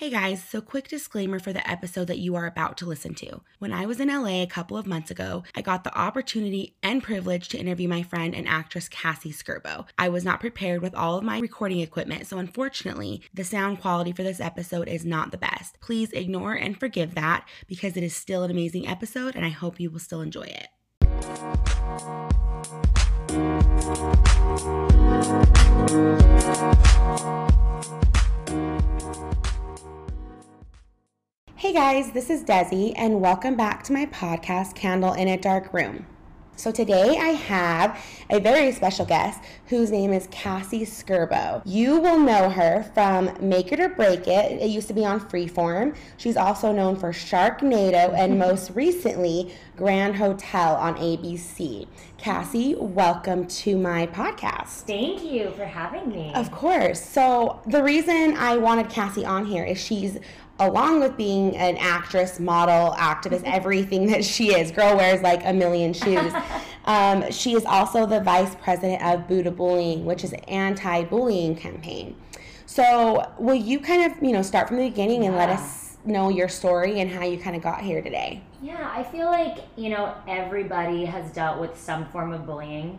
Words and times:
Hey 0.00 0.08
guys, 0.08 0.42
so 0.42 0.62
quick 0.62 0.88
disclaimer 0.88 1.38
for 1.38 1.52
the 1.52 1.70
episode 1.70 2.06
that 2.06 2.18
you 2.18 2.34
are 2.34 2.46
about 2.46 2.78
to 2.78 2.86
listen 2.86 3.12
to. 3.16 3.42
When 3.58 3.70
I 3.70 3.84
was 3.84 4.00
in 4.00 4.08
LA 4.08 4.40
a 4.42 4.46
couple 4.46 4.78
of 4.78 4.86
months 4.86 5.10
ago, 5.10 5.44
I 5.54 5.60
got 5.60 5.84
the 5.84 5.94
opportunity 5.94 6.74
and 6.82 7.02
privilege 7.02 7.50
to 7.50 7.58
interview 7.58 7.86
my 7.86 8.02
friend 8.02 8.34
and 8.34 8.48
actress 8.48 8.88
Cassie 8.88 9.30
Scerbo. 9.30 9.86
I 9.98 10.08
was 10.08 10.24
not 10.24 10.40
prepared 10.40 10.80
with 10.80 10.94
all 10.94 11.18
of 11.18 11.24
my 11.24 11.38
recording 11.38 11.80
equipment, 11.80 12.26
so 12.26 12.38
unfortunately, 12.38 13.20
the 13.34 13.44
sound 13.44 13.82
quality 13.82 14.12
for 14.12 14.22
this 14.22 14.40
episode 14.40 14.88
is 14.88 15.04
not 15.04 15.32
the 15.32 15.36
best. 15.36 15.78
Please 15.82 16.12
ignore 16.12 16.54
and 16.54 16.80
forgive 16.80 17.14
that 17.14 17.46
because 17.66 17.94
it 17.94 18.02
is 18.02 18.16
still 18.16 18.42
an 18.42 18.50
amazing 18.50 18.88
episode 18.88 19.36
and 19.36 19.44
I 19.44 19.50
hope 19.50 19.78
you 19.78 19.90
will 19.90 19.98
still 19.98 20.22
enjoy 20.22 20.44
it. 20.44 20.68
Hey 31.60 31.74
guys, 31.74 32.12
this 32.12 32.30
is 32.30 32.42
Desi, 32.42 32.94
and 32.96 33.20
welcome 33.20 33.54
back 33.54 33.82
to 33.82 33.92
my 33.92 34.06
podcast, 34.06 34.74
Candle 34.74 35.12
in 35.12 35.28
a 35.28 35.36
Dark 35.36 35.74
Room. 35.74 36.06
So 36.56 36.70
today 36.70 37.18
I 37.18 37.28
have 37.28 38.02
a 38.28 38.38
very 38.38 38.72
special 38.72 39.04
guest 39.04 39.42
whose 39.66 39.90
name 39.90 40.12
is 40.12 40.26
Cassie 40.30 40.86
Scerbo. 40.86 41.62
You 41.64 41.98
will 42.00 42.18
know 42.18 42.50
her 42.50 42.82
from 42.94 43.30
Make 43.40 43.72
It 43.72 43.80
or 43.80 43.88
Break 43.90 44.26
It. 44.26 44.60
It 44.60 44.68
used 44.68 44.88
to 44.88 44.94
be 44.94 45.04
on 45.04 45.20
Freeform. 45.20 45.96
She's 46.18 46.36
also 46.36 46.72
known 46.72 46.96
for 46.96 47.12
Sharknado 47.12 48.12
and 48.14 48.38
most 48.46 48.72
recently 48.74 49.54
Grand 49.76 50.16
Hotel 50.16 50.76
on 50.76 50.96
ABC. 50.96 51.86
Cassie, 52.18 52.74
welcome 52.74 53.46
to 53.46 53.78
my 53.78 54.06
podcast. 54.08 54.82
Thank 54.82 55.24
you 55.24 55.50
for 55.52 55.64
having 55.64 56.10
me. 56.10 56.32
Of 56.34 56.50
course. 56.50 57.02
So, 57.02 57.62
the 57.66 57.82
reason 57.82 58.36
I 58.36 58.58
wanted 58.58 58.90
Cassie 58.90 59.24
on 59.24 59.46
here 59.46 59.64
is 59.64 59.78
she's 59.78 60.18
along 60.60 61.00
with 61.00 61.16
being 61.16 61.56
an 61.56 61.76
actress, 61.78 62.38
model, 62.38 62.94
activist, 62.96 63.42
everything 63.44 64.06
that 64.06 64.24
she 64.24 64.54
is, 64.54 64.70
girl 64.70 64.96
wears 64.96 65.22
like 65.22 65.44
a 65.44 65.52
million 65.52 65.92
shoes. 65.92 66.32
Um, 66.86 67.30
she 67.30 67.54
is 67.54 67.66
also 67.66 68.06
the 68.06 68.20
vice 68.20 68.54
president 68.54 69.02
of 69.02 69.28
Boo2Bullying, 69.28 70.04
which 70.04 70.24
is 70.24 70.32
an 70.32 70.40
anti-bullying 70.48 71.54
campaign. 71.54 72.16
So, 72.64 73.30
will 73.38 73.54
you 73.54 73.80
kind 73.80 74.10
of, 74.10 74.22
you 74.22 74.32
know, 74.32 74.42
start 74.42 74.68
from 74.68 74.78
the 74.78 74.88
beginning 74.88 75.26
and 75.26 75.36
let 75.36 75.50
us 75.50 75.98
know 76.04 76.30
your 76.30 76.48
story 76.48 77.00
and 77.00 77.10
how 77.10 77.24
you 77.24 77.38
kind 77.38 77.54
of 77.54 77.62
got 77.62 77.82
here 77.82 78.00
today? 78.00 78.42
Yeah, 78.62 78.90
I 78.94 79.02
feel 79.02 79.26
like, 79.26 79.58
you 79.76 79.90
know, 79.90 80.14
everybody 80.26 81.04
has 81.04 81.30
dealt 81.32 81.60
with 81.60 81.78
some 81.78 82.06
form 82.06 82.32
of 82.32 82.46
bullying. 82.46 82.98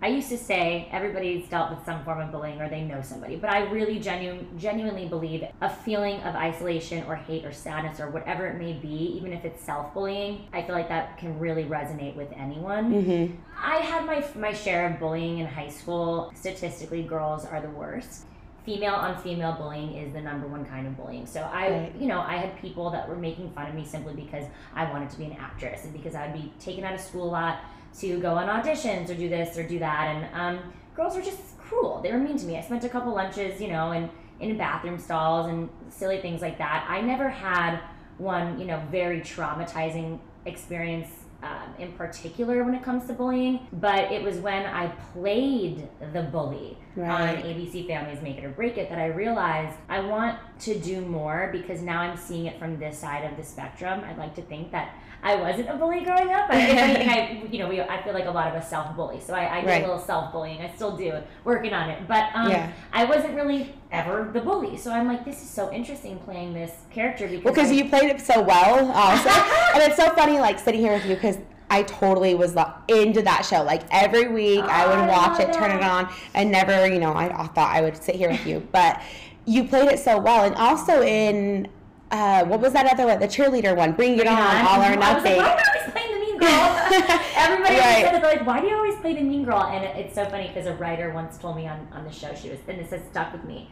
I 0.00 0.08
used 0.08 0.28
to 0.28 0.38
say 0.38 0.88
everybody's 0.92 1.48
dealt 1.48 1.70
with 1.70 1.84
some 1.84 2.04
form 2.04 2.20
of 2.20 2.30
bullying 2.30 2.60
or 2.60 2.68
they 2.68 2.82
know 2.82 3.02
somebody, 3.02 3.34
but 3.34 3.50
I 3.50 3.62
really 3.70 3.98
genu- 3.98 4.46
genuinely 4.56 5.08
believe 5.08 5.44
a 5.60 5.68
feeling 5.68 6.20
of 6.20 6.36
isolation 6.36 7.04
or 7.08 7.16
hate 7.16 7.44
or 7.44 7.52
sadness 7.52 7.98
or 7.98 8.08
whatever 8.10 8.46
it 8.46 8.58
may 8.58 8.74
be, 8.74 8.88
even 9.16 9.32
if 9.32 9.44
it's 9.44 9.62
self 9.64 9.92
bullying, 9.94 10.46
I 10.52 10.62
feel 10.62 10.76
like 10.76 10.88
that 10.88 11.18
can 11.18 11.38
really 11.40 11.64
resonate 11.64 12.14
with 12.14 12.28
anyone. 12.36 12.92
Mm-hmm. 12.92 13.36
I 13.60 13.76
had 13.78 14.06
my, 14.06 14.24
my 14.36 14.52
share 14.52 14.88
of 14.88 15.00
bullying 15.00 15.38
in 15.38 15.46
high 15.46 15.70
school. 15.70 16.32
Statistically, 16.36 17.02
girls 17.02 17.44
are 17.44 17.60
the 17.60 17.70
worst 17.70 18.24
female 18.64 18.92
on 18.94 19.16
female 19.22 19.52
bullying 19.52 19.94
is 19.96 20.12
the 20.12 20.20
number 20.20 20.46
one 20.46 20.62
kind 20.66 20.86
of 20.86 20.94
bullying. 20.94 21.24
So 21.24 21.40
I, 21.40 21.70
Right. 21.70 21.92
you 21.98 22.06
know, 22.06 22.20
I 22.20 22.36
had 22.36 22.54
people 22.60 22.90
that 22.90 23.08
were 23.08 23.16
making 23.16 23.50
fun 23.52 23.66
of 23.66 23.74
me 23.74 23.82
simply 23.82 24.12
because 24.12 24.44
I 24.74 24.90
wanted 24.90 25.08
to 25.08 25.16
be 25.16 25.24
an 25.24 25.32
actress 25.40 25.84
and 25.84 25.92
because 25.94 26.14
I'd 26.14 26.34
be 26.34 26.52
taken 26.60 26.84
out 26.84 26.92
of 26.92 27.00
school 27.00 27.24
a 27.24 27.32
lot 27.32 27.60
to 28.00 28.18
go 28.20 28.34
on 28.34 28.48
auditions 28.48 29.10
or 29.10 29.14
do 29.14 29.28
this 29.28 29.56
or 29.56 29.62
do 29.62 29.78
that. 29.78 30.14
And 30.14 30.34
um, 30.34 30.72
girls 30.94 31.14
were 31.14 31.22
just 31.22 31.58
cruel. 31.58 32.00
They 32.02 32.12
were 32.12 32.18
mean 32.18 32.38
to 32.38 32.46
me. 32.46 32.56
I 32.56 32.62
spent 32.62 32.84
a 32.84 32.88
couple 32.88 33.14
lunches, 33.14 33.60
you 33.60 33.68
know, 33.68 33.92
in 33.92 34.10
in 34.40 34.56
bathroom 34.56 34.98
stalls 34.98 35.48
and 35.48 35.68
silly 35.90 36.20
things 36.20 36.40
like 36.40 36.58
that. 36.58 36.86
I 36.88 37.00
never 37.00 37.28
had 37.28 37.80
one, 38.18 38.58
you 38.58 38.66
know, 38.66 38.80
very 38.90 39.20
traumatizing 39.20 40.20
experience 40.46 41.08
um, 41.42 41.74
in 41.78 41.92
particular 41.92 42.64
when 42.64 42.74
it 42.74 42.82
comes 42.82 43.06
to 43.06 43.12
bullying, 43.12 43.66
but 43.74 44.10
it 44.10 44.22
was 44.22 44.38
when 44.38 44.66
I 44.66 44.88
played 45.12 45.88
the 46.12 46.22
bully 46.22 46.76
on 46.96 47.04
ABC 47.04 47.86
Families 47.86 48.20
Make 48.20 48.38
It 48.38 48.44
or 48.44 48.50
Break 48.50 48.76
It 48.76 48.88
that 48.90 48.98
I 48.98 49.06
realized 49.06 49.76
I 49.88 50.00
want 50.00 50.36
to 50.60 50.78
do 50.78 51.00
more 51.00 51.50
because 51.52 51.80
now 51.80 52.00
I'm 52.00 52.16
seeing 52.16 52.46
it 52.46 52.58
from 52.58 52.78
this 52.80 52.98
side 52.98 53.24
of 53.30 53.36
the 53.36 53.44
spectrum. 53.44 54.02
I'd 54.04 54.18
like 54.18 54.34
to 54.34 54.42
think 54.42 54.72
that 54.72 54.96
I 55.22 55.34
wasn't 55.36 55.68
a 55.68 55.74
bully 55.74 56.04
growing 56.04 56.30
up. 56.32 56.48
I, 56.48 56.60
if 56.60 56.68
anything, 56.76 57.08
I, 57.08 57.42
you 57.50 57.58
know, 57.58 57.68
we, 57.68 57.80
I 57.80 58.02
feel 58.02 58.12
like 58.14 58.26
a 58.26 58.30
lot 58.30 58.48
of 58.48 58.54
us 58.54 58.68
self 58.70 58.94
bully. 58.94 59.20
So 59.20 59.34
I, 59.34 59.58
I 59.58 59.60
do 59.62 59.66
Right. 59.66 59.82
a 59.82 59.86
little 59.86 60.00
self 60.02 60.32
bullying. 60.32 60.60
I 60.60 60.70
still 60.74 60.96
do, 60.96 61.14
working 61.44 61.72
on 61.74 61.90
it. 61.90 62.06
But 62.06 62.30
um, 62.34 62.50
Yeah. 62.50 62.70
I 62.92 63.04
wasn't 63.04 63.34
really 63.34 63.74
ever 63.90 64.30
the 64.32 64.40
bully. 64.40 64.76
So 64.76 64.92
I'm 64.92 65.08
like, 65.08 65.24
this 65.24 65.42
is 65.42 65.50
so 65.50 65.72
interesting 65.72 66.18
playing 66.20 66.54
this 66.54 66.72
character 66.90 67.26
because 67.26 67.44
Well, 67.44 67.54
because 67.54 67.70
I- 67.70 67.74
you 67.74 67.88
played 67.88 68.10
it 68.10 68.20
so 68.20 68.40
well, 68.42 68.92
also. 68.92 69.28
and 69.74 69.82
it's 69.82 69.96
so 69.96 70.10
funny, 70.14 70.38
like 70.38 70.58
sitting 70.58 70.80
here 70.80 70.92
with 70.92 71.04
you, 71.06 71.14
because 71.16 71.38
I 71.70 71.82
totally 71.82 72.34
was 72.34 72.56
into 72.88 73.20
that 73.22 73.44
show. 73.44 73.62
Like 73.62 73.82
every 73.90 74.28
week, 74.28 74.62
I 74.64 74.84
Oh, 74.84 74.88
would 75.00 75.08
watch 75.08 75.38
love 75.40 75.50
it, 75.50 75.52
turn 75.52 75.70
it 75.72 75.82
on, 75.82 76.08
and 76.34 76.50
never, 76.50 76.86
you 76.86 76.98
know, 76.98 77.12
I, 77.12 77.26
I 77.42 77.46
thought 77.48 77.74
I 77.74 77.80
would 77.82 78.02
sit 78.02 78.14
here 78.14 78.30
with 78.30 78.46
you, 78.46 78.66
but 78.72 79.02
you 79.44 79.64
played 79.64 79.90
it 79.90 79.98
so 79.98 80.18
well, 80.18 80.44
and 80.44 80.54
also 80.54 81.02
in. 81.02 81.68
Uh, 82.10 82.44
what 82.46 82.60
was 82.60 82.72
that 82.72 82.90
other 82.90 83.06
one? 83.06 83.18
The 83.20 83.26
cheerleader 83.28 83.76
one. 83.76 83.92
Bring, 83.92 84.14
it 84.14 84.18
Bring 84.18 84.28
on, 84.28 84.38
all 84.66 84.80
or 84.80 84.84
I 84.84 85.14
was 85.14 85.24
nothing. 85.24 85.36
like, 85.38 85.46
why 85.46 85.52
am 85.52 85.58
I 85.58 85.64
always 85.68 85.92
playing 85.92 86.14
the 86.14 86.20
mean 86.20 86.38
girl? 86.38 86.48
Everybody 87.36 87.74
Right. 87.76 88.04
said. 88.04 88.14
They're 88.22 88.36
like, 88.36 88.46
why 88.46 88.60
do 88.60 88.66
you 88.66 88.76
always 88.76 88.96
play 89.00 89.14
the 89.14 89.22
mean 89.22 89.44
girl? 89.44 89.62
And 89.62 89.84
it's 89.84 90.14
so 90.14 90.24
funny 90.24 90.48
because 90.48 90.66
a 90.66 90.74
writer 90.74 91.12
once 91.12 91.36
told 91.38 91.56
me 91.56 91.66
on, 91.66 91.86
on 91.92 92.04
the 92.04 92.10
show, 92.12 92.34
she 92.34 92.48
was, 92.48 92.58
and 92.66 92.78
this 92.78 92.90
has 92.90 93.02
stuck 93.10 93.32
with 93.32 93.44
me. 93.44 93.70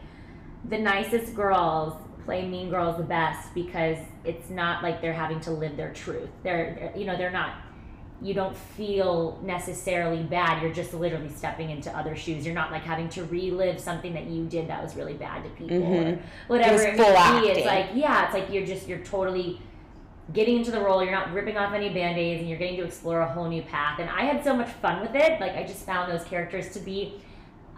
The 0.69 0.77
nicest 0.77 1.33
girls 1.33 1.93
play 2.25 2.47
mean 2.47 2.69
girls 2.69 2.97
the 2.97 3.03
best 3.03 3.53
because 3.55 3.97
it's 4.23 4.49
not 4.49 4.83
like 4.83 5.01
they're 5.01 5.13
having 5.13 5.39
to 5.41 5.51
live 5.51 5.77
their 5.77 5.93
truth. 5.93 6.29
They're, 6.43 6.75
they're 6.75 6.93
you 6.97 7.05
know, 7.05 7.17
they're 7.17 7.31
not. 7.31 7.53
You 8.21 8.33
don't 8.33 8.55
feel 8.57 9.39
necessarily 9.43 10.23
bad. 10.23 10.61
You're 10.63 10.73
just 10.73 10.93
literally 10.93 11.29
stepping 11.29 11.69
into 11.69 11.95
other 11.95 12.15
shoes. 12.15 12.45
You're 12.45 12.55
not 12.55 12.71
like 12.71 12.81
having 12.83 13.09
to 13.09 13.23
relive 13.25 13.79
something 13.79 14.13
that 14.13 14.25
you 14.25 14.45
did 14.45 14.67
that 14.69 14.81
was 14.81 14.95
really 14.95 15.13
bad 15.13 15.43
to 15.43 15.49
people 15.51 15.77
Mhm. 15.77 16.17
or 16.17 16.19
whatever 16.47 16.81
it 16.81 16.97
may 16.97 17.41
be. 17.41 17.47
It's 17.49 17.65
like 17.65 17.89
yeah, 17.93 18.25
it's 18.25 18.33
like 18.33 18.51
you're 18.51 18.65
just 18.65 18.87
you're 18.87 18.99
totally 19.05 19.61
getting 20.33 20.57
into 20.57 20.71
the 20.71 20.79
role. 20.81 21.03
You're 21.03 21.11
not 21.13 21.31
ripping 21.31 21.57
off 21.57 21.73
any 21.73 21.89
band 21.89 22.17
aids, 22.17 22.39
and 22.41 22.49
you're 22.49 22.57
getting 22.57 22.77
to 22.77 22.83
explore 22.85 23.19
a 23.21 23.31
whole 23.31 23.47
new 23.47 23.61
path. 23.61 23.99
And 23.99 24.09
I 24.09 24.23
had 24.23 24.43
so 24.43 24.55
much 24.55 24.69
fun 24.69 24.99
with 25.01 25.13
it. 25.13 25.39
Like 25.39 25.55
I 25.55 25.63
just 25.63 25.85
found 25.85 26.11
those 26.11 26.23
characters 26.27 26.69
to 26.73 26.79
be. 26.79 27.21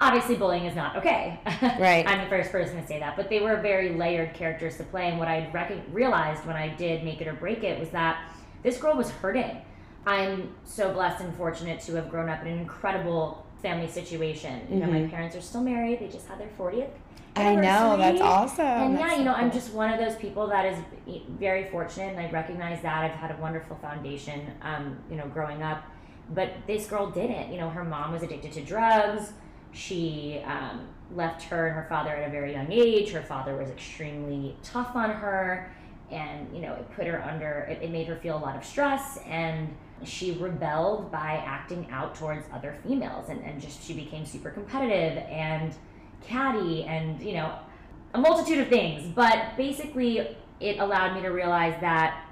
Obviously, 0.02 0.36
bullying 0.36 0.64
is 0.64 0.78
not 0.78 0.96
okay. 0.96 1.38
Right. 1.78 2.08
I'm 2.08 2.22
the 2.24 2.30
first 2.30 2.54
person 2.54 2.82
to 2.82 2.88
say 2.88 3.00
that, 3.02 3.18
but 3.18 3.30
they 3.30 3.42
were 3.42 3.58
very 3.58 3.90
layered 3.96 4.34
characters 4.34 4.78
to 4.78 4.84
play. 4.84 5.10
And 5.10 5.20
what 5.20 5.28
I 5.28 5.50
rec- 5.52 5.74
realized 5.92 6.46
when 6.46 6.56
I 6.56 6.70
did 6.70 7.04
Make 7.04 7.20
It 7.20 7.28
or 7.28 7.34
Break 7.34 7.66
It 7.66 7.78
was 7.78 7.90
that 7.90 8.18
this 8.64 8.78
girl 8.78 8.96
was 8.96 9.12
hurting. 9.12 9.58
I'm 10.06 10.56
so 10.66 10.92
blessed 10.94 11.22
and 11.22 11.36
fortunate 11.36 11.82
to 11.82 11.96
have 11.96 12.10
grown 12.10 12.30
up 12.30 12.42
in 12.42 12.48
an 12.48 12.60
incredible 12.60 13.46
family 13.62 13.88
situation. 13.88 14.66
You 14.70 14.78
know, 14.78 14.88
my 14.88 15.00
Mhm. 15.02 15.12
parents 15.12 15.36
are 15.36 15.42
still 15.42 15.62
married. 15.62 16.00
They 16.00 16.08
just 16.08 16.28
had 16.28 16.40
their 16.40 16.48
40th. 16.58 16.92
I 17.36 17.56
know, 17.56 17.96
that's 17.98 18.22
awesome. 18.22 18.66
And 18.66 18.98
That's 18.98 19.12
yeah, 19.14 19.20
you 19.20 19.24
know, 19.26 19.34
I'm 19.34 19.52
just 19.52 19.74
one 19.74 19.92
of 19.94 20.00
those 20.00 20.16
people 20.16 20.48
that 20.48 20.66
is 20.66 20.78
very 21.38 21.66
fortunate, 21.66 22.16
and 22.16 22.20
I 22.20 22.30
recognize 22.32 22.82
that. 22.82 23.04
I've 23.04 23.12
had 23.18 23.32
a 23.32 23.38
wonderful 23.42 23.78
foundation, 23.78 24.52
um, 24.62 24.98
you 25.10 25.16
know, 25.16 25.28
growing 25.28 25.62
up. 25.62 25.84
But 26.34 26.50
this 26.68 26.88
girl 26.88 27.10
didn't. 27.10 27.52
You 27.52 27.60
know, 27.60 27.70
her 27.70 27.84
mom 27.84 28.12
was 28.14 28.24
addicted 28.24 28.52
to 28.54 28.62
drugs. 28.62 29.34
She 29.72 30.42
um, 30.46 30.88
left 31.16 31.44
her 31.44 31.68
and 31.68 31.76
her 31.76 31.86
father 31.88 32.10
at 32.10 32.28
a 32.28 32.32
very 32.32 32.54
young 32.54 32.72
age. 32.72 33.12
Her 33.12 33.22
father 33.22 33.56
was 33.56 33.70
extremely 33.70 34.56
tough 34.64 34.96
on 34.96 35.10
her, 35.12 35.72
and 36.12 36.48
you 36.54 36.62
know, 36.62 36.74
it 36.74 36.90
put 36.96 37.08
her 37.08 37.24
under. 37.24 37.68
It, 37.70 37.84
it 37.84 37.92
made 37.92 38.08
her 38.08 38.16
feel 38.16 38.38
a 38.38 38.40
lot 38.40 38.56
of 38.58 38.66
stress, 38.66 39.18
and 39.28 39.76
she 40.06 40.34
rebelled 40.34 41.12
by 41.12 41.44
acting 41.46 41.88
out 41.92 42.16
towards 42.16 42.46
other 42.54 42.78
females, 42.86 43.30
and, 43.30 43.44
and 43.44 43.62
just 43.62 43.84
she 43.84 43.94
became 43.94 44.26
super 44.26 44.50
competitive 44.50 45.24
and 45.30 45.74
catty, 46.22 46.84
and 46.84 47.22
you 47.22 47.34
know, 47.34 47.58
a 48.14 48.20
multitude 48.20 48.60
of 48.60 48.68
things. 48.68 49.12
But 49.14 49.58
basically, 49.58 50.36
it 50.60 50.80
allowed 50.80 51.16
me 51.16 51.22
to 51.22 51.30
realize 51.30 51.80
that, 51.82 52.26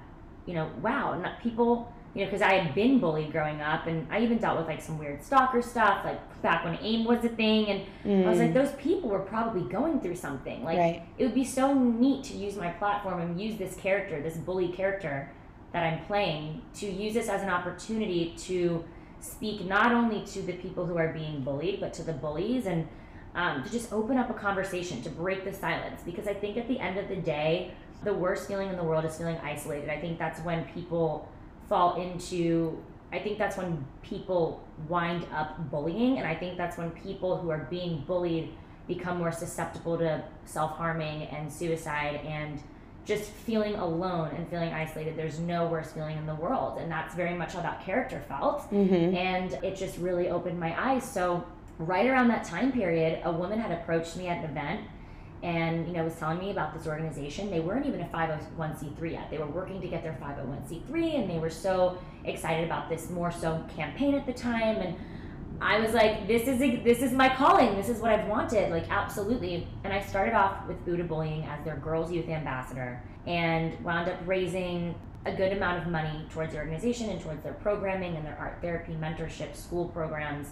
you 0.46 0.54
know, 0.54 0.70
wow, 0.82 1.18
not 1.20 1.42
people, 1.42 1.94
you 2.14 2.22
know, 2.22 2.28
because 2.28 2.42
I 2.42 2.54
had 2.54 2.76
been 2.76 3.00
bullied 3.00 3.32
growing 3.32 3.62
up, 3.62 3.88
and 3.88 4.08
I 4.12 4.22
even 4.22 4.38
dealt 4.38 4.58
with 4.58 4.68
like 4.68 4.82
some 4.82 4.98
weird 4.98 5.24
stalker 5.24 5.62
stuff, 5.62 6.04
like 6.04 6.42
back 6.42 6.64
when 6.66 6.78
AIM 6.82 7.06
was 7.06 7.24
a 7.24 7.30
thing, 7.30 7.68
and 7.68 8.26
I 8.26 8.30
was 8.30 8.40
like, 8.40 8.52
Mm, 8.52 8.54
those 8.54 8.72
people 8.74 9.10
were 9.10 9.20
probably 9.20 9.62
going 9.62 10.02
through 10.02 10.16
something. 10.16 10.64
Like, 10.64 10.78
right. 10.78 11.04
it 11.18 11.24
would 11.26 11.36
be 11.36 11.46
so 11.46 11.74
neat 11.74 12.24
to 12.26 12.34
use 12.38 12.56
my 12.56 12.70
platform 12.70 13.22
and 13.22 13.40
use 13.40 13.58
this 13.58 13.76
character, 13.76 14.22
this 14.22 14.38
bully 14.38 14.70
character 14.70 15.32
that 15.78 15.94
I'm 15.94 16.04
playing, 16.06 16.64
to 16.74 16.88
use 16.90 17.14
this 17.14 17.30
as 17.30 17.44
an 17.44 17.50
opportunity 17.50 18.34
to 18.36 18.84
speak 19.20 19.64
not 19.66 19.92
only 19.92 20.26
to 20.26 20.42
the 20.42 20.54
people 20.54 20.88
who 20.88 20.98
are 20.98 21.14
being 21.14 21.44
bullied, 21.44 21.80
but 21.80 21.94
to 21.94 22.04
the 22.04 22.14
bullies 22.14 22.66
and 22.66 22.88
um, 23.36 23.64
to 23.64 23.70
just 23.70 23.94
open 23.94 24.18
up 24.18 24.32
a 24.32 24.34
conversation, 24.34 25.04
to 25.04 25.10
break 25.12 25.46
the 25.46 25.54
silence. 25.54 26.02
Because 26.04 26.28
I 26.28 26.34
think 26.34 26.58
at 26.58 26.68
the 26.68 26.80
end 26.80 26.98
of 26.98 27.08
the 27.10 27.18
day, 27.18 27.74
the 28.04 28.12
worst 28.12 28.48
feeling 28.48 28.70
in 28.70 28.76
the 28.76 28.84
world 28.84 29.06
is 29.06 29.18
feeling 29.18 29.38
isolated. 29.44 29.90
I 29.90 30.00
think 30.00 30.18
that's 30.18 30.40
when 30.42 30.66
people 30.74 31.30
fall 31.70 32.02
into, 32.02 32.84
I 33.14 33.20
think 33.20 33.38
that's 33.38 33.56
when 33.56 33.86
people 34.02 34.68
wind 34.88 35.28
up 35.32 35.70
bullying. 35.70 36.18
And 36.18 36.28
I 36.28 36.34
think 36.34 36.58
that's 36.58 36.76
when 36.76 36.90
people 36.90 37.38
who 37.38 37.52
are 37.52 37.68
being 37.70 38.04
bullied 38.08 38.50
become 38.88 39.20
more 39.20 39.32
susceptible 39.32 39.96
to 40.00 40.24
self-harming 40.46 41.28
and 41.28 41.54
suicide 41.54 42.22
and 42.26 42.60
just 43.08 43.32
feeling 43.32 43.76
alone 43.76 44.32
and 44.36 44.48
feeling 44.50 44.74
isolated. 44.74 45.16
There's 45.16 45.40
no 45.40 45.66
worse 45.68 45.94
feeling 45.94 46.18
in 46.18 46.26
the 46.26 46.36
world. 46.36 46.78
And 46.78 46.92
that's 46.92 47.16
very 47.16 47.34
much 47.34 47.54
how 47.54 47.62
that 47.62 47.84
character 47.84 48.22
felt. 48.28 48.70
Mm-hmm. 48.70 49.16
And 49.16 49.54
it 49.64 49.78
just 49.78 49.98
really 49.98 50.30
opened 50.30 50.60
my 50.60 50.80
eyes. 50.80 51.10
So, 51.10 51.46
right 51.80 52.06
around 52.08 52.28
that 52.28 52.44
time 52.44 52.72
period, 52.72 53.22
a 53.24 53.32
woman 53.32 53.60
had 53.60 53.72
approached 53.72 54.18
me 54.18 54.28
at 54.28 54.44
an 54.44 54.52
event 54.52 54.82
and 55.44 55.88
you 55.88 55.94
know 55.94 56.04
was 56.04 56.16
telling 56.16 56.40
me 56.40 56.50
about 56.50 56.76
this 56.76 56.88
organization 56.88 57.52
they 57.52 57.60
weren't 57.60 57.86
even 57.86 58.02
a 58.02 58.06
501c3 58.06 59.12
yet 59.12 59.30
they 59.30 59.38
were 59.38 59.46
working 59.46 59.80
to 59.80 59.88
get 59.88 60.02
their 60.02 60.18
501c3 60.20 61.20
and 61.20 61.30
they 61.30 61.38
were 61.38 61.50
so 61.50 61.96
excited 62.26 62.66
about 62.66 62.90
this 62.90 63.12
more 63.12 63.32
so 63.32 63.64
campaign 63.76 64.16
at 64.16 64.26
the 64.26 64.34
time 64.34 64.78
and 64.78 64.96
I 65.60 65.80
was 65.80 65.94
like, 65.94 66.28
this 66.28 66.48
is 66.48 66.62
a, 66.62 66.76
this 66.78 67.02
is 67.02 67.12
my 67.12 67.30
calling. 67.30 67.76
This 67.76 67.90
is 67.90 68.00
what 68.00 68.12
I've 68.12 68.28
wanted. 68.28 68.72
Like 68.72 68.90
absolutely. 68.90 69.68
And 69.84 69.94
I 69.94 70.02
started 70.02 70.34
off 70.34 70.68
with 70.68 70.86
Boo2Bullying 70.86 71.48
as 71.48 71.64
their 71.66 71.78
girls 71.78 72.12
youth 72.12 72.30
ambassador, 72.30 73.02
and 73.26 73.84
wound 73.84 74.10
up 74.10 74.20
raising 74.26 74.96
a 75.26 75.32
good 75.32 75.52
amount 75.52 75.82
of 75.82 75.92
money 75.92 76.26
towards 76.30 76.54
the 76.54 76.60
organization 76.60 77.10
and 77.10 77.20
towards 77.20 77.44
their 77.44 77.54
programming 77.54 78.16
and 78.16 78.26
their 78.26 78.38
art 78.40 78.60
therapy 78.62 78.94
mentorship 78.94 79.56
school 79.56 79.86
programs. 79.90 80.50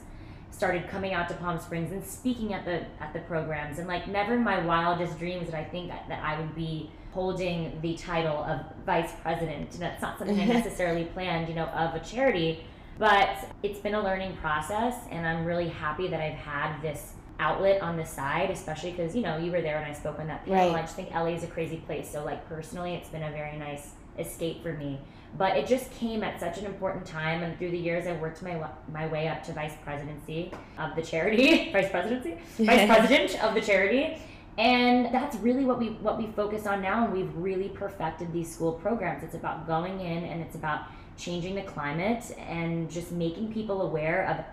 Started 0.52 0.88
coming 0.88 1.14
out 1.14 1.28
to 1.28 1.34
Palm 1.36 1.60
Springs 1.60 1.92
and 1.92 2.04
speaking 2.04 2.54
at 2.54 2.64
the 2.64 2.86
at 3.02 3.12
the 3.14 3.20
programs, 3.20 3.78
and 3.78 3.88
like 3.88 4.08
never 4.08 4.36
in 4.36 4.44
my 4.44 4.66
wildest 4.66 5.20
dreams 5.20 5.48
did 5.48 5.56
I 5.56 5.66
think 5.66 5.90
that, 5.90 6.08
that 6.08 6.24
I 6.24 6.40
would 6.40 6.56
be 6.56 6.90
holding 7.12 7.80
the 7.82 7.96
title 7.96 8.38
of 8.44 8.62
vice 8.86 9.12
president. 9.22 9.72
And 9.74 9.82
that's 9.82 10.02
not 10.02 10.18
something 10.18 10.40
I 10.40 10.46
necessarily 10.60 11.06
planned, 11.06 11.50
you 11.50 11.56
know, 11.56 11.66
of 11.68 11.96
a 11.96 12.00
charity 12.00 12.66
but 12.98 13.38
it's 13.64 13.80
been 13.80 13.96
a 13.96 14.04
learning 14.04 14.38
process, 14.38 14.96
and 15.12 15.28
I'm 15.28 15.46
really 15.46 15.68
happy 15.68 16.08
that 16.08 16.22
I've 16.22 16.38
had 16.38 16.82
this 16.82 17.14
outlet 17.40 17.82
on 17.82 17.98
the 17.98 18.06
side, 18.06 18.50
especially 18.50 18.92
because 18.92 19.16
you 19.16 19.22
know 19.22 19.38
you 19.38 19.52
were 19.52 19.62
there 19.62 19.80
when 19.80 19.90
I 19.90 19.94
spoke 19.94 20.20
on 20.20 20.28
that 20.28 20.46
panel. 20.46 20.72
Right. 20.72 20.80
I 20.80 20.82
just 20.82 20.96
think 20.96 21.12
LA 21.12 21.28
is 21.28 21.44
a 21.44 21.48
crazy 21.48 21.78
place. 21.78 22.10
So 22.10 22.24
like 22.24 22.48
personally, 22.48 22.94
it's 22.94 23.10
been 23.10 23.24
a 23.24 23.32
very 23.32 23.58
nice 23.58 23.92
escape 24.18 24.64
for 24.64 24.74
me. 24.74 25.00
But 25.38 25.58
it 25.58 25.68
just 25.68 25.92
came 25.92 26.24
at 26.24 26.40
such 26.40 26.60
an 26.60 26.66
important 26.66 27.06
time, 27.06 27.44
and 27.44 27.58
through 27.58 27.72
the 27.72 27.78
years, 27.78 28.08
I 28.08 28.14
worked 28.14 28.42
my 28.42 28.66
my 28.92 29.08
way 29.08 29.28
up 29.28 29.44
to 29.44 29.54
vice 29.54 29.74
presidency 29.84 30.52
of 30.78 30.96
the 30.96 31.02
charity, 31.02 31.72
vice 31.74 31.90
presidency, 31.90 32.38
vice 32.60 32.88
president 32.88 33.44
of 33.44 33.54
the 33.54 33.62
charity, 33.62 34.18
and 34.58 35.14
that's 35.14 35.36
really 35.38 35.66
what 35.66 35.78
we 35.78 35.88
what 35.88 36.18
we 36.18 36.28
focus 36.28 36.66
on 36.66 36.82
now. 36.82 37.04
And 37.04 37.14
we've 37.14 37.36
really 37.36 37.68
perfected 37.68 38.32
these 38.32 38.54
school 38.54 38.72
programs. 38.72 39.24
It's 39.24 39.36
about 39.36 39.68
going 39.68 40.00
in, 40.00 40.24
and 40.24 40.42
it's 40.42 40.56
about 40.56 40.86
changing 41.18 41.56
the 41.56 41.62
climate 41.62 42.24
and 42.38 42.90
just 42.90 43.12
making 43.12 43.54
people 43.54 43.82
aware 43.82 44.28
of 44.28 44.46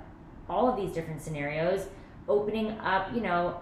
all 0.49 0.69
of 0.69 0.76
these 0.76 0.93
different 0.93 1.20
scenarios, 1.23 1.87
opening 2.29 2.70
up, 2.81 3.12
you 3.14 3.20
know, 3.20 3.59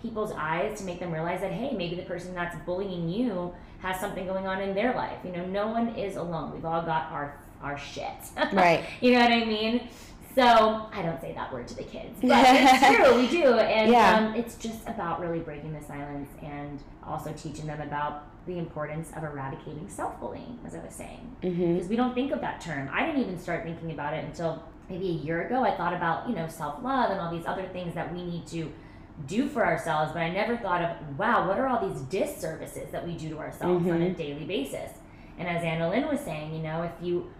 people's 0.00 0.32
eyes 0.32 0.78
to 0.78 0.84
make 0.84 0.98
them 0.98 1.12
realize 1.12 1.40
that 1.40 1.52
hey, 1.52 1.74
maybe 1.74 1.94
the 1.94 2.02
person 2.02 2.34
that's 2.34 2.56
bullying 2.66 3.08
you 3.08 3.52
has 3.78 3.98
something 3.98 4.26
going 4.26 4.46
on 4.46 4.60
in 4.60 4.74
their 4.74 4.94
life. 4.94 5.18
You 5.24 5.32
know, 5.32 5.46
no 5.46 5.68
one 5.68 5.94
is 5.94 6.16
alone. 6.16 6.52
We've 6.52 6.64
all 6.64 6.82
got 6.82 7.10
our 7.12 7.36
our 7.62 7.78
shit. 7.78 8.12
Right. 8.52 8.84
you 9.00 9.12
know 9.12 9.20
what 9.20 9.30
I 9.32 9.44
mean? 9.44 9.88
So 10.34 10.42
I 10.92 11.02
don't 11.02 11.20
say 11.20 11.32
that 11.34 11.52
word 11.52 11.68
to 11.68 11.74
the 11.76 11.82
kids, 11.82 12.18
but 12.22 12.30
it's 12.48 12.86
true. 12.96 13.16
We 13.16 13.28
do, 13.28 13.54
and 13.58 13.90
Yeah. 13.92 14.16
um, 14.16 14.34
it's 14.34 14.56
just 14.56 14.86
about 14.88 15.20
really 15.20 15.40
breaking 15.40 15.74
the 15.74 15.82
silence 15.82 16.30
and 16.42 16.82
also 17.06 17.32
teaching 17.32 17.66
them 17.66 17.80
about 17.82 18.24
the 18.46 18.58
importance 18.58 19.10
of 19.14 19.24
eradicating 19.24 19.88
self-bullying, 19.88 20.58
as 20.66 20.74
I 20.74 20.78
was 20.84 20.94
saying 20.94 21.36
Mm-hmm. 21.42 21.74
because 21.74 21.88
we 21.88 21.96
don't 21.96 22.14
think 22.14 22.32
of 22.32 22.40
that 22.40 22.60
term. 22.60 22.88
I 22.92 23.04
didn't 23.04 23.20
even 23.20 23.38
start 23.38 23.64
thinking 23.64 23.90
about 23.92 24.14
it 24.14 24.24
until 24.24 24.62
maybe 24.88 25.08
a 25.08 25.12
year 25.12 25.46
ago. 25.46 25.62
I 25.64 25.76
thought 25.76 25.92
about, 25.94 26.28
you 26.28 26.34
know, 26.34 26.48
self 26.48 26.82
love 26.82 27.10
and 27.10 27.20
all 27.20 27.30
these 27.30 27.46
other 27.46 27.66
things 27.72 27.94
that 27.94 28.12
we 28.12 28.24
need 28.24 28.46
to 28.48 28.72
do 29.26 29.46
for 29.48 29.64
ourselves, 29.66 30.12
but 30.12 30.20
I 30.22 30.30
never 30.30 30.56
thought 30.56 30.80
of, 30.82 31.18
wow, 31.18 31.46
what 31.46 31.58
are 31.58 31.68
all 31.68 31.86
these 31.86 32.00
disservices 32.02 32.90
that 32.90 33.06
we 33.06 33.16
do 33.16 33.28
to 33.30 33.38
ourselves 33.38 33.86
on 33.86 34.00
a 34.02 34.06
Mhm. 34.06 34.16
daily 34.16 34.44
basis? 34.44 34.90
And 35.38 35.46
as 35.46 35.62
AnnaLynne 35.62 36.10
was 36.10 36.20
saying, 36.20 36.54
you 36.54 36.62
know, 36.62 36.82
if 36.82 36.92
you 37.00 37.30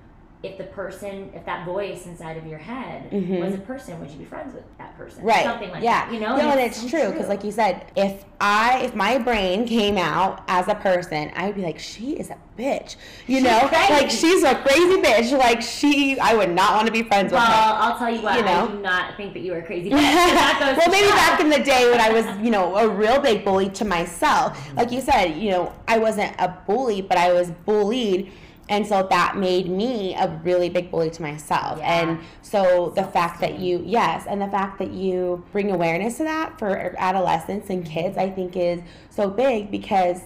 if 0.42 0.58
the 0.58 0.64
person, 0.64 1.30
if 1.34 1.44
that 1.46 1.64
voice 1.64 2.06
inside 2.06 2.36
of 2.36 2.46
your 2.46 2.58
head 2.58 3.10
Mhm. 3.12 3.38
was 3.40 3.54
a 3.54 3.58
person, 3.58 4.00
would 4.00 4.10
you 4.10 4.18
be 4.18 4.24
friends 4.24 4.52
with 4.54 4.64
that 4.78 4.96
person? 4.98 5.22
Right. 5.22 5.44
Something 5.44 5.70
like 5.70 5.82
yeah. 5.84 6.06
that. 6.06 6.12
You 6.12 6.18
know? 6.18 6.36
No, 6.36 6.50
and 6.50 6.60
it's 6.60 6.82
it's 6.82 6.90
true 6.90 7.10
because, 7.12 7.28
like 7.28 7.44
you 7.44 7.52
said, 7.52 7.86
if 7.94 8.24
I, 8.40 8.80
if 8.82 8.94
my 8.94 9.18
brain 9.18 9.66
came 9.66 9.96
out 9.96 10.42
as 10.48 10.66
a 10.66 10.74
person, 10.74 11.30
I 11.36 11.46
would 11.46 11.54
be 11.54 11.62
like, 11.62 11.78
she 11.78 12.14
is 12.14 12.30
a 12.30 12.36
bitch. 12.58 12.96
You 13.26 13.36
She's 13.36 13.44
know, 13.44 13.68
crazy. 13.68 13.92
like 13.92 14.10
she's 14.10 14.42
a 14.42 14.54
crazy 14.56 15.00
bitch. 15.00 15.38
Like 15.38 15.62
she, 15.62 16.18
I 16.18 16.34
would 16.34 16.50
not 16.50 16.74
want 16.74 16.86
to 16.86 16.92
be 16.92 17.04
friends 17.04 17.32
well, 17.32 17.40
with 17.40 17.48
her. 17.48 17.92
I'll 17.92 17.98
tell 17.98 18.10
you 18.10 18.20
what, 18.22 18.36
You 18.36 18.44
know? 18.44 18.64
I 18.68 18.72
do 18.72 18.78
not 18.80 19.16
think 19.16 19.34
that 19.34 19.40
you 19.40 19.54
are 19.54 19.62
crazy. 19.62 19.90
bitch. 19.90 20.76
Well, 20.76 20.90
maybe 20.90 21.06
show. 21.08 21.14
back 21.14 21.40
in 21.40 21.50
the 21.50 21.60
day 21.60 21.88
when 21.90 22.00
I 22.00 22.10
was, 22.10 22.26
you 22.44 22.50
know, 22.50 22.74
a 22.76 22.88
real 22.88 23.20
big 23.20 23.44
bully 23.44 23.68
to 23.70 23.84
myself. 23.84 24.58
Like 24.76 24.90
you 24.90 25.00
said, 25.02 25.36
you 25.36 25.50
know, 25.50 25.72
I 25.86 25.98
wasn't 25.98 26.34
a 26.38 26.48
bully, 26.66 27.02
but 27.02 27.18
I 27.18 27.32
was 27.32 27.50
bullied. 27.50 28.32
And 28.68 28.86
so 28.86 29.06
that 29.10 29.36
made 29.36 29.68
me 29.68 30.14
a 30.14 30.28
really 30.44 30.68
big 30.68 30.90
bully 30.90 31.10
to 31.10 31.22
myself. 31.22 31.78
Yeah. 31.78 32.00
And 32.00 32.20
so 32.42 32.92
the 32.94 33.04
fact 33.04 33.40
that 33.40 33.58
you, 33.58 33.82
yes, 33.84 34.26
and 34.26 34.40
the 34.40 34.48
fact 34.48 34.78
that 34.78 34.92
you 34.92 35.44
bring 35.52 35.70
awareness 35.72 36.18
to 36.18 36.24
that 36.24 36.58
for 36.58 36.94
adolescents 36.96 37.70
and 37.70 37.84
kids, 37.84 38.16
I 38.16 38.30
think 38.30 38.56
is 38.56 38.80
so 39.10 39.28
big 39.28 39.70
because 39.70 40.20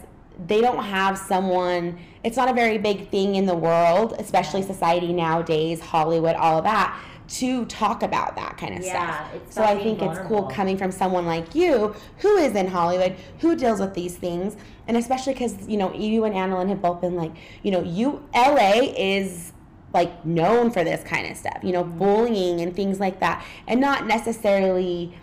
they 0.47 0.61
don't 0.61 0.85
have 0.85 1.17
someone, 1.17 1.99
it's 2.23 2.37
not 2.37 2.51
a 2.51 2.53
very 2.53 2.77
big 2.77 3.09
thing 3.09 3.37
in 3.37 3.47
the 3.47 3.57
world, 3.57 4.15
especially 4.19 4.63
society 4.63 5.13
nowadays, 5.13 5.81
Hollywood, 5.81 6.37
all 6.37 6.59
of 6.59 6.65
that, 6.65 7.01
to 7.29 7.65
talk 7.65 8.03
about 8.03 8.37
that 8.37 8.57
kind 8.57 8.79
of 8.79 8.85
Yeah, 8.85 9.27
stuff. 9.29 9.41
So 9.51 9.63
I 9.63 9.83
think 9.83 10.03
it's 10.03 10.19
cool 10.29 10.45
coming 10.45 10.77
from 10.77 10.93
someone 10.93 11.27
like 11.27 11.55
you 11.55 11.95
who 12.19 12.37
is 12.37 12.55
in 12.55 12.69
Hollywood, 12.69 13.17
who 13.41 13.57
deals 13.57 13.81
with 13.81 13.95
these 13.95 14.17
things, 14.17 14.57
and 14.89 14.97
especially 14.97 15.33
because 15.33 15.69
you 15.69 15.77
know 15.77 15.93
you 15.95 16.25
and 16.25 16.35
AnnaLynne 16.35 16.69
have 16.69 16.83
both 16.83 17.01
been 17.01 17.17
like, 17.17 17.33
you 17.63 17.71
know, 17.71 17.83
you 17.83 18.27
LA 18.35 18.93
is 18.97 19.53
like 19.93 20.25
known 20.27 20.71
for 20.71 20.85
this 20.85 21.03
kind 21.05 21.31
of 21.31 21.37
stuff, 21.37 21.59
you 21.63 21.73
know, 21.73 21.83
bullying 21.85 22.61
and 22.61 22.75
things 22.77 23.01
like 23.01 23.21
that, 23.21 23.45
and 23.67 23.81
not 23.81 24.07
necessarily 24.07 25.17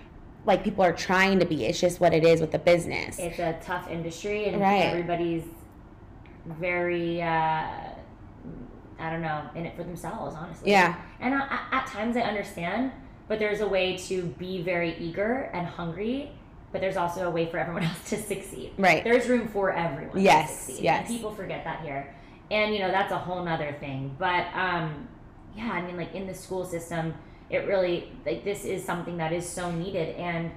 like 0.45 0.63
people 0.63 0.83
are 0.83 0.91
trying 0.93 1.39
to 1.39 1.45
be. 1.45 1.65
It's 1.65 1.79
just 1.79 1.99
what 1.99 2.13
it 2.13 2.25
is 2.25 2.41
with 2.41 2.51
the 2.51 2.59
business. 2.59 3.17
it's 3.19 3.39
a 3.39 3.57
tough 3.63 3.89
industry 3.89 4.45
and 4.45 4.59
Right. 4.61 4.83
everybody's 4.83 5.43
very 6.45 7.21
uh, 7.21 7.25
i 8.99 9.09
don't 9.09 9.21
know 9.21 9.41
in 9.55 9.65
it 9.65 9.75
for 9.75 9.83
themselves 9.83 10.35
honestly 10.35 10.71
yeah, 10.71 10.95
and 11.21 11.33
I, 11.33 11.39
I- 11.71 11.77
at 11.77 11.87
times 11.87 12.17
i 12.17 12.21
understand 12.21 12.91
but 13.29 13.39
there's 13.39 13.61
a 13.61 13.67
way 13.67 13.95
to 13.97 14.23
be 14.37 14.61
very 14.61 14.95
eager 14.97 15.49
and 15.53 15.65
hungry 15.65 16.31
but 16.73 16.81
there's 16.81 16.97
also 16.97 17.25
a 17.27 17.29
way 17.31 17.45
for 17.49 17.57
everyone 17.57 17.83
else 17.89 18.09
to 18.09 18.17
succeed. 18.21 18.73
Right. 18.77 19.03
there's 19.05 19.29
room 19.29 19.47
for 19.47 19.71
everyone 19.71 20.19
Yes, 20.19 20.49
to 20.49 20.65
succeed 20.65 20.83
yes. 20.83 21.07
and 21.07 21.15
people 21.15 21.33
forget 21.33 21.63
that 21.63 21.81
here. 21.83 22.13
And 22.51 22.73
you 22.73 22.81
know 22.81 22.91
that's 22.91 23.13
a 23.13 23.17
whole 23.17 23.41
nother 23.45 23.75
thing. 23.79 24.15
But 24.19 24.47
um 24.53 25.07
yeah 25.55 25.69
i 25.71 25.81
mean 25.83 25.95
like 25.97 26.13
in 26.15 26.25
the 26.25 26.33
school 26.33 26.65
system 26.65 27.13
it 27.51 27.67
really 27.67 28.11
like 28.25 28.43
this 28.43 28.65
is 28.65 28.83
something 28.83 29.15
that 29.17 29.31
is 29.31 29.47
so 29.47 29.71
needed. 29.71 30.15
And 30.17 30.51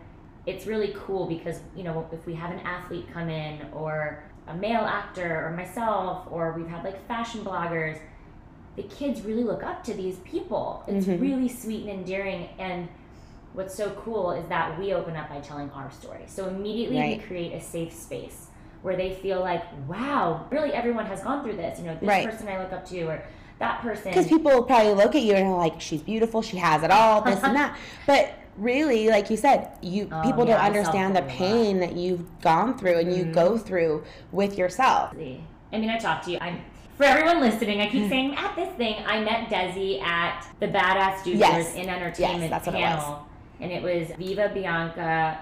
it's 0.46 0.66
really 0.66 0.94
cool 0.96 1.26
because 1.26 1.61
you 1.76 1.85
know 1.85 2.08
if 2.12 2.25
we 2.26 2.35
have 2.35 2.50
an 2.50 2.61
athlete 2.61 3.06
come 3.12 3.28
in 3.28 3.66
or 3.73 4.25
a 4.49 4.54
male 4.54 4.82
actor 5.00 5.44
or 5.46 5.50
myself 5.56 6.26
or 6.30 6.52
we've 6.52 6.68
had 6.68 6.82
like 6.85 7.06
fashion 7.06 7.44
bloggers 7.44 7.99
the 8.76 8.85
kids 8.85 9.23
really 9.23 9.42
look 9.42 9.62
up 9.62 9.82
to 9.85 9.94
these 9.94 10.16
people. 10.18 10.85
It's 10.87 11.06
Mhm. 11.06 11.20
really 11.20 11.49
sweet 11.49 11.82
and 11.87 11.90
endearing. 12.00 12.49
And 12.58 12.88
what's 13.56 13.75
so 13.75 13.90
cool 14.04 14.32
is 14.32 14.46
that 14.48 14.78
we 14.78 14.92
open 14.92 15.16
up 15.16 15.28
by 15.30 15.40
telling 15.40 15.70
our 15.70 15.90
story 15.90 16.22
so 16.26 16.46
immediately 16.46 16.98
Right. 16.98 17.18
we 17.18 17.25
create 17.25 17.52
a 17.54 17.60
safe 17.60 17.92
space 17.92 18.48
where 18.82 18.96
they 18.96 19.14
feel 19.14 19.40
like 19.40 19.62
wow 19.88 20.46
really 20.50 20.72
everyone 20.72 21.06
has 21.06 21.22
gone 21.22 21.42
through 21.42 21.56
this 21.56 21.78
you 21.78 21.86
know 21.86 21.94
this 21.94 22.06
Right. 22.06 22.28
person 22.28 22.46
i 22.48 22.58
look 22.62 22.72
up 22.72 22.84
to 22.86 23.02
or 23.04 23.22
that 23.58 23.80
person 23.80 24.10
Because 24.12 24.28
people 24.28 24.62
probably 24.64 24.92
look 24.92 25.14
at 25.14 25.22
you 25.22 25.32
and 25.32 25.46
are 25.48 25.56
like, 25.56 25.80
she's 25.80 26.02
beautiful, 26.02 26.42
she 26.42 26.58
has 26.58 26.82
it 26.82 26.90
all, 26.90 27.22
this 27.22 27.42
and 27.42 27.56
that. 27.60 27.78
But 28.06 28.34
really, 28.58 29.08
like 29.08 29.30
you 29.30 29.38
said, 29.38 29.70
you 29.80 30.10
Oh, 30.12 30.20
people 30.20 30.46
yeah, 30.46 30.56
don't 30.58 30.66
understand 30.66 31.16
the 31.16 31.20
self-bully 31.26 31.48
a 31.48 31.54
lot. 31.54 31.62
pain 31.64 31.80
that 31.80 31.96
you've 31.96 32.40
gone 32.42 32.76
through 32.76 32.98
and 32.98 33.10
you 33.16 33.25
Mhm. 33.25 33.32
go 33.32 33.56
through 33.56 34.04
with 34.30 34.58
yourself. 34.58 35.12
I 35.14 35.78
mean, 35.78 35.88
I 35.88 35.96
talked 35.96 36.26
to 36.26 36.32
you. 36.32 36.38
I'm 36.38 36.60
for 36.98 37.04
everyone 37.04 37.40
listening. 37.40 37.80
I 37.80 37.86
keep 37.88 38.10
saying 38.10 38.34
at 38.36 38.54
this 38.56 38.68
thing. 38.76 38.96
I 39.06 39.20
met 39.25 39.48
Desi 39.48 40.02
at 40.02 40.46
the 40.60 40.68
Badass 40.68 41.25
Doers 41.25 41.38
Yes. 41.38 41.75
in 41.76 41.88
Entertainment 41.88 42.50
that's 42.50 42.66
what 42.66 42.75
it 42.75 42.82
panel, 42.82 43.26
and 43.60 43.72
it 43.72 43.82
was 43.82 44.08
Viva, 44.16 44.50
Bianca, 44.52 45.38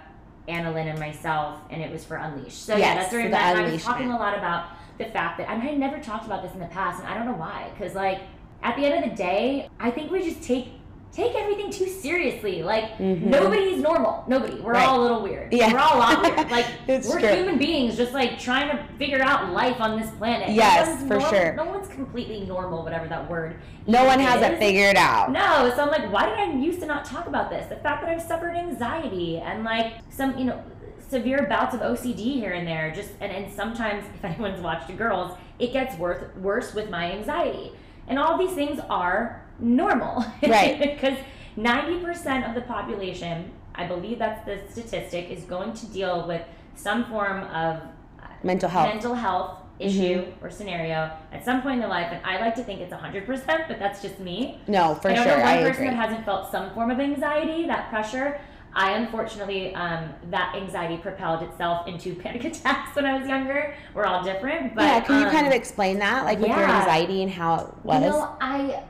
AnnaLynne, 0.49 0.91
and 0.91 0.99
myself, 0.99 1.61
and 1.71 1.83
it 1.83 1.91
was 1.91 2.05
for 2.05 2.17
Unleashed. 2.17 2.65
So 2.65 2.77
yeah, 2.77 2.95
that's 2.95 3.13
where 3.13 3.23
for 3.23 3.27
we 3.27 3.31
the 3.31 3.37
met. 3.37 3.57
And 3.57 3.67
I 3.67 3.73
was 3.73 3.83
talking 3.83 4.11
a 4.11 4.19
lot 4.19 4.37
about 4.37 4.69
the 4.99 5.07
fact 5.07 5.39
that 5.39 5.49
I 5.49 5.55
had 5.55 5.79
never 5.79 5.99
talked 5.99 6.27
about 6.27 6.43
this 6.43 6.53
in 6.53 6.61
the 6.61 6.67
past, 6.67 7.01
and 7.01 7.09
I 7.09 7.15
don't 7.15 7.27
know 7.27 7.39
why. 7.39 7.71
Because 7.77 7.95
like 7.95 8.21
at 8.63 8.77
the 8.77 8.85
end 8.85 9.05
of 9.05 9.11
the 9.11 9.17
day, 9.17 9.69
I 9.81 9.91
think 9.91 10.11
we 10.11 10.23
just 10.23 10.43
take 10.43 10.69
take 11.15 11.35
everything 11.37 11.71
too 11.71 11.87
seriously. 11.87 12.63
Like 12.63 12.97
Mhm. 12.99 13.23
nobody's 13.23 13.81
normal. 13.81 14.25
Nobody. 14.27 14.61
We're 14.61 14.73
Right. 14.73 14.89
all 14.89 15.01
a 15.01 15.03
little 15.03 15.23
weird. 15.23 15.53
Yeah. 15.53 15.73
We're 15.73 15.79
all 15.79 15.97
a 15.97 16.01
lot 16.01 16.23
weird. 16.23 16.51
Like 16.51 16.67
It's 16.89 17.09
we're 17.09 17.21
true. 17.21 17.29
human 17.29 17.57
beings, 17.59 17.97
just 17.97 18.13
like 18.13 18.39
trying 18.39 18.69
to 18.71 18.83
figure 18.99 19.23
out 19.23 19.53
life 19.53 19.81
on 19.81 19.99
this 20.01 20.11
planet. 20.13 20.51
Yes, 20.51 21.03
No 21.03 21.07
for 21.09 21.17
norm- 21.19 21.31
sure. 21.35 21.53
No 21.55 21.65
one's 21.65 21.89
completely 21.89 22.41
normal, 22.47 22.83
whatever 22.83 23.07
that 23.09 23.31
word. 23.31 23.57
No 23.87 24.05
one 24.05 24.19
has 24.19 24.43
it 24.43 24.59
figured 24.59 24.97
out. 24.97 25.31
No, 25.31 25.73
so 25.77 25.83
I'm 25.83 25.89
like, 25.91 26.13
why 26.13 26.27
did 26.27 26.39
I 26.39 26.53
used 26.53 26.81
to 26.81 26.87
not 26.87 27.05
talk 27.05 27.27
about 27.27 27.49
this? 27.51 27.67
The 27.69 27.77
fact 27.77 28.03
that 28.03 28.11
I've 28.11 28.23
suffered 28.23 28.57
anxiety 28.57 29.39
and 29.39 29.63
like 29.65 29.95
some, 30.11 30.37
you 30.37 30.45
know, 30.47 30.61
severe 31.09 31.47
bouts 31.49 31.75
of 31.75 31.81
OCD 31.83 32.41
here 32.41 32.53
and 32.53 32.67
there. 32.67 32.91
Just 32.93 33.11
and, 33.21 33.31
and 33.31 33.53
sometimes, 33.53 34.05
if 34.17 34.25
anyone's 34.25 34.61
watched 34.61 34.95
Girls, 34.97 35.33
it 35.61 35.73
gets 35.73 35.97
worse 35.97 36.23
worse 36.41 36.75
with 36.75 36.91
my 36.91 37.13
anxiety. 37.13 37.73
And 38.09 38.19
all 38.19 38.37
these 38.37 38.53
things 38.53 38.81
are 38.91 39.41
normal, 39.59 40.25
Right. 40.43 40.79
because 40.95 41.19
ninety 41.57 41.99
percent 42.05 42.47
of 42.47 42.55
the 42.55 42.63
population, 42.63 43.51
I 43.75 43.87
believe 43.87 44.19
that's 44.19 44.45
the 44.45 44.61
statistic, 44.71 45.31
is 45.31 45.45
going 45.45 45.73
to 45.75 45.87
deal 45.87 46.27
with 46.27 46.43
some 46.75 47.05
form 47.07 47.43
of 47.45 47.77
uh, 47.77 48.27
Mental 48.43 48.69
health. 48.69 48.87
Mm-hmm. 48.87 48.95
mental 48.95 49.15
health 49.15 49.59
issue 49.81 50.25
or 50.41 50.51
scenario 50.51 51.11
at 51.33 51.45
some 51.45 51.61
point 51.61 51.75
in 51.75 51.81
their 51.81 51.89
life. 51.89 52.07
And 52.13 52.25
I 52.25 52.39
like 52.41 52.55
to 52.57 52.63
think 52.63 52.81
it's 52.81 52.93
hundred 52.93 53.27
percent, 53.27 53.65
but 53.69 53.79
that's 53.79 54.01
just 54.03 54.21
me. 54.21 54.61
no, 54.69 54.95
for 54.95 55.09
sure. 55.09 55.11
I 55.11 55.15
don't 55.15 55.25
sure. 55.25 55.37
know 55.39 55.45
one 55.45 55.49
I 55.55 55.63
person 55.63 55.71
agree. 55.85 55.87
that 55.97 56.09
hasn't 56.09 56.25
felt 56.25 56.51
some 56.53 56.73
form 56.75 56.91
of 56.91 57.01
anxiety, 57.01 57.67
that 57.67 57.89
pressure. 57.91 58.41
I 58.77 58.93
unfortunately, 58.93 59.73
um, 59.77 60.11
that 60.31 60.55
anxiety 60.57 60.97
propelled 60.97 61.43
itself 61.45 61.87
into 61.87 62.15
panic 62.23 62.45
attacks 62.45 62.95
when 62.97 63.07
I 63.07 63.17
was 63.19 63.29
younger. 63.29 63.75
We're 63.95 64.05
all 64.05 64.23
different, 64.25 64.75
but 64.75 64.83
yeah, 64.83 65.01
can 65.01 65.21
you 65.21 65.27
um, 65.27 65.33
kind 65.33 65.47
of 65.47 65.53
explain 65.53 65.99
that, 66.01 66.25
like 66.25 66.39
with 66.41 66.49
your 66.49 66.59
anxiety 66.59 67.23
and 67.23 67.31
how 67.31 67.55
it 67.57 67.85
was? 67.85 68.03
You 68.03 68.11
know, 68.11 68.37
I, 68.41 68.83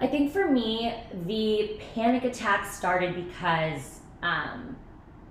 I 0.00 0.06
think 0.06 0.32
for 0.32 0.48
me, 0.48 0.94
the 1.26 1.80
panic 1.94 2.24
attack 2.24 2.66
started 2.66 3.14
because 3.14 4.00
um, 4.22 4.76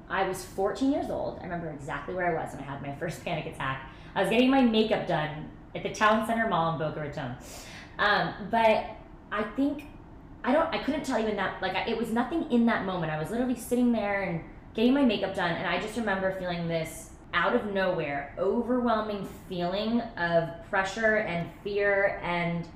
I 0.09 0.27
was 0.27 0.43
14 0.43 0.91
years 0.91 1.09
old. 1.09 1.39
I 1.39 1.43
remember 1.43 1.69
exactly 1.71 2.13
where 2.13 2.37
I 2.37 2.43
was 2.43 2.53
when 2.53 2.63
I 2.63 2.65
had 2.65 2.81
my 2.81 2.93
first 2.95 3.23
panic 3.25 3.45
attack. 3.45 3.89
I 4.15 4.21
was 4.21 4.29
getting 4.29 4.49
my 4.49 4.61
makeup 4.61 5.07
done 5.07 5.49
at 5.75 5.83
the 5.83 5.93
Town 5.93 6.25
Center 6.27 6.47
Mall 6.47 6.73
in 6.73 6.79
Boca 6.79 6.99
Raton. 6.99 7.35
Um, 7.99 8.33
but 8.51 8.85
I 9.31 9.43
think 9.55 9.85
I 10.43 10.53
don't. 10.53 10.73
I 10.73 10.77
couldn't 10.77 11.03
tell 11.03 11.19
you 11.19 11.27
in 11.27 11.35
that. 11.35 11.61
Like 11.61 11.87
it 11.87 11.97
was 11.97 12.11
nothing 12.11 12.51
in 12.51 12.65
that 12.67 12.85
moment. 12.85 13.11
I 13.11 13.19
was 13.19 13.31
literally 13.31 13.55
sitting 13.55 13.91
there 13.91 14.23
and 14.23 14.41
getting 14.73 14.93
my 14.93 15.03
makeup 15.03 15.35
done, 15.35 15.51
and 15.51 15.67
I 15.67 15.79
just 15.79 15.97
remember 15.97 16.31
feeling 16.39 16.67
this 16.67 17.11
out 17.33 17.55
of 17.55 17.73
nowhere, 17.73 18.33
overwhelming 18.37 19.27
feeling 19.49 20.01
of 20.17 20.49
pressure 20.69 21.17
and 21.17 21.49
fear, 21.63 22.19
and 22.23 22.67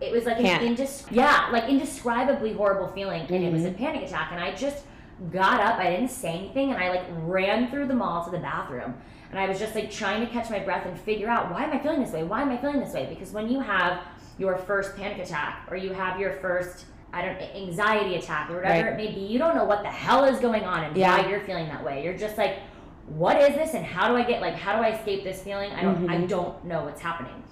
it 0.00 0.12
was 0.12 0.24
like 0.26 0.36
Panic. 0.36 0.60
an 0.62 0.66
indes- 0.68 1.06
yeah, 1.10 1.48
like 1.52 1.64
indescribably 1.68 2.52
horrible 2.52 2.88
feeling, 2.88 3.22
and 3.30 3.44
it 3.44 3.52
was 3.52 3.64
a 3.64 3.70
Mhm. 3.70 3.78
panic 3.78 4.02
attack, 4.04 4.28
and 4.32 4.40
I 4.42 4.52
just 4.52 4.84
got 5.30 5.60
up. 5.60 5.78
I 5.78 5.90
didn't 5.90 6.10
say 6.10 6.30
anything, 6.38 6.70
and 6.72 6.82
I 6.82 6.90
like 6.90 7.04
ran 7.22 7.70
through 7.70 7.86
the 7.86 7.94
mall 7.94 8.24
to 8.24 8.30
the 8.30 8.38
bathroom. 8.38 8.94
And 9.30 9.40
I 9.40 9.48
was 9.48 9.58
just 9.58 9.74
like 9.74 9.90
trying 9.90 10.20
to 10.24 10.32
catch 10.32 10.50
my 10.50 10.58
breath 10.60 10.86
and 10.86 10.98
figure 10.98 11.28
out 11.28 11.50
why 11.50 11.64
am 11.64 11.72
I 11.72 11.78
feeling 11.78 12.00
this 12.00 12.12
way? 12.12 12.22
Why 12.22 12.42
am 12.42 12.50
I 12.50 12.56
feeling 12.58 12.80
this 12.80 12.92
way? 12.94 13.06
Because 13.08 13.32
when 13.32 13.48
you 13.48 13.60
have 13.60 13.98
your 14.38 14.56
first 14.56 14.96
panic 14.96 15.18
attack 15.18 15.66
or 15.70 15.76
you 15.76 15.92
have 15.92 16.20
your 16.20 16.32
first 16.32 16.84
I 17.12 17.22
don't 17.24 17.40
anxiety 17.56 18.16
attack 18.16 18.50
or 18.50 18.56
whatever 18.56 18.90
Right. 18.90 18.92
it 18.92 18.96
may 18.96 19.14
be, 19.14 19.20
you 19.20 19.38
don't 19.38 19.54
know 19.54 19.64
what 19.64 19.82
the 19.82 19.88
hell 19.88 20.24
is 20.24 20.38
going 20.38 20.64
on 20.64 20.84
and 20.84 20.94
Yeah. 20.96 21.16
why 21.16 21.26
you're 21.28 21.40
feeling 21.40 21.66
that 21.68 21.82
way. 21.82 22.04
You're 22.04 22.16
just 22.18 22.36
like, 22.36 22.56
what 23.06 23.40
is 23.40 23.54
this 23.54 23.72
and 23.74 23.86
how 23.86 24.08
do 24.08 24.16
I 24.16 24.22
get 24.22 24.42
like 24.42 24.54
how 24.54 24.76
do 24.76 24.82
I 24.82 24.88
escape 24.90 25.24
this 25.24 25.42
feeling? 25.42 25.70
I 25.72 25.82
don't 25.82 26.10
I 26.10 26.16
Mhm. 26.18 26.28
don't 26.28 26.64
know 26.64 26.84
what's 26.84 27.00
happening. 27.00 27.42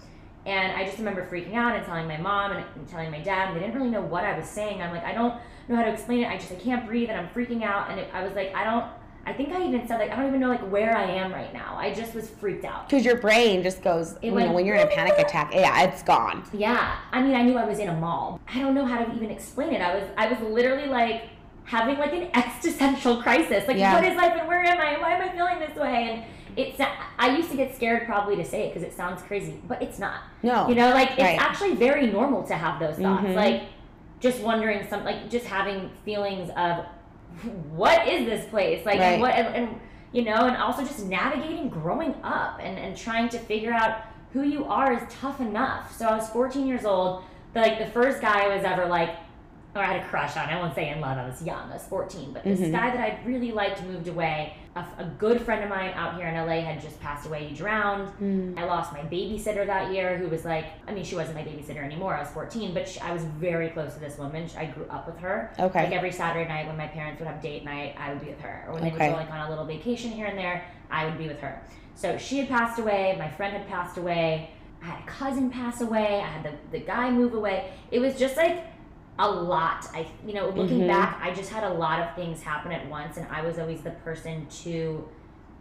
And 0.46 0.72
I 0.72 0.84
just 0.84 0.98
remember 0.98 1.26
freaking 1.26 1.54
out 1.54 1.74
and 1.74 1.84
telling 1.86 2.06
my 2.06 2.18
mom 2.18 2.52
and, 2.52 2.64
and 2.76 2.86
telling 2.88 3.10
my 3.10 3.20
dad, 3.20 3.48
and 3.48 3.56
they 3.56 3.60
didn't 3.60 3.74
really 3.76 3.90
know 3.90 4.02
what 4.02 4.24
I 4.24 4.38
was 4.38 4.46
saying. 4.46 4.82
I'm 4.82 4.92
like, 4.92 5.04
I 5.04 5.12
don't 5.14 5.34
know 5.68 5.76
how 5.76 5.82
to 5.84 5.92
explain 5.92 6.22
it. 6.22 6.28
I 6.28 6.36
just 6.36 6.52
I 6.52 6.56
can't 6.56 6.86
breathe 6.86 7.08
and 7.08 7.18
I'm 7.18 7.28
freaking 7.28 7.62
out. 7.62 7.90
And 7.90 7.98
it, 8.00 8.10
I 8.12 8.22
was 8.22 8.34
like, 8.34 8.54
I 8.54 8.64
don't. 8.64 8.84
I 9.26 9.32
think 9.32 9.54
I 9.54 9.66
even 9.66 9.88
said 9.88 10.00
like 10.00 10.10
I 10.10 10.16
don't 10.16 10.26
even 10.26 10.38
know 10.40 10.50
like 10.50 10.60
where 10.70 10.94
I 10.94 11.04
am 11.04 11.32
right 11.32 11.50
now. 11.54 11.76
I 11.78 11.94
just 11.94 12.14
was 12.14 12.28
freaked 12.28 12.66
out. 12.66 12.90
Because 12.90 13.06
your 13.06 13.16
brain 13.16 13.62
just 13.62 13.82
goes, 13.82 14.12
It 14.20 14.24
you 14.26 14.32
went- 14.34 14.48
know, 14.50 14.54
when 14.54 14.66
you're 14.66 14.76
in 14.76 14.86
a 14.86 14.90
panic 14.90 15.14
attack, 15.18 15.54
yeah, 15.54 15.84
it's 15.84 16.02
gone. 16.02 16.44
Yeah, 16.52 16.96
I 17.10 17.22
mean, 17.22 17.34
I 17.34 17.40
knew 17.42 17.56
I 17.56 17.64
was 17.64 17.78
in 17.78 17.88
a 17.88 17.94
mall. 17.94 18.38
I 18.52 18.58
don't 18.60 18.74
know 18.74 18.84
how 18.84 19.02
to 19.02 19.10
even 19.14 19.30
explain 19.30 19.72
it. 19.72 19.80
I 19.80 19.94
was, 19.94 20.04
I 20.18 20.26
was 20.30 20.38
literally 20.40 20.88
like 20.88 21.30
having 21.64 21.96
like 21.96 22.12
an 22.12 22.28
existential 22.34 23.22
crisis. 23.22 23.66
Like, 23.66 23.78
Yeah. 23.78 23.94
what 23.94 24.04
is 24.04 24.14
life 24.14 24.34
and 24.38 24.46
where 24.46 24.62
am 24.62 24.78
I? 24.78 25.00
Why 25.00 25.12
am 25.14 25.22
I 25.22 25.32
feeling 25.34 25.58
this 25.58 25.74
way? 25.74 26.10
And 26.10 26.24
it's, 26.56 26.80
I 27.18 27.37
used 27.37 27.50
to 27.50 27.56
get 27.56 27.75
scared 27.75 28.06
probably 28.06 28.37
to 28.37 28.44
say 28.44 28.66
it 28.66 28.75
because 28.75 28.82
it 28.87 28.94
sounds 28.94 29.23
crazy, 29.23 29.61
but 29.66 29.82
it's 29.82 29.99
not. 29.99 30.20
No. 30.42 30.68
You 30.68 30.75
know, 30.75 30.90
like 30.90 31.11
it's 31.12 31.20
Right. 31.23 31.40
actually 31.40 31.75
very 31.75 32.06
normal 32.08 32.42
to 32.44 32.54
have 32.54 32.78
those 32.80 32.96
thoughts. 32.96 33.25
Mhm. 33.25 33.34
Like 33.34 33.62
just 34.20 34.40
wondering 34.40 34.87
some, 34.88 35.04
like 35.04 35.28
just 35.30 35.46
having 35.46 35.90
feelings 36.04 36.50
of 36.56 36.84
what 37.75 38.06
is 38.08 38.26
this 38.26 38.49
place? 38.49 38.84
Like, 38.87 38.99
Right. 39.00 39.12
and 39.14 39.20
what, 39.23 39.34
and, 39.34 39.54
and 39.54 39.80
you 40.12 40.23
know, 40.23 40.46
and 40.46 40.56
also 40.56 40.82
just 40.82 41.04
navigating 41.06 41.68
growing 41.68 42.14
up 42.23 42.61
and, 42.62 42.78
and 42.78 42.96
trying 42.96 43.28
to 43.30 43.38
figure 43.38 43.73
out 43.73 44.02
who 44.32 44.42
you 44.42 44.64
are 44.66 44.92
is 44.92 45.02
tough 45.11 45.40
enough. 45.40 45.96
So 45.96 46.06
I 46.06 46.16
was 46.16 46.28
14 46.30 46.66
years 46.66 46.84
old. 46.84 47.23
The, 47.52 47.61
like 47.61 47.78
the 47.78 47.87
first 47.87 48.20
guy 48.20 48.44
I 48.44 48.54
was 48.54 48.64
ever 48.64 48.87
like, 48.87 49.11
or 49.75 49.83
I 49.83 49.87
had 49.93 50.02
a 50.04 50.09
crush 50.09 50.37
on. 50.37 50.49
I 50.49 50.57
won't 50.61 50.75
say 50.75 50.88
in 50.90 51.00
love. 51.00 51.19
I 51.19 51.26
was 51.26 51.43
young. 51.43 51.69
I 51.71 51.75
was 51.75 51.85
14. 51.87 52.33
But 52.33 52.45
this 52.45 52.61
Mhm. 52.61 52.71
guy 52.73 52.90
that 52.90 53.00
I 53.00 53.19
really 53.25 53.50
liked 53.50 53.83
moved 53.83 54.07
away. 54.07 54.54
A, 54.76 54.85
a 54.99 55.04
good 55.19 55.40
friend 55.40 55.62
of 55.64 55.71
mine 55.71 55.93
out 55.95 56.16
here 56.16 56.26
in 56.28 56.35
LA 56.37 56.61
had 56.61 56.81
just 56.81 57.00
passed 57.00 57.26
away. 57.26 57.45
He 57.47 57.54
drowned. 57.54 58.09
Mm. 58.21 58.59
I 58.59 58.64
lost 58.64 58.93
my 58.93 59.00
babysitter 59.00 59.66
that 59.66 59.93
year, 59.93 60.16
who 60.16 60.28
was 60.28 60.45
like, 60.45 60.66
I 60.87 60.93
mean, 60.93 61.04
she 61.04 61.14
wasn't 61.16 61.37
my 61.37 61.43
babysitter 61.45 61.83
anymore. 61.85 62.14
I 62.14 62.21
was 62.21 62.31
14, 62.31 62.73
but 62.75 62.88
she, 62.88 63.00
I 63.00 63.12
was 63.12 63.25
very 63.25 63.69
close 63.71 63.95
to 63.95 64.00
this 64.00 64.16
woman. 64.19 64.49
I 64.57 64.66
grew 64.66 64.87
up 64.90 65.07
with 65.07 65.19
her. 65.19 65.52
Okay. 65.59 65.85
Like 65.85 65.93
every 65.93 66.12
Saturday 66.12 66.49
night 66.49 66.66
when 66.66 66.76
my 66.76 66.87
parents 66.88 67.19
would 67.21 67.28
have 67.28 67.40
date 67.43 67.64
night, 67.64 67.95
I 67.99 68.11
would 68.11 68.21
be 68.21 68.28
with 68.28 68.40
her. 68.40 68.64
Or 68.69 68.75
when 68.75 68.83
they 68.85 68.90
would 68.90 68.99
go 68.99 69.11
like 69.12 69.31
on 69.31 69.40
a 69.40 69.49
little 69.49 69.64
vacation 69.64 70.11
here 70.11 70.26
and 70.26 70.38
there, 70.38 70.64
I 70.90 71.04
would 71.04 71.19
be 71.19 71.26
with 71.28 71.40
her. 71.40 71.61
So 71.97 72.16
she 72.19 72.38
had 72.38 72.49
passed 72.49 72.78
away. 72.81 73.14
My 73.19 73.28
friend 73.28 73.57
had 73.57 73.69
passed 73.69 73.97
away. 73.99 74.50
I 74.83 74.87
had 74.87 74.99
a 75.02 75.07
cousin 75.07 75.50
pass 75.50 75.81
away. 75.81 76.21
I 76.21 76.26
had 76.26 76.43
the, 76.45 76.78
the 76.78 76.85
guy 76.85 77.11
move 77.11 77.35
away. 77.35 77.71
It 77.90 78.00
was 78.00 78.19
just 78.19 78.37
like 78.37 78.64
a 79.18 79.30
lot. 79.30 79.87
I, 79.94 80.06
you 80.26 80.35
know, 80.35 80.49
looking 80.49 80.80
Mhm. 80.83 80.88
back, 80.88 81.21
I 81.23 81.33
just 81.33 81.50
had 81.50 81.62
a 81.64 81.73
lot 81.73 82.00
of 82.00 82.14
things 82.16 82.42
happen 82.42 82.73
at 82.73 82.88
once, 82.88 83.16
and 83.16 83.26
I 83.30 83.42
was 83.42 83.59
always 83.59 83.80
the 83.83 83.90
person 83.90 84.47
to 84.64 85.09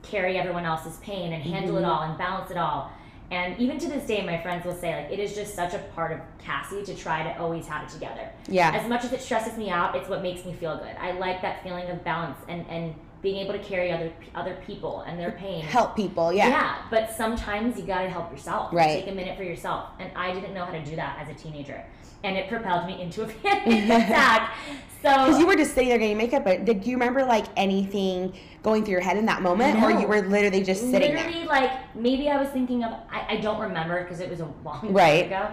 carry 0.01 0.37
everyone 0.37 0.65
else's 0.65 0.97
pain 0.97 1.31
and 1.33 1.41
handle 1.43 1.77
it 1.77 1.83
Mhm. 1.83 1.87
all 1.87 2.01
and 2.03 2.17
balance 2.17 2.49
it 2.51 2.57
all. 2.57 2.91
And 3.31 3.57
even 3.59 3.77
to 3.79 3.87
this 3.87 4.05
day, 4.05 4.23
my 4.25 4.37
friends 4.41 4.65
will 4.65 4.75
say 4.75 4.95
like 5.03 5.11
it 5.11 5.19
is 5.19 5.33
just 5.33 5.55
such 5.55 5.73
a 5.73 5.79
part 5.95 6.11
of 6.11 6.19
Cassie 6.39 6.83
to 6.83 6.93
try 6.95 7.23
to 7.23 7.39
always 7.39 7.67
have 7.67 7.83
it 7.83 7.89
together. 7.89 8.29
Yeah. 8.47 8.71
As 8.75 8.87
much 8.87 9.03
as 9.05 9.13
it 9.13 9.21
stresses 9.21 9.57
me 9.57 9.69
out, 9.69 9.95
it's 9.95 10.09
what 10.09 10.21
makes 10.21 10.45
me 10.45 10.53
feel 10.53 10.77
good. 10.77 10.95
I 11.01 11.11
like 11.13 11.41
that 11.41 11.63
feeling 11.63 11.89
of 11.89 12.03
balance 12.03 12.37
and 12.47 12.65
and 12.69 12.95
being 13.23 13.37
able 13.37 13.53
to 13.53 13.59
carry 13.63 13.89
other 13.91 14.11
other 14.35 14.57
people 14.67 15.01
and 15.07 15.17
their 15.19 15.31
pain. 15.31 15.63
Help 15.63 15.95
people. 15.95 16.31
Yeah. 16.31 16.49
Yeah, 16.49 16.75
but 16.91 17.09
sometimes 17.09 17.77
you 17.79 17.85
gotta 17.85 18.09
help 18.09 18.29
yourself. 18.31 18.71
Right. 18.73 19.01
Take 19.03 19.07
a 19.11 19.15
minute 19.15 19.37
for 19.37 19.43
yourself. 19.43 19.89
And 19.99 20.11
I 20.15 20.33
didn't 20.33 20.53
know 20.53 20.65
how 20.65 20.73
to 20.73 20.83
do 20.83 20.95
that 20.97 21.17
as 21.19 21.29
a 21.29 21.33
teenager. 21.33 21.83
And 22.25 22.37
it 22.37 22.47
propelled 22.49 22.85
me 22.85 23.01
into 23.01 23.23
a 23.23 23.25
panic 23.43 23.85
attack. 23.85 24.55
So 25.01 25.09
Because 25.09 25.39
you 25.39 25.47
were 25.47 25.55
just 25.55 25.73
sitting 25.73 25.89
there 25.89 25.97
getting 25.97 26.17
makeup, 26.17 26.43
but 26.43 26.65
did 26.65 26.85
you 26.85 26.93
remember 26.93 27.23
like 27.25 27.45
anything 27.57 28.33
going 28.61 28.83
through 28.83 28.93
your 28.93 29.01
head 29.01 29.17
in 29.17 29.25
that 29.25 29.41
moment, 29.41 29.81
or 29.81 29.91
you 29.91 30.07
were 30.07 30.21
literally 30.21 30.63
just 30.63 30.81
sitting 30.91 31.13
there? 31.15 31.25
literally 31.25 31.45
like 31.47 31.71
maybe 31.95 32.29
I 32.29 32.37
was 32.41 32.49
thinking 32.49 32.83
of 32.83 32.91
I, 33.09 33.35
I 33.35 33.37
don't 33.37 33.59
remember 33.59 34.03
because 34.03 34.19
it 34.19 34.29
was 34.29 34.41
a 34.41 34.49
long 34.65 34.81
time 34.81 34.93
Right. 34.93 35.25
ago. 35.27 35.49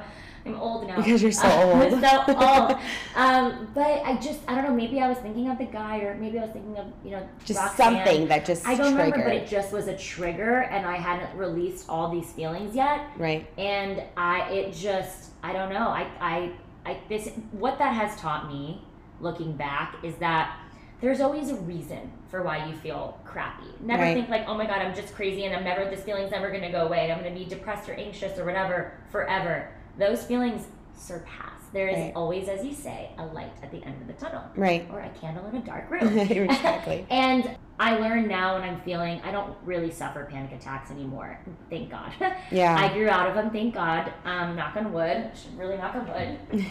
I'm 0.46 0.54
old 0.56 0.86
now. 0.86 0.96
Because 0.96 1.22
you're 1.22 1.32
so 1.32 1.48
old. 1.50 2.00
so 2.00 2.24
old. 2.28 2.78
Um, 3.14 3.68
but 3.74 4.02
I 4.04 4.16
just 4.22 4.40
I 4.48 4.54
don't 4.54 4.64
know. 4.64 4.74
Maybe 4.74 5.00
I 5.00 5.08
was 5.08 5.18
thinking 5.18 5.48
of 5.50 5.58
the 5.58 5.64
guy, 5.66 5.98
or 5.98 6.14
maybe 6.14 6.38
I 6.38 6.42
was 6.42 6.50
thinking 6.52 6.76
of 6.78 6.86
you 7.04 7.10
know 7.12 7.28
Just 7.44 7.60
Roxanne. 7.60 7.94
something 7.96 8.28
that 8.28 8.44
just 8.46 8.66
I 8.66 8.74
don't 8.74 8.94
triggered. 8.94 9.12
remember, 9.16 9.24
but 9.24 9.34
it 9.34 9.48
just 9.48 9.72
was 9.72 9.86
a 9.88 9.96
trigger, 9.96 10.60
and 10.62 10.86
I 10.86 10.96
hadn't 10.96 11.36
released 11.36 11.86
all 11.88 12.10
these 12.10 12.30
feelings 12.32 12.74
yet, 12.74 13.00
right. 13.18 13.46
and 13.58 14.02
I 14.16 14.48
it 14.50 14.72
just 14.74 15.30
I 15.42 15.52
don't 15.52 15.70
know. 15.70 15.88
I 15.88 16.06
I 16.20 16.52
I 16.86 16.98
this 17.08 17.28
what 17.52 17.78
that 17.78 17.94
has 17.94 18.16
taught 18.18 18.48
me, 18.48 18.82
looking 19.20 19.52
back, 19.56 19.96
is 20.02 20.14
that 20.16 20.56
there's 21.02 21.20
always 21.20 21.50
a 21.50 21.54
reason 21.56 22.10
for 22.30 22.42
why 22.42 22.66
you 22.66 22.74
feel 22.76 23.18
crappy. 23.24 23.64
Never 23.80 24.02
Right. 24.02 24.14
think 24.14 24.28
like, 24.28 24.44
oh 24.46 24.54
my 24.54 24.66
god, 24.66 24.82
I'm 24.82 24.94
just 24.94 25.14
crazy 25.14 25.44
and 25.44 25.54
I'm 25.56 25.64
never 25.64 25.88
this 25.90 26.02
feeling's 26.04 26.30
never 26.30 26.50
gonna 26.50 26.70
go 26.70 26.86
away. 26.86 27.04
and 27.04 27.12
I'm 27.12 27.22
gonna 27.24 27.34
be 27.34 27.46
depressed 27.46 27.88
or 27.88 27.94
anxious 27.94 28.38
or 28.38 28.44
whatever 28.44 28.92
forever. 29.10 29.70
Those 29.98 30.24
feelings 30.24 30.66
surpass. 30.94 31.46
There 31.72 31.88
is 31.88 31.96
Right. 31.98 32.12
always, 32.16 32.48
as 32.48 32.64
you 32.64 32.72
say, 32.74 33.10
a 33.16 33.24
light 33.26 33.52
at 33.62 33.70
the 33.70 33.82
end 33.84 34.00
of 34.02 34.06
the 34.08 34.12
tunnel. 34.14 34.42
Right. 34.56 34.88
Or 34.92 35.00
a 35.00 35.08
candle 35.10 35.46
in 35.46 35.56
a 35.56 35.60
dark 35.60 35.88
room. 35.90 36.18
exactly. 36.18 37.06
and 37.10 37.56
I 37.78 37.96
learn 37.96 38.28
now 38.28 38.54
when 38.54 38.68
I'm 38.68 38.80
feeling 38.82 39.20
I 39.24 39.30
don't 39.30 39.56
really 39.64 39.90
suffer 39.90 40.24
panic 40.30 40.52
attacks 40.52 40.90
anymore. 40.90 41.38
Thank 41.70 41.90
God. 41.90 42.12
Yeah. 42.50 42.76
I 42.76 42.92
grew 42.92 43.08
out 43.08 43.28
of 43.28 43.34
them, 43.34 43.50
thank 43.50 43.74
God. 43.74 44.12
Um, 44.24 44.56
knock 44.56 44.76
on 44.76 44.92
wood. 44.92 45.30
Should 45.34 45.56
really 45.58 45.76
knock 45.78 45.94
on 45.94 46.06
wood. 46.08 46.66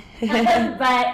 but 0.78 1.08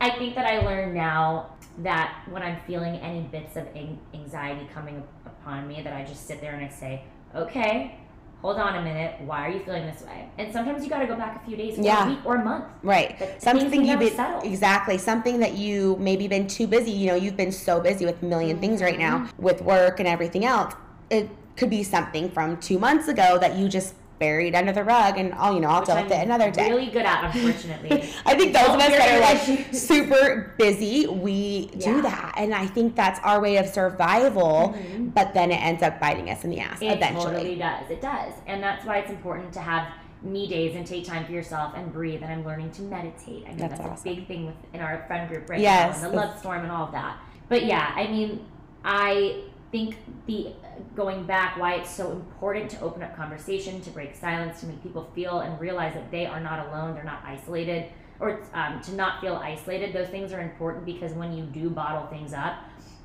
I 0.00 0.10
think 0.18 0.34
that 0.34 0.44
I 0.44 0.58
learn 0.66 0.92
now 0.94 1.54
that 1.78 2.24
when 2.28 2.42
I'm 2.42 2.58
feeling 2.66 2.96
any 2.96 3.22
bits 3.22 3.56
of 3.56 3.66
anxiety 4.12 4.68
coming 4.74 5.02
upon 5.24 5.66
me, 5.68 5.80
that 5.82 5.92
I 5.94 6.04
just 6.04 6.26
sit 6.26 6.40
there 6.40 6.52
and 6.54 6.64
I 6.64 6.68
say, 6.68 7.04
okay, 7.34 7.98
hold 8.40 8.56
on 8.56 8.76
a 8.76 8.82
minute. 8.82 9.16
Why 9.22 9.46
are 9.46 9.50
you 9.50 9.60
feeling 9.60 9.84
this 9.86 10.02
way? 10.02 10.28
And 10.38 10.52
sometimes 10.52 10.84
you 10.84 10.90
got 10.90 11.00
to 11.00 11.06
go 11.06 11.16
back 11.16 11.42
a 11.42 11.46
few 11.46 11.56
days, 11.56 11.78
or 11.78 11.82
Yeah. 11.82 12.06
a 12.06 12.08
week, 12.10 12.18
or 12.24 12.36
a 12.36 12.44
month. 12.44 12.64
Right. 12.82 13.16
But 13.18 13.42
Something 13.42 13.84
you've 13.84 13.98
been 13.98 14.14
settle. 14.14 14.40
exactly 14.42 14.96
something 14.98 15.40
that 15.40 15.54
you 15.54 15.96
maybe 15.98 16.28
been 16.28 16.46
too 16.46 16.66
busy. 16.66 16.90
You 16.92 17.08
know, 17.08 17.14
you've 17.16 17.36
been 17.36 17.52
so 17.52 17.80
busy 17.80 18.04
with 18.06 18.22
a 18.22 18.26
1000000 18.26 18.60
things 18.60 18.80
right 18.82 18.98
now 18.98 19.18
Mm-hmm. 19.18 19.42
with 19.42 19.62
work 19.62 19.98
and 19.98 20.08
everything 20.08 20.44
else. 20.44 20.74
It 21.10 21.28
could 21.56 21.70
be 21.70 21.82
something 21.82 22.30
from 22.30 22.56
two 22.58 22.78
months 22.78 23.08
ago 23.08 23.38
that 23.38 23.56
you 23.56 23.68
just 23.68 23.94
buried 24.18 24.54
under 24.54 24.72
the 24.72 24.84
rug 24.84 25.18
and 25.18 25.32
I'll 25.34 25.54
you 25.54 25.60
know 25.60 25.68
I'll 25.68 25.80
Which 25.80 25.86
deal 25.86 25.96
with 25.96 26.12
I'm 26.12 26.20
it 26.20 26.24
another 26.24 26.50
day. 26.50 26.68
Really 26.68 26.86
good 26.90 27.04
at, 27.04 27.34
unfortunately. 27.34 27.90
I 28.26 28.34
think 28.36 28.52
those 28.52 28.68
of 28.68 28.74
us 28.80 28.88
that 28.88 29.16
are 29.16 29.20
like 29.20 29.66
super 29.74 30.54
busy, 30.58 31.06
we 31.06 31.66
do 31.78 32.02
that. 32.02 32.34
And 32.36 32.54
I 32.54 32.66
think 32.66 32.96
that's 32.96 33.20
our 33.20 33.40
way 33.40 33.56
of 33.56 33.66
survival, 33.66 34.76
but 35.14 35.34
then 35.34 35.50
it 35.50 35.56
ends 35.62 35.82
up 35.82 36.00
biting 36.00 36.30
us 36.30 36.44
in 36.44 36.50
the 36.50 36.60
ass 36.60 36.78
Mm-hmm. 36.78 36.84
It 36.84 36.96
eventually. 36.96 37.24
totally 37.34 37.56
does. 37.56 37.90
It 37.90 38.00
does. 38.00 38.32
And 38.46 38.62
that's 38.62 38.84
why 38.84 38.98
it's 38.98 39.10
important 39.10 39.52
to 39.54 39.60
have 39.60 39.88
me 40.22 40.46
days 40.48 40.76
and 40.76 40.86
take 40.86 41.04
time 41.04 41.24
for 41.24 41.32
yourself 41.32 41.72
and 41.76 41.92
breathe. 41.92 42.22
And 42.22 42.32
I'm 42.32 42.44
learning 42.44 42.70
to 42.72 42.82
meditate. 42.82 43.44
I 43.46 43.48
mean, 43.50 43.58
That's 43.58 43.78
that's, 43.78 43.90
awesome. 43.90 44.12
a 44.12 44.14
big 44.14 44.26
thing 44.28 44.46
with, 44.46 44.54
in 44.72 44.80
our 44.80 45.04
friend 45.06 45.28
group 45.28 45.48
right 45.48 45.60
Yes, 45.60 46.00
now, 46.00 46.08
and 46.08 46.12
the 46.14 46.20
love 46.20 46.38
storm 46.38 46.62
and 46.62 46.70
all 46.70 46.84
of 46.86 46.92
that. 46.92 47.18
But 47.48 47.64
yeah, 47.64 47.92
I 47.96 48.06
mean, 48.06 48.44
I 48.84 49.42
think 49.72 49.96
the 50.26 50.52
going 50.94 51.24
back, 51.24 51.56
why 51.58 51.74
it's 51.74 51.90
so 51.90 52.10
important 52.12 52.70
to 52.70 52.80
open 52.80 53.02
up 53.02 53.16
conversation, 53.16 53.80
to 53.82 53.90
break 53.90 54.14
silence, 54.14 54.60
to 54.60 54.66
make 54.66 54.82
people 54.82 55.10
feel 55.14 55.40
and 55.40 55.60
realize 55.60 55.94
that 55.94 56.10
they 56.10 56.26
are 56.26 56.40
not 56.40 56.68
alone, 56.68 56.94
they're 56.94 57.04
not 57.04 57.22
isolated, 57.24 57.90
or 58.20 58.40
um, 58.54 58.80
to 58.82 58.94
not 58.94 59.20
feel 59.20 59.36
isolated. 59.36 59.92
Those 59.94 60.08
things 60.08 60.32
are 60.32 60.40
important 60.40 60.84
because 60.84 61.12
when 61.12 61.32
you 61.32 61.44
do 61.44 61.70
bottle 61.70 62.06
things 62.08 62.32
up, 62.32 62.54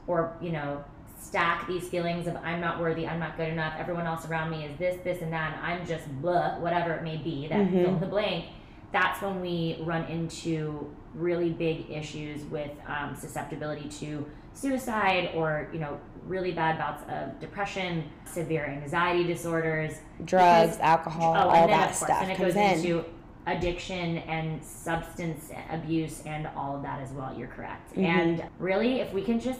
or 0.08 0.36
you 0.42 0.52
know 0.52 0.84
stack 1.20 1.68
these 1.68 1.88
feelings 1.88 2.28
of 2.28 2.36
I'm 2.38 2.60
not 2.60 2.82
worthy, 2.82 3.08
I'm 3.08 3.20
not 3.20 3.38
good 3.38 3.48
enough, 3.50 3.74
everyone 3.78 4.06
else 4.06 4.28
around 4.28 4.50
me 4.52 4.66
is 4.66 4.78
this, 4.78 5.02
this, 5.04 5.22
and 5.22 5.32
that, 5.32 5.56
and 5.56 5.66
I'm 5.66 5.88
just 5.88 6.06
blah, 6.22 6.60
whatever 6.60 6.94
it 6.94 7.04
may 7.04 7.18
be, 7.18 7.48
that 7.48 7.60
Mhm. 7.60 7.72
fill 7.72 7.94
in 7.94 8.00
the 8.02 8.08
blank, 8.08 8.46
that's 8.92 9.22
when 9.22 9.40
we 9.40 9.78
run 9.82 10.04
into 10.06 10.94
really 11.16 11.52
big 11.52 11.90
issues 11.90 12.44
with 12.46 12.72
um, 12.88 13.16
susceptibility 13.16 13.88
to 13.88 14.26
suicide 14.54 15.32
or, 15.34 15.70
you 15.74 15.80
know, 15.80 15.98
really 16.28 16.52
bad 16.52 16.78
bouts 16.78 17.04
of 17.10 17.40
depression, 17.40 18.04
severe 18.26 18.66
anxiety 18.66 19.24
disorders, 19.24 19.94
Drugs, 20.24 20.78
Because- 20.78 20.80
alcohol, 20.80 21.36
oh, 21.38 21.50
all 21.50 21.68
that 21.68 21.96
stuff 21.96 22.22
And 22.22 22.32
it 22.32 22.38
comes 22.38 22.54
goes 22.54 22.56
in. 22.56 22.78
into 22.80 23.06
addiction 23.46 24.18
and 24.20 24.64
substance 24.64 25.52
abuse 25.70 26.24
and 26.26 26.48
all 26.56 26.76
of 26.78 26.82
that 26.84 27.02
as 27.02 27.12
well. 27.12 27.34
You're 27.38 27.50
correct. 27.50 27.94
Mhm. 27.96 28.06
And 28.06 28.44
really, 28.58 29.02
if 29.02 29.12
we 29.14 29.22
can 29.22 29.40
just 29.40 29.60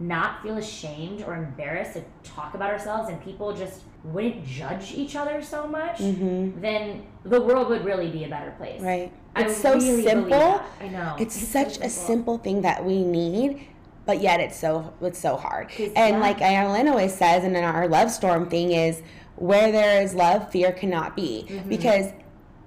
not 0.00 0.42
feel 0.42 0.56
ashamed 0.56 1.22
or 1.22 1.34
embarrassed 1.34 1.92
to 1.92 2.02
talk 2.24 2.54
about 2.54 2.70
ourselves 2.70 3.08
and 3.10 3.20
people 3.22 3.52
just 3.52 3.82
wouldn't 4.02 4.44
judge 4.44 4.94
each 4.94 5.14
other 5.14 5.40
so 5.42 5.66
much, 5.66 5.98
hmm 5.98 6.50
then 6.60 7.02
the 7.24 7.40
world 7.40 7.68
would 7.68 7.84
really 7.84 8.10
be 8.10 8.24
a 8.24 8.28
better 8.28 8.52
place. 8.52 8.80
Right. 8.80 9.12
I 9.36 9.42
It's 9.44 9.56
so 9.58 9.74
really 9.74 10.02
simple. 10.02 10.60
I 10.80 10.88
know. 10.88 11.14
It's, 11.18 11.34
so 11.38 11.64
such 11.64 11.78
a 11.84 11.88
simple 11.88 12.38
thing 12.38 12.62
that 12.62 12.84
we 12.84 13.04
need, 13.04 13.66
but 14.06 14.20
yet 14.20 14.40
it's 14.40 14.58
so 14.58 14.92
it's 15.00 15.18
so 15.18 15.36
hard. 15.36 15.70
And 15.96 16.20
like 16.20 16.40
Alan 16.40 16.88
always 16.88 17.14
says, 17.14 17.44
and 17.44 17.56
in 17.56 17.64
our 17.64 17.88
love 17.88 18.10
storm 18.10 18.48
thing 18.48 18.72
is 18.72 19.02
where 19.36 19.72
there 19.72 20.02
is 20.02 20.14
love, 20.14 20.50
fear 20.50 20.72
cannot 20.72 21.16
be. 21.16 21.46
Mm-hmm. 21.48 21.68
Because 21.68 22.12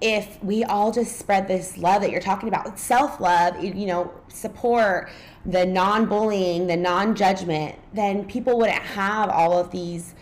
if 0.02 0.42
we 0.44 0.64
all 0.64 0.92
just 0.92 1.18
spread 1.18 1.48
this 1.48 1.78
love 1.78 2.02
that 2.02 2.12
you're 2.12 2.22
talking 2.22 2.50
about, 2.50 2.78
self 2.78 3.20
love, 3.20 3.64
you 3.64 3.86
know, 3.86 4.12
support, 4.28 5.10
the 5.46 5.66
non 5.66 6.06
bullying, 6.06 6.68
the 6.68 6.78
non 6.78 7.16
judgment, 7.16 7.78
then 7.94 8.26
people 8.26 8.58
wouldn't 8.58 8.78
have 8.78 9.30
all 9.30 9.58
of 9.58 9.72
these, 9.72 10.16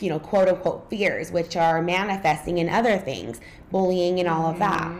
you 0.00 0.08
know, 0.08 0.18
quote 0.18 0.48
unquote 0.48 0.88
fears, 0.90 1.30
which 1.30 1.56
are 1.56 1.82
manifesting 1.82 2.58
in 2.58 2.68
other 2.68 2.98
things, 2.98 3.40
bullying 3.70 4.18
and 4.20 4.28
all 4.28 4.46
of 4.46 4.58
that. 4.58 4.92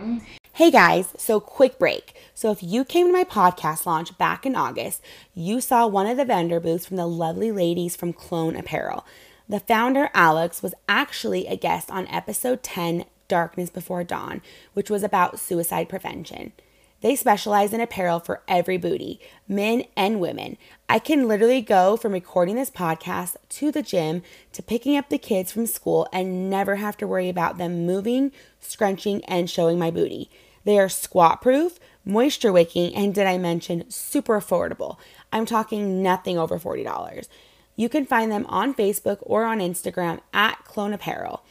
Hey 0.52 0.70
guys, 0.70 1.12
so 1.18 1.38
quick 1.38 1.78
break. 1.78 2.15
So 2.36 2.50
if 2.50 2.62
you 2.62 2.84
came 2.84 3.06
to 3.06 3.12
my 3.14 3.24
podcast 3.24 3.86
launch 3.86 4.18
back 4.18 4.44
in 4.44 4.54
August, 4.54 5.00
you 5.34 5.58
saw 5.58 5.86
one 5.86 6.06
of 6.06 6.18
the 6.18 6.24
vendor 6.26 6.60
booths 6.60 6.84
from 6.84 6.98
the 6.98 7.06
lovely 7.06 7.50
ladies 7.50 7.96
from 7.96 8.12
Clone 8.12 8.56
Apparel. 8.56 9.06
The 9.48 9.58
founder, 9.58 10.10
Alex, 10.12 10.62
was 10.62 10.74
actually 10.86 11.46
a 11.46 11.56
guest 11.56 11.90
on 11.90 12.06
episode 12.08 12.62
10, 12.62 13.06
Darkness 13.26 13.70
Before 13.70 14.04
Dawn, 14.04 14.42
which 14.74 14.90
was 14.90 15.02
about 15.02 15.40
suicide 15.40 15.88
prevention. 15.88 16.52
They 17.00 17.16
specialize 17.16 17.72
in 17.72 17.80
apparel 17.80 18.20
for 18.20 18.42
every 18.46 18.76
booty, 18.76 19.18
men 19.48 19.84
and 19.96 20.20
women. 20.20 20.58
I 20.90 20.98
can 20.98 21.26
literally 21.26 21.62
go 21.62 21.96
from 21.96 22.12
recording 22.12 22.56
this 22.56 22.70
podcast 22.70 23.36
to 23.48 23.72
the 23.72 23.80
gym 23.80 24.22
to 24.52 24.62
picking 24.62 24.94
up 24.94 25.08
the 25.08 25.16
kids 25.16 25.52
from 25.52 25.66
school 25.66 26.06
and 26.12 26.50
never 26.50 26.76
have 26.76 26.98
to 26.98 27.06
worry 27.06 27.30
about 27.30 27.56
them 27.56 27.86
moving, 27.86 28.30
scrunching, 28.60 29.24
and 29.24 29.48
showing 29.48 29.78
my 29.78 29.90
booty. 29.90 30.28
They 30.64 30.78
are 30.78 30.88
squat 30.88 31.40
proof, 31.40 31.78
moisture 32.06 32.52
wicking, 32.52 32.94
and 32.94 33.14
did 33.14 33.26
I 33.26 33.36
mention 33.36 33.90
super 33.90 34.40
affordable? 34.40 34.96
I'm 35.32 35.44
talking 35.44 36.02
nothing 36.02 36.38
over 36.38 36.58
$40. 36.58 37.28
You 37.74 37.90
can 37.90 38.06
find 38.06 38.32
them 38.32 38.46
on 38.48 38.72
Facebook 38.74 39.18
or 39.20 39.44
on 39.44 39.58
Instagram 39.58 40.20
at 40.32 40.64
Clone 40.64 40.94
Apparel. 40.94 41.44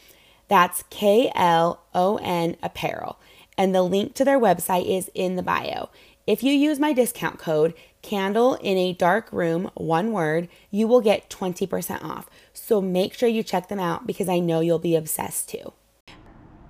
That's 0.48 0.82
K 0.90 1.30
L 1.34 1.84
O 1.94 2.18
N 2.22 2.56
Apparel. 2.62 3.20
And 3.56 3.74
the 3.74 3.82
link 3.82 4.14
to 4.14 4.24
their 4.24 4.40
website 4.40 4.86
is 4.86 5.10
in 5.14 5.36
the 5.36 5.42
bio. 5.42 5.88
If 6.26 6.42
you 6.42 6.52
use 6.52 6.80
my 6.80 6.92
discount 6.92 7.38
code 7.38 7.74
candle 8.02 8.54
in 8.54 8.76
a 8.76 8.92
dark 8.92 9.32
room, 9.32 9.70
one 9.74 10.12
word, 10.12 10.48
you 10.70 10.88
will 10.88 11.00
get 11.00 11.30
20% 11.30 12.02
off. 12.02 12.28
So 12.52 12.80
make 12.80 13.14
sure 13.14 13.28
you 13.28 13.44
check 13.44 13.68
them 13.68 13.78
out 13.78 14.06
because 14.06 14.28
I 14.28 14.40
know 14.40 14.60
you'll 14.60 14.80
be 14.80 14.96
obsessed 14.96 15.48
too. 15.48 15.72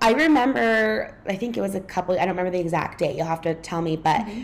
I 0.01 0.13
remember, 0.13 1.15
I 1.25 1.35
think 1.35 1.57
it 1.57 1.61
was 1.61 1.75
a 1.75 1.79
couple, 1.79 2.15
I 2.15 2.19
don't 2.19 2.29
remember 2.29 2.51
the 2.51 2.59
exact 2.59 2.99
date, 2.99 3.15
you'll 3.15 3.25
have 3.25 3.41
to 3.41 3.55
tell 3.55 3.81
me, 3.81 3.95
but 3.95 4.21
mm-hmm. 4.21 4.43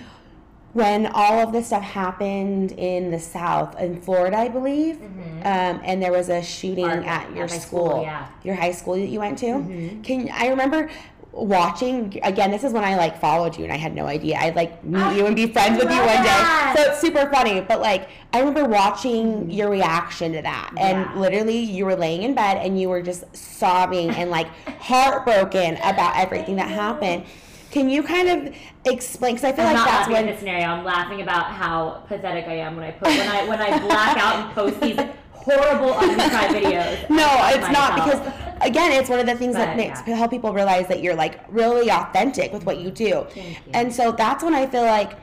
when 0.74 1.06
all 1.08 1.40
of 1.40 1.52
this 1.52 1.68
stuff 1.68 1.84
happened 1.84 2.72
in 2.72 3.12
the 3.12 3.20
South, 3.20 3.80
in 3.80 4.02
Florida, 4.02 4.38
I 4.38 4.50
believe, 4.50 4.96
mm-hmm. 4.96 5.38
um, 5.40 5.82
and 5.84 6.02
there 6.02 6.12
was 6.12 6.30
a 6.30 6.42
shooting 6.42 6.86
Our- 6.86 7.04
at 7.04 7.36
your 7.36 7.46
at 7.46 7.52
school, 7.52 7.88
school, 7.88 8.02
yeah. 8.02 8.28
your 8.44 8.56
high 8.56 8.72
school 8.72 8.96
that 8.96 9.08
you 9.08 9.20
went 9.20 9.38
to. 9.40 9.46
Mm-hmm. 9.46 10.02
Can 10.02 10.30
I 10.32 10.48
remember 10.48 10.90
watching 11.34 12.20
again? 12.24 12.52
This 12.52 12.64
is 12.64 12.72
when 12.74 12.84
I 12.84 12.96
like 12.96 13.20
followed 13.20 13.58
you, 13.58 13.64
and 13.64 13.74
I 13.74 13.78
had 13.78 13.94
no 13.96 14.06
idea. 14.06 14.38
I'd 14.38 14.56
like 14.56 14.84
meet 14.84 15.18
you 15.18 15.26
and 15.26 15.36
be 15.36 15.48
friends 15.54 15.78
with 15.84 15.92
you 15.92 15.98
one 15.98 16.08
day, 16.08 16.24
that. 16.24 16.76
so 16.78 16.92
it's 16.92 17.02
super 17.02 17.30
funny. 17.32 17.60
But 17.62 17.82
like, 17.82 18.10
I 18.34 18.40
remember 18.40 18.66
watching 18.66 19.50
your 19.50 19.70
reaction 19.70 20.34
to 20.34 20.42
that, 20.42 20.72
and 20.78 21.00
Yeah. 21.00 21.20
literally, 21.20 21.58
you 21.60 21.86
were 21.86 21.96
laying 21.96 22.24
in 22.24 22.34
bed 22.34 22.58
and 22.58 22.80
you 22.80 22.90
were 22.90 23.02
just 23.02 23.24
sobbing 23.36 24.12
and 24.12 24.30
like 24.30 24.48
heartbroken 24.80 25.76
about 25.78 26.16
everything 26.18 26.56
that 26.58 26.70
happened. 26.70 27.26
Can 27.72 27.90
you 27.90 28.04
kind 28.04 28.30
of 28.48 28.56
explain? 28.86 29.34
Because 29.36 29.50
I 29.50 29.56
feel 29.56 29.66
I'm 29.66 29.74
like 29.76 29.86
that's 29.86 30.10
when 30.10 30.28
the 30.28 30.38
scenario. 30.38 30.66
I'm 30.68 30.84
laughing 30.86 31.22
about 31.22 31.46
how 31.48 32.04
pathetic 32.08 32.46
I 32.48 32.58
am 32.58 32.76
when 32.76 32.86
I 32.86 32.92
put 32.92 33.08
when 33.08 33.28
I 33.28 33.48
when 33.48 33.60
I 33.60 33.80
black 33.80 34.18
out 34.18 34.36
and 34.46 34.54
post 34.54 34.80
these 34.80 35.00
horrible 35.32 35.94
undescribed 35.96 36.54
videos. 36.54 37.10
No, 37.10 37.28
it's 37.50 37.70
not 37.72 37.96
because 37.96 38.20
again, 38.64 38.92
it's 38.92 39.10
one 39.10 39.20
of 39.20 39.26
the 39.26 39.36
things 39.36 39.56
that 39.56 39.70
But, 39.70 39.78
makes 39.78 40.02
yeah. 40.08 40.16
help 40.16 40.32
people 40.32 40.54
realize 40.54 40.88
that 40.88 41.02
you're 41.02 41.16
like 41.16 41.40
really 41.50 41.90
authentic 41.92 42.52
with 42.54 42.66
what 42.66 42.80
you 42.80 42.92
do. 42.92 43.26
You. 43.36 43.56
And 43.74 43.94
so 43.94 44.12
that's 44.12 44.44
when 44.44 44.54
I 44.56 44.66
feel 44.68 44.84
like 44.84 45.14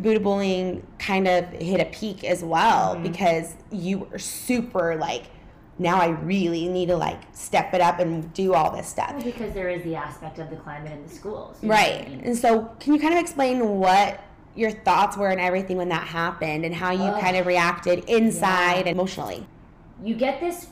Boo2Bullying 0.00 0.82
kind 0.98 1.28
of 1.28 1.48
hit 1.50 1.80
a 1.80 1.84
peak 1.86 2.24
as 2.24 2.42
well 2.42 2.94
Mm-hmm. 2.94 3.02
because 3.04 3.54
you 3.70 3.98
were 3.98 4.18
super 4.18 4.96
like 4.96 5.24
now 5.78 6.00
I 6.00 6.08
really 6.10 6.68
need 6.68 6.86
to 6.86 6.96
like 6.96 7.20
step 7.32 7.74
it 7.74 7.80
up 7.80 7.98
and 7.98 8.32
do 8.32 8.54
all 8.54 8.70
this 8.76 8.86
stuff. 8.88 9.12
Well, 9.14 9.24
because 9.24 9.52
there 9.54 9.68
is 9.68 9.82
the 9.82 9.96
aspect 9.96 10.38
of 10.38 10.48
the 10.50 10.56
climate 10.56 10.92
in 10.92 11.02
the 11.02 11.08
schools. 11.08 11.56
what 11.60 11.72
I 11.76 11.80
Right. 11.98 12.08
mean? 12.10 12.20
And 12.24 12.36
so 12.38 12.70
can 12.78 12.94
you 12.94 13.00
kind 13.00 13.12
of 13.14 13.18
explain 13.20 13.78
what 13.80 14.20
your 14.54 14.70
thoughts 14.70 15.16
were 15.16 15.30
and 15.30 15.40
everything 15.40 15.76
when 15.76 15.88
that 15.88 16.06
happened 16.06 16.64
and 16.64 16.72
how 16.72 16.92
you 16.92 17.10
kind 17.20 17.36
of 17.36 17.46
reacted 17.46 18.04
inside 18.08 18.86
and 18.86 18.88
emotionally? 18.88 19.46
you 20.02 20.14
get 20.14 20.38
this 20.40 20.66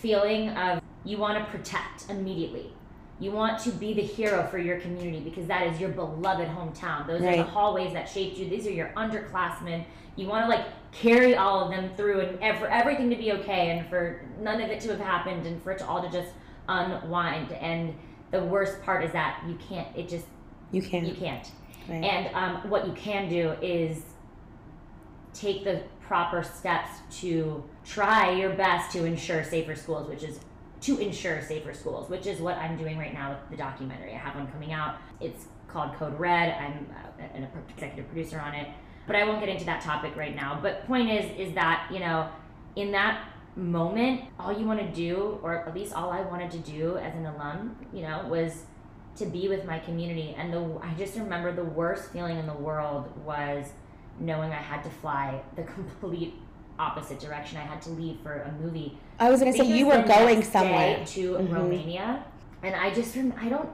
feeling 0.00 0.50
of 0.50 0.80
you 1.06 1.16
want 1.18 1.38
to 1.38 1.50
protect 1.50 2.10
immediately. 2.10 2.72
You 3.18 3.30
want 3.32 3.58
to 3.60 3.70
be 3.70 3.94
the 3.94 4.02
hero 4.02 4.46
for 4.48 4.58
your 4.58 4.78
community 4.80 5.20
because 5.20 5.46
that 5.46 5.66
is 5.66 5.80
your 5.80 5.88
beloved 5.88 6.48
hometown. 6.48 7.06
Those 7.06 7.22
are 7.22 7.36
the 7.36 7.44
hallways 7.44 7.94
that 7.94 8.08
shaped 8.08 8.36
you. 8.36 8.50
These 8.50 8.66
are 8.66 8.72
your 8.72 8.88
underclassmen. 8.88 9.84
You 10.16 10.26
want 10.26 10.44
to 10.44 10.48
like 10.50 10.66
carry 10.92 11.34
all 11.34 11.64
of 11.64 11.70
them 11.70 11.90
through 11.96 12.20
and, 12.20 12.42
and 12.42 12.58
for 12.58 12.66
everything 12.66 13.08
to 13.08 13.16
be 13.16 13.32
okay 13.32 13.70
and 13.70 13.88
for 13.88 14.20
none 14.40 14.60
of 14.60 14.68
it 14.68 14.80
to 14.82 14.88
have 14.88 15.00
happened 15.00 15.46
and 15.46 15.62
for 15.62 15.70
it 15.70 15.78
to 15.78 15.86
all 15.86 16.02
to 16.02 16.10
just 16.10 16.32
unwind. 16.68 17.52
And 17.52 17.94
the 18.32 18.44
worst 18.44 18.82
part 18.82 19.02
is 19.04 19.12
that 19.12 19.42
you 19.48 19.56
can't. 19.68 19.88
It 19.96 20.08
just 20.08 20.26
You 20.72 20.82
can't. 20.82 21.06
you 21.06 21.14
can't. 21.14 21.50
Right. 21.88 22.04
And 22.04 22.34
um, 22.34 22.68
what 22.68 22.86
you 22.86 22.92
can 22.92 23.30
do 23.30 23.52
is 23.62 24.02
take 25.32 25.64
the 25.64 25.82
proper 26.06 26.42
steps 26.42 26.90
to 27.20 27.64
try 27.84 28.32
your 28.32 28.50
best 28.50 28.92
to 28.92 29.04
ensure 29.04 29.42
safer 29.44 29.74
schools, 29.74 30.08
which 30.08 30.22
is 30.22 30.40
to 30.82 30.98
ensure 30.98 31.40
safer 31.42 31.72
schools, 31.72 32.08
which 32.10 32.26
is 32.26 32.40
what 32.40 32.56
I'm 32.56 32.76
doing 32.76 32.98
right 32.98 33.14
now 33.14 33.30
with 33.30 33.50
the 33.50 33.56
documentary. 33.56 34.14
I 34.14 34.18
have 34.18 34.34
one 34.34 34.46
coming 34.48 34.72
out. 34.72 34.96
It's 35.20 35.46
called 35.68 35.94
Code 35.94 36.18
Red. 36.18 36.54
I'm 36.54 36.86
uh, 36.90 37.22
an 37.34 37.48
executive 37.68 38.06
producer 38.08 38.40
on 38.40 38.54
it, 38.54 38.68
but 39.06 39.16
I 39.16 39.24
won't 39.24 39.40
get 39.40 39.48
into 39.48 39.64
that 39.66 39.82
topic 39.82 40.16
right 40.16 40.34
now. 40.34 40.58
But 40.62 40.86
point 40.86 41.10
is, 41.10 41.30
is 41.38 41.54
that 41.54 41.88
you 41.92 42.00
know, 42.00 42.28
in 42.76 42.92
that 42.92 43.28
moment, 43.56 44.22
all 44.38 44.56
you 44.56 44.66
want 44.66 44.80
to 44.80 44.88
do, 44.88 45.38
or 45.42 45.66
at 45.66 45.74
least 45.74 45.94
all 45.94 46.10
I 46.10 46.20
wanted 46.20 46.50
to 46.52 46.58
do 46.58 46.98
as 46.98 47.14
an 47.14 47.26
alum, 47.26 47.76
you 47.92 48.02
know, 48.02 48.26
was 48.28 48.64
to 49.16 49.26
be 49.26 49.48
with 49.48 49.64
my 49.64 49.78
community. 49.78 50.34
And 50.36 50.52
the 50.52 50.78
I 50.82 50.92
just 50.94 51.16
remember 51.16 51.52
the 51.52 51.64
worst 51.64 52.10
feeling 52.12 52.38
in 52.38 52.46
the 52.46 52.54
world 52.54 53.10
was 53.24 53.66
knowing 54.18 54.52
I 54.52 54.56
had 54.56 54.82
to 54.84 54.90
fly 54.90 55.42
the 55.56 55.62
complete 55.74 56.34
opposite 56.78 57.18
direction. 57.20 57.58
I 57.58 57.62
had 57.62 57.80
to 57.82 57.90
leave 57.90 58.18
for 58.22 58.32
a 58.42 58.52
movie. 58.60 58.98
I 59.18 59.30
was 59.30 59.40
going 59.40 59.52
to 59.52 59.58
say 59.58 59.64
you 59.66 59.86
were 59.86 60.02
going 60.02 60.42
somewhere. 60.42 61.04
to 61.06 61.32
Mhm. 61.34 61.52
Romania. 61.52 62.24
and 62.62 62.74
I 62.74 62.92
just 62.92 63.16
I 63.16 63.48
don't 63.48 63.68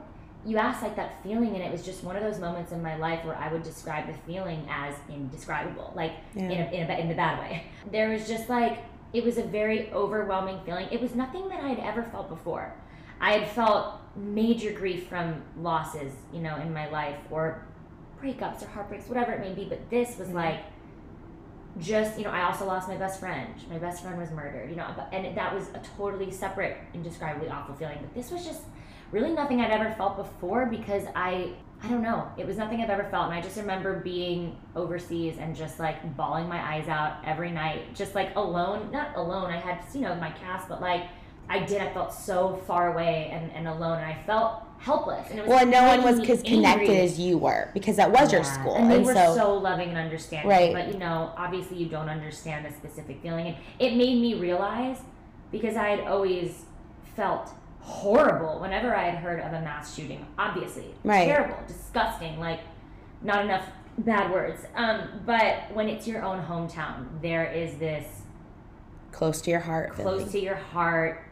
you 0.45 0.57
asked 0.57 0.83
like 0.83 0.95
that 0.97 1.23
feeling 1.23 1.55
and 1.55 1.63
it 1.63 1.71
was 1.71 1.83
just 1.85 2.03
one 2.03 2.17
of 2.17 2.21
those 2.21 2.37
moments 2.37 2.73
in 2.73 2.83
my 2.83 2.95
life 2.97 3.23
where 3.23 3.35
I 3.37 3.47
would 3.51 3.63
describe 3.63 4.07
the 4.07 4.13
feeling 4.27 4.67
as 4.69 4.93
indescribable 5.09 5.93
like 5.95 6.11
Yeah. 6.35 6.43
in, 6.49 6.61
a, 6.61 6.71
in, 6.83 6.91
a, 6.91 6.93
in 6.99 7.07
the 7.07 7.15
bad 7.15 7.39
way 7.39 7.63
there 7.91 8.09
was 8.09 8.27
just 8.27 8.49
like 8.49 8.79
it 9.13 9.23
was 9.23 9.37
a 9.37 9.43
very 9.43 9.89
overwhelming 9.93 10.59
feeling 10.65 10.87
it 10.91 10.99
was 11.01 11.15
nothing 11.15 11.47
that 11.47 11.61
I 11.63 11.69
had 11.69 11.79
ever 11.79 12.03
felt 12.03 12.27
before 12.27 12.73
I 13.21 13.31
had 13.37 13.47
felt 13.47 13.93
major 14.17 14.73
grief 14.73 15.07
from 15.07 15.41
losses 15.57 16.11
you 16.33 16.41
know 16.41 16.57
in 16.57 16.73
my 16.73 16.89
life 16.89 17.15
or 17.31 17.63
breakups 18.21 18.61
or 18.63 18.67
heartbreaks 18.67 19.07
whatever 19.07 19.31
it 19.31 19.39
may 19.39 19.53
be 19.53 19.63
but 19.63 19.89
this 19.89 20.17
was 20.19 20.27
Mhm. 20.27 20.33
like 20.33 20.59
just 21.79 22.17
you 22.17 22.23
know 22.23 22.29
i 22.29 22.43
also 22.43 22.65
lost 22.65 22.87
my 22.87 22.97
best 22.97 23.19
friend. 23.19 23.53
My 23.69 23.77
best 23.77 24.03
friend 24.03 24.17
was 24.17 24.29
murdered 24.31 24.69
you 24.69 24.75
know 24.75 24.87
and 25.11 25.35
that 25.35 25.53
was 25.53 25.69
a 25.69 25.81
totally 25.97 26.31
separate 26.31 26.77
indescribably 26.93 27.49
awful 27.49 27.75
feeling. 27.75 27.97
But 28.01 28.13
this 28.13 28.31
was 28.31 28.45
just 28.45 28.61
really 29.11 29.31
nothing 29.31 29.61
i'd 29.61 29.71
ever 29.71 29.93
felt 29.95 30.17
before 30.17 30.65
because 30.67 31.03
i 31.15 31.53
i 31.81 31.89
don't 31.89 32.01
know. 32.01 32.29
It 32.37 32.45
was 32.45 32.57
nothing 32.57 32.81
i've 32.81 32.89
ever 32.89 33.05
felt. 33.09 33.25
And 33.25 33.33
i 33.33 33.41
just 33.41 33.57
remember 33.57 33.99
being 33.99 34.55
overseas 34.75 35.37
and 35.39 35.55
just 35.55 35.79
like 35.79 36.15
bawling 36.15 36.47
my 36.47 36.61
eyes 36.75 36.87
out 36.87 37.17
every 37.25 37.51
night 37.51 37.95
just 37.95 38.13
like 38.15 38.35
alone. 38.35 38.91
Not 38.91 39.15
alone. 39.15 39.49
I 39.49 39.57
had 39.57 39.83
you 39.93 40.01
know 40.01 40.15
my 40.15 40.31
cast 40.31 40.69
but 40.69 40.79
like 40.79 41.07
i 41.49 41.59
did. 41.59 41.81
I 41.81 41.91
felt 41.93 42.13
so 42.13 42.61
far 42.67 42.93
away 42.93 43.29
and, 43.33 43.51
and 43.51 43.67
alone. 43.67 43.97
And 43.97 44.05
i 44.05 44.23
felt 44.25 44.63
helpless 44.83 45.29
and 45.29 45.39
it 45.39 45.43
was 45.43 45.49
Well, 45.49 45.59
and 45.59 45.71
no 45.71 45.83
one 45.87 46.03
was 46.03 46.29
as 46.29 46.43
connected 46.43 46.89
as 46.89 47.17
you 47.17 47.37
were 47.37 47.69
because 47.73 47.95
that 47.95 48.11
was 48.11 48.33
your 48.33 48.43
school, 48.43 48.75
and 48.75 48.91
they 48.91 48.99
were 48.99 49.13
so, 49.13 49.35
so, 49.35 49.57
loving 49.57 49.89
and 49.89 49.97
understanding. 49.97 50.49
Right. 50.49 50.73
But 50.73 50.91
you 50.91 50.99
know, 50.99 51.31
obviously, 51.37 51.77
you 51.77 51.87
don't 51.87 52.09
understand 52.09 52.65
the 52.65 52.71
specific 52.71 53.21
feeling, 53.21 53.47
and 53.47 53.55
it 53.79 53.95
made 53.95 54.21
me 54.21 54.33
realize 54.33 54.97
because 55.51 55.77
I 55.77 55.87
had 55.87 56.01
always 56.01 56.65
felt 57.15 57.51
horrible 57.79 58.59
whenever 58.59 58.93
I 58.93 59.09
had 59.09 59.23
heard 59.23 59.39
of 59.39 59.53
a 59.53 59.61
mass 59.61 59.95
shooting. 59.95 60.25
Obviously, 60.37 60.93
Right. 61.03 61.27
terrible, 61.27 61.57
disgusting, 61.65 62.39
like 62.39 62.59
not 63.21 63.45
enough 63.45 63.65
bad 63.99 64.31
words. 64.31 64.65
Um, 64.75 65.21
but 65.25 65.73
when 65.73 65.87
it's 65.87 66.05
your 66.05 66.23
own 66.23 66.43
hometown, 66.43 67.21
there 67.21 67.45
is 67.45 67.77
this 67.77 68.05
close 69.13 69.41
to 69.43 69.51
your 69.51 69.61
heart. 69.61 69.93
close 69.93 70.17
feeling. 70.17 70.31
to 70.31 70.39
your 70.39 70.55
heart 70.55 71.23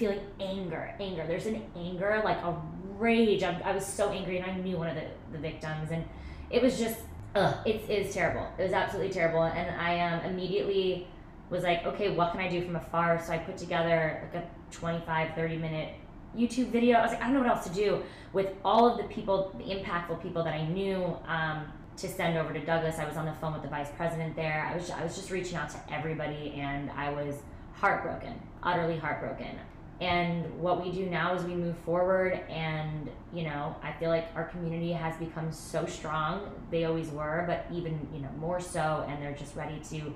feeling 0.00 0.20
anger 0.40 0.94
anger 0.98 1.26
there's 1.26 1.44
an 1.44 1.62
anger 1.76 2.22
like 2.24 2.38
a 2.38 2.56
rage. 3.00 3.42
I, 3.42 3.60
I 3.64 3.72
was 3.72 3.86
so 3.86 4.10
angry 4.10 4.38
and 4.38 4.50
i 4.50 4.54
knew 4.54 4.76
one 4.76 4.88
of 4.88 4.94
the, 4.94 5.06
the 5.32 5.38
victims. 5.38 5.90
And 5.90 6.04
it 6.50 6.62
was 6.62 6.78
just 6.78 6.98
ugh, 7.34 7.56
it 7.66 7.88
is 7.88 8.12
terrible. 8.12 8.48
It 8.58 8.62
was 8.64 8.72
absolutely 8.72 9.12
terrible. 9.12 9.42
And 9.42 9.80
i 9.80 10.00
um, 10.00 10.24
immediately 10.24 11.06
was 11.48 11.64
like 11.64 11.84
okay 11.84 12.10
what 12.10 12.32
can 12.32 12.40
i 12.40 12.48
do 12.48 12.64
from 12.64 12.76
afar? 12.76 13.22
So 13.24 13.32
i 13.32 13.38
put 13.38 13.56
together 13.56 14.28
like 14.32 14.44
a 14.44 14.46
25 14.70 15.34
30 15.34 15.56
minute 15.56 15.94
youtube 16.36 16.68
video. 16.68 16.98
I 16.98 17.02
was 17.02 17.10
like 17.12 17.20
i 17.20 17.24
don't 17.24 17.34
know 17.34 17.40
what 17.40 17.48
else 17.48 17.66
to 17.66 17.74
do 17.74 18.02
with 18.32 18.50
all 18.64 18.88
of 18.88 18.98
the 18.98 19.04
people 19.14 19.54
the 19.58 19.64
impactful 19.64 20.22
people 20.22 20.44
that 20.44 20.54
i 20.54 20.66
knew 20.66 21.16
um, 21.26 21.64
to 21.96 22.08
send 22.08 22.38
over 22.38 22.52
to 22.52 22.64
douglas. 22.64 22.98
I 22.98 23.06
was 23.06 23.16
on 23.16 23.26
the 23.26 23.34
phone 23.34 23.52
with 23.52 23.62
the 23.62 23.68
vice 23.68 23.90
president 23.96 24.34
there. 24.34 24.66
I 24.72 24.74
was, 24.74 24.90
I 24.90 25.02
was 25.02 25.16
just 25.16 25.30
reaching 25.30 25.56
out 25.56 25.70
to 25.70 25.78
everybody 25.92 26.54
and 26.56 26.90
i 26.92 27.10
was 27.10 27.36
heartbroken 27.74 28.34
utterly 28.62 28.98
heartbroken 28.98 29.58
and 30.00 30.46
what 30.58 30.82
we 30.82 30.90
do 30.90 31.06
now 31.06 31.34
is 31.34 31.42
we 31.44 31.54
move 31.54 31.76
forward 31.84 32.32
and 32.48 33.10
you 33.34 33.42
know 33.42 33.76
i 33.82 33.92
feel 33.92 34.08
like 34.08 34.28
our 34.34 34.44
community 34.44 34.92
has 34.92 35.16
become 35.16 35.52
so 35.52 35.86
strong. 35.86 36.50
They 36.70 36.84
always 36.84 37.08
were 37.08 37.44
but 37.46 37.66
even 37.76 38.08
you 38.12 38.20
know 38.20 38.30
more 38.38 38.60
so 38.60 39.04
and 39.08 39.22
they're 39.22 39.34
just 39.34 39.54
ready 39.56 39.80
to 39.90 40.14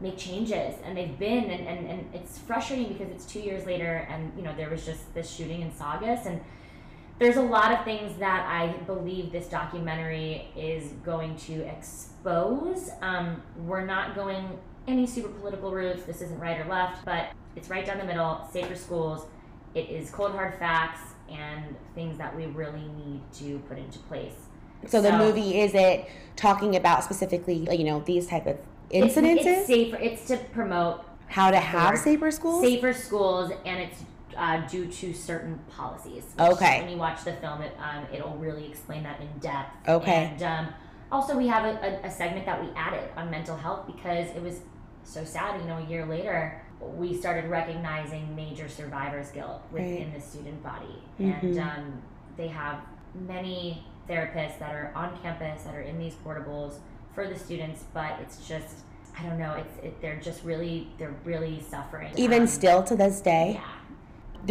make 0.00 0.18
changes. 0.18 0.74
And 0.84 0.96
they've 0.96 1.18
been 1.18 1.50
and, 1.50 1.66
and, 1.66 1.86
and 1.88 2.14
it's 2.14 2.38
frustrating 2.38 2.88
because 2.88 3.08
it's 3.10 3.24
two 3.24 3.40
years 3.40 3.66
later 3.66 4.06
and 4.10 4.32
you 4.36 4.42
know 4.42 4.54
there 4.56 4.70
was 4.70 4.84
just 4.84 5.12
this 5.14 5.30
shooting 5.30 5.62
in 5.62 5.74
saugus. 5.74 6.26
And 6.26 6.40
there's 7.18 7.36
a 7.36 7.42
lot 7.42 7.70
of 7.72 7.84
things 7.84 8.18
that 8.18 8.44
i 8.48 8.66
believe 8.86 9.30
this 9.30 9.46
documentary 9.46 10.48
is 10.56 10.92
going 11.04 11.36
to 11.36 11.60
expose. 11.62 12.90
Um, 13.02 13.42
we're 13.58 13.86
not 13.86 14.14
going 14.14 14.58
any 14.86 15.06
super 15.06 15.28
political 15.28 15.72
routes. 15.72 16.02
This 16.04 16.20
isn't 16.22 16.40
right 16.40 16.60
or 16.60 16.68
left 16.68 17.04
but 17.04 17.30
it's 17.56 17.68
right 17.68 17.86
down 17.86 17.98
the 17.98 18.04
middle 18.04 18.46
safer 18.52 18.74
schools 18.74 19.26
it 19.74 19.88
is 19.90 20.10
cold 20.10 20.32
hard 20.32 20.54
facts 20.58 21.00
and 21.30 21.74
things 21.94 22.18
that 22.18 22.34
we 22.36 22.46
really 22.46 22.86
need 22.96 23.20
to 23.32 23.58
put 23.60 23.78
into 23.78 23.98
place 24.00 24.34
So 24.86 25.00
the 25.00 25.16
movie 25.16 25.60
is 25.60 25.74
it 25.74 26.08
talking 26.36 26.76
about 26.76 27.04
specifically, 27.04 27.66
you 27.74 27.84
know, 27.84 28.00
these 28.00 28.26
type 28.26 28.46
of 28.46 28.58
incidences, 28.90 29.46
it's, 29.46 29.66
safer 29.66 29.96
it's 29.96 30.26
to 30.26 30.36
promote 30.36 31.04
how 31.26 31.50
to 31.50 31.58
have 31.58 31.98
safer 31.98 32.30
schools. 32.30 32.62
safer 32.62 32.92
schools 32.92 33.50
and 33.64 33.80
it's 33.80 34.02
uh, 34.36 34.66
due 34.68 34.86
to 34.86 35.14
certain 35.14 35.58
policies. 35.70 36.24
Okay. 36.38 36.80
When 36.80 36.90
you 36.90 36.96
watch 36.96 37.24
the 37.24 37.32
film, 37.34 37.62
it 37.62 37.74
um, 37.78 38.06
it'll 38.12 38.36
really 38.36 38.66
explain 38.66 39.02
that 39.04 39.20
in 39.20 39.28
depth. 39.38 39.88
Okay. 39.88 40.32
And 40.32 40.42
um, 40.42 40.68
also, 41.12 41.36
we 41.36 41.46
have 41.46 41.64
a, 41.64 42.02
a, 42.04 42.08
a 42.08 42.10
segment 42.10 42.44
that 42.46 42.62
we 42.62 42.68
added 42.74 43.08
on 43.16 43.30
mental 43.30 43.56
health 43.56 43.86
because 43.86 44.28
it 44.34 44.42
was 44.42 44.60
so 45.04 45.24
sad. 45.24 45.60
You 45.60 45.66
know, 45.66 45.78
a 45.78 45.86
year 45.86 46.04
later, 46.04 46.60
we 46.80 47.16
started 47.16 47.48
recognizing 47.50 48.34
major 48.36 48.68
survivor's 48.68 49.30
guilt 49.30 49.62
within 49.72 50.12
the 50.14 50.20
student 50.20 50.62
body, 50.62 51.02
and 51.18 51.34
Mhm. 51.56 51.60
um, 51.78 52.02
they 52.36 52.48
have 52.48 52.80
many 53.14 53.84
therapists 54.08 54.58
that 54.58 54.74
are 54.74 54.92
on 54.94 55.16
campus 55.22 55.62
that 55.62 55.74
are 55.74 55.80
in 55.82 55.98
these 55.98 56.14
portables 56.24 56.74
for 57.14 57.26
the 57.26 57.38
students, 57.38 57.84
but 57.94 58.18
it's 58.20 58.46
just. 58.46 58.76
I 59.16 59.22
don't 59.22 59.38
know. 59.38 59.54
It's 59.54 59.78
it, 59.84 60.00
they're 60.02 60.18
just 60.18 60.42
really 60.42 60.88
they're 60.98 61.14
really 61.24 61.60
suffering. 61.70 62.12
Even 62.16 62.42
Um, 62.42 62.46
still 62.48 62.82
to 62.82 62.96
this 62.96 63.20
day, 63.20 63.52
yeah. 63.54 63.60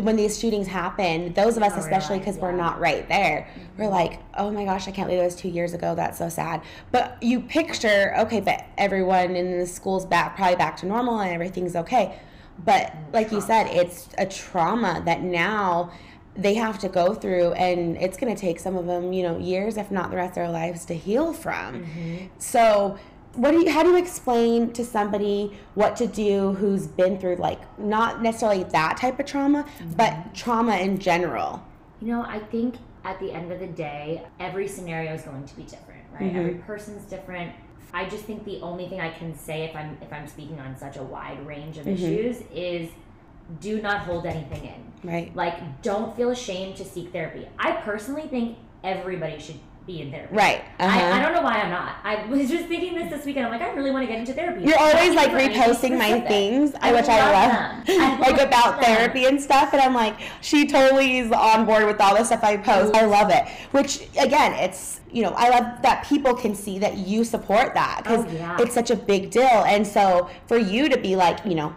When 0.01 0.15
these 0.15 0.39
shootings 0.39 0.67
happen, 0.67 1.33
those 1.33 1.57
of 1.57 1.63
us, 1.63 1.73
Oh, 1.75 1.79
especially 1.79 2.19
because 2.19 2.37
we're 2.37 2.51
not 2.51 2.79
right 2.79 3.07
there, 3.07 3.47
we're 3.77 3.85
mm-hmm. 3.85 3.93
like, 3.93 4.19
oh 4.37 4.51
my 4.51 4.65
gosh, 4.65 4.87
I 4.87 4.91
can't 4.91 5.07
believe 5.07 5.21
it 5.21 5.25
was 5.25 5.35
two 5.35 5.49
years 5.49 5.73
ago. 5.73 5.95
That's 5.95 6.17
so 6.17 6.29
sad. 6.29 6.61
But 6.91 7.21
you 7.21 7.39
picture, 7.39 8.15
okay, 8.19 8.39
but 8.39 8.65
everyone 8.77 9.35
in 9.35 9.59
the 9.59 9.67
school's 9.67 10.05
back, 10.05 10.35
probably 10.35 10.55
back 10.55 10.77
to 10.77 10.85
normal 10.85 11.19
and 11.19 11.31
everything's 11.31 11.75
okay. 11.75 12.19
But 12.65 12.87
mm, 12.87 13.13
like 13.13 13.31
you 13.31 13.41
said, 13.41 13.67
it's 13.67 14.09
a 14.17 14.25
trauma 14.25 15.01
that 15.05 15.21
now 15.21 15.91
they 16.35 16.55
have 16.55 16.79
to 16.79 16.89
go 16.89 17.13
through, 17.13 17.53
and 17.53 17.95
it's 17.97 18.17
going 18.17 18.33
to 18.33 18.39
take 18.39 18.59
some 18.59 18.75
of 18.75 18.87
them, 18.87 19.13
you 19.13 19.23
know, 19.23 19.37
years, 19.37 19.77
if 19.77 19.91
not 19.91 20.09
the 20.09 20.15
rest 20.15 20.31
of 20.31 20.35
their 20.35 20.49
lives, 20.49 20.85
to 20.85 20.95
heal 20.95 21.31
from. 21.31 21.83
Mm-hmm. 21.83 22.25
So, 22.39 22.97
what 23.35 23.51
do 23.51 23.59
you? 23.59 23.71
How 23.71 23.83
do 23.83 23.89
you 23.89 23.97
explain 23.97 24.71
to 24.73 24.85
somebody 24.85 25.57
what 25.75 25.95
to 25.97 26.07
do 26.07 26.53
who's 26.53 26.87
been 26.87 27.19
through 27.19 27.37
like 27.37 27.59
not 27.79 28.21
necessarily 28.21 28.63
that 28.65 28.97
type 28.97 29.19
of 29.19 29.25
trauma, 29.25 29.65
but 29.97 30.33
trauma 30.35 30.77
in 30.77 30.99
general? 30.99 31.63
You 32.01 32.07
know, 32.09 32.23
I 32.23 32.39
think 32.39 32.75
at 33.05 33.19
the 33.19 33.31
end 33.31 33.51
of 33.51 33.59
the 33.59 33.67
day, 33.67 34.23
every 34.39 34.67
scenario 34.67 35.13
is 35.13 35.23
going 35.23 35.45
to 35.45 35.55
be 35.55 35.63
different, 35.63 36.01
right? 36.13 36.33
Mhm. 36.33 36.35
Every 36.37 36.53
person's 36.55 37.03
different. 37.05 37.53
I 37.93 38.05
just 38.05 38.23
think 38.25 38.43
the 38.45 38.59
only 38.61 38.87
thing 38.89 38.99
I 39.01 39.09
can 39.11 39.35
say 39.35 39.63
if 39.63 39.75
I'm 39.75 39.97
if 40.01 40.11
I'm 40.11 40.27
speaking 40.27 40.59
on 40.59 40.75
such 40.77 40.97
a 40.97 41.03
wide 41.03 41.45
range 41.45 41.77
of 41.77 41.85
Mhm. 41.85 41.93
issues 41.93 42.41
is 42.53 42.89
do 43.59 43.81
not 43.81 43.99
hold 43.99 44.25
anything 44.25 44.63
in. 44.63 45.09
Right. 45.09 45.35
Like 45.35 45.81
don't 45.81 46.15
feel 46.15 46.29
ashamed 46.29 46.75
to 46.77 46.85
seek 46.85 47.11
therapy. 47.11 47.47
I 47.59 47.71
personally 47.73 48.27
think 48.27 48.57
everybody 48.83 49.39
should 49.39 49.59
be 49.85 50.01
in 50.01 50.11
therapy. 50.11 50.33
Right. 50.33 50.63
I, 50.79 50.85
I 50.85 50.87
Uh-huh. 51.11 51.21
don't 51.23 51.33
know 51.33 51.41
why 51.41 51.55
I'm 51.55 51.69
not. 51.69 51.95
I 52.03 52.25
was 52.27 52.49
just 52.49 52.65
thinking 52.67 52.95
this 52.95 53.09
this 53.11 53.25
weekend. 53.25 53.45
I'm 53.47 53.51
like, 53.51 53.61
I 53.61 53.73
really 53.73 53.91
want 53.91 54.03
to 54.03 54.07
get 54.07 54.19
into 54.19 54.33
therapy. 54.33 54.63
You're 54.63 54.79
always 54.79 55.13
like 55.13 55.31
reposting 55.31 55.97
my 55.97 56.21
things, 56.21 56.73
I 56.81 56.93
which 56.93 57.05
I 57.09 57.19
love 57.19 57.33
love, 57.77 57.85
them. 57.87 58.01
I 58.01 58.17
like 58.31 58.41
about 58.41 58.79
them. 58.79 58.83
therapy 58.85 59.25
and 59.25 59.41
stuff. 59.41 59.73
And 59.73 59.81
I'm 59.81 59.93
like, 59.93 60.17
she 60.41 60.67
totally 60.67 61.19
is 61.19 61.31
on 61.31 61.65
board 61.65 61.85
with 61.85 61.99
all 61.99 62.15
the 62.15 62.23
stuff 62.23 62.43
I 62.43 62.57
post. 62.57 62.95
I 62.95 63.05
love 63.05 63.29
it. 63.29 63.45
Which 63.71 64.01
again, 64.17 64.53
it's 64.53 65.01
you 65.11 65.21
know, 65.21 65.33
I 65.37 65.49
love 65.49 65.81
that 65.83 66.05
people 66.07 66.33
can 66.33 66.55
see 66.55 66.79
that 66.79 66.97
you 66.97 67.23
support 67.23 67.73
that 67.75 68.01
because 68.03 68.25
Oh, 68.25 68.29
yeah. 68.31 68.57
it's 68.61 68.73
such 68.73 68.89
a 68.89 68.95
big 68.95 69.29
deal. 69.31 69.43
And 69.43 69.85
so 69.85 70.29
for 70.47 70.57
you 70.57 70.89
to 70.89 70.97
be 70.97 71.15
like, 71.15 71.45
you 71.45 71.53
know, 71.55 71.75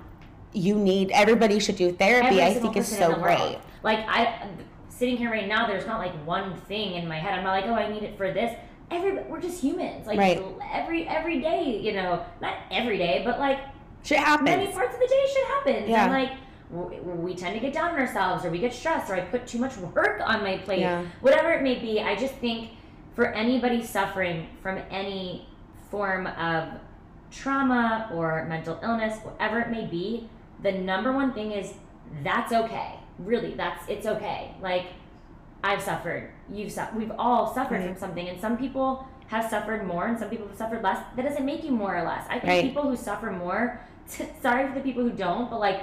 you 0.54 0.74
need 0.76 1.10
everybody 1.10 1.58
should 1.60 1.76
do 1.76 1.92
therapy. 1.92 2.40
Every 2.40 2.42
I 2.42 2.54
think 2.54 2.76
is 2.76 2.86
so 2.88 3.14
great. 3.14 3.58
Like 3.82 3.98
I, 4.08 4.48
sitting 4.96 5.16
here 5.16 5.30
right 5.30 5.46
now, 5.46 5.66
there's 5.66 5.86
not 5.86 5.98
like 5.98 6.12
one 6.26 6.56
thing 6.62 6.94
in 6.94 7.06
my 7.06 7.18
head. 7.18 7.34
I'm 7.38 7.44
not 7.44 7.52
like, 7.52 7.66
oh, 7.66 7.74
I 7.74 7.90
need 7.92 8.02
it 8.02 8.16
for 8.16 8.32
this. 8.32 8.56
Every 8.90 9.14
we're 9.24 9.40
just 9.40 9.60
humans. 9.62 10.06
Like 10.06 10.18
Right. 10.18 10.42
every 10.72 11.06
every 11.08 11.40
day, 11.40 11.78
you 11.80 11.92
know, 11.92 12.24
not 12.40 12.54
every 12.70 12.98
day, 12.98 13.22
but 13.24 13.38
like 13.38 13.58
Shit 14.04 14.18
happens. 14.18 14.48
many 14.48 14.72
parts 14.72 14.94
of 14.94 15.00
the 15.00 15.06
day, 15.08 15.24
shit 15.32 15.46
happens. 15.46 15.88
Yeah. 15.88 16.04
And 16.04 16.12
like 16.12 16.32
w- 16.72 17.02
we 17.02 17.34
tend 17.34 17.54
to 17.54 17.60
get 17.60 17.72
down 17.72 17.90
on 17.90 17.98
ourselves, 17.98 18.44
or 18.44 18.50
we 18.50 18.58
get 18.58 18.72
stressed, 18.72 19.10
or 19.10 19.16
I 19.16 19.20
put 19.22 19.46
too 19.46 19.58
much 19.58 19.76
work 19.78 20.20
on 20.24 20.42
my 20.42 20.58
plate. 20.58 20.80
Yeah. 20.80 21.04
Whatever 21.20 21.50
it 21.52 21.62
may 21.62 21.78
be, 21.80 22.00
I 22.00 22.14
just 22.14 22.34
think 22.34 22.70
for 23.14 23.32
anybody 23.32 23.82
suffering 23.84 24.46
from 24.62 24.78
any 24.90 25.48
form 25.90 26.26
of 26.28 26.68
trauma 27.30 28.08
or 28.14 28.44
mental 28.48 28.78
illness, 28.82 29.18
whatever 29.24 29.58
it 29.60 29.70
may 29.70 29.84
be, 29.86 30.28
the 30.62 30.72
number 30.72 31.12
one 31.12 31.32
thing 31.32 31.50
is 31.52 31.74
that's 32.22 32.52
okay. 32.52 32.94
Really, 33.18 33.54
that's 33.54 33.88
it's 33.88 34.06
okay. 34.06 34.54
Like 34.60 34.86
I've 35.64 35.82
suffered, 35.82 36.30
you've 36.52 36.70
suffered 36.72 36.96
we've 36.98 37.12
all 37.18 37.52
suffered 37.54 37.76
Right. 37.80 37.88
from 37.88 37.96
something, 37.96 38.28
and 38.28 38.40
some 38.40 38.56
people 38.56 39.06
have 39.28 39.48
suffered 39.50 39.84
more, 39.86 40.06
and 40.06 40.18
some 40.18 40.28
people 40.30 40.46
have 40.46 40.56
suffered 40.56 40.82
less. 40.82 41.02
That 41.16 41.24
doesn't 41.24 41.44
make 41.44 41.64
you 41.64 41.72
more 41.72 41.96
or 41.96 42.02
less. 42.02 42.24
I 42.28 42.34
think 42.38 42.44
Right. 42.44 42.62
people 42.64 42.82
who 42.82 42.96
suffer 42.96 43.30
more. 43.32 43.80
sorry 44.40 44.68
for 44.68 44.74
the 44.74 44.80
people 44.80 45.02
who 45.02 45.10
don't, 45.10 45.50
but 45.50 45.58
like 45.58 45.80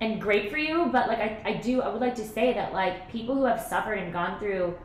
and 0.00 0.20
great 0.20 0.50
for 0.50 0.58
you. 0.58 0.88
But 0.92 1.08
like 1.08 1.18
I, 1.18 1.40
I 1.44 1.52
do 1.54 1.80
I 1.80 1.88
would 1.88 2.00
like 2.00 2.16
to 2.16 2.24
say 2.26 2.52
that 2.52 2.72
like 2.74 3.10
people 3.10 3.34
who 3.34 3.44
have 3.44 3.60
suffered 3.60 3.94
and 3.98 4.12
gone 4.12 4.38
through 4.38 4.76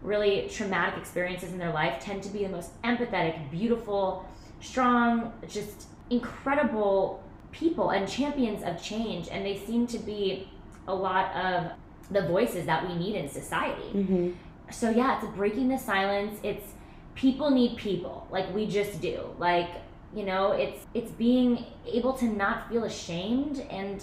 really 0.00 0.48
traumatic 0.50 0.98
experiences 0.98 1.52
in 1.52 1.58
their 1.58 1.70
life 1.72 2.02
tend 2.02 2.22
to 2.24 2.28
be 2.30 2.42
the 2.42 2.48
most 2.48 2.70
empathetic, 2.82 3.50
beautiful, 3.50 4.26
strong, 4.60 5.32
just 5.46 5.86
incredible 6.10 7.22
people 7.52 7.90
and 7.90 8.08
champions 8.08 8.64
of 8.64 8.82
change. 8.82 9.28
And 9.30 9.44
they 9.46 9.56
seem 9.58 9.86
to 9.88 9.98
be 9.98 10.48
a 10.88 10.94
lot 10.94 11.34
of 11.34 11.72
the 12.10 12.22
voices 12.28 12.66
that 12.66 12.86
we 12.88 12.94
need 12.96 13.14
in 13.16 13.28
society. 13.28 13.90
Mm-hmm. 13.94 14.30
So 14.70 14.90
yeah, 14.90 15.18
it's 15.18 15.26
breaking 15.36 15.68
the 15.68 15.78
silence. 15.78 16.38
It's 16.42 16.72
people 17.14 17.50
need 17.50 17.76
people, 17.76 18.26
like 18.30 18.52
we 18.54 18.66
just 18.66 19.00
do. 19.00 19.20
Like 19.38 19.68
you 20.14 20.24
know, 20.24 20.52
it's 20.52 20.86
it's 20.94 21.10
being 21.12 21.64
able 21.86 22.12
to 22.14 22.24
not 22.26 22.68
feel 22.68 22.84
ashamed 22.84 23.60
and 23.70 24.02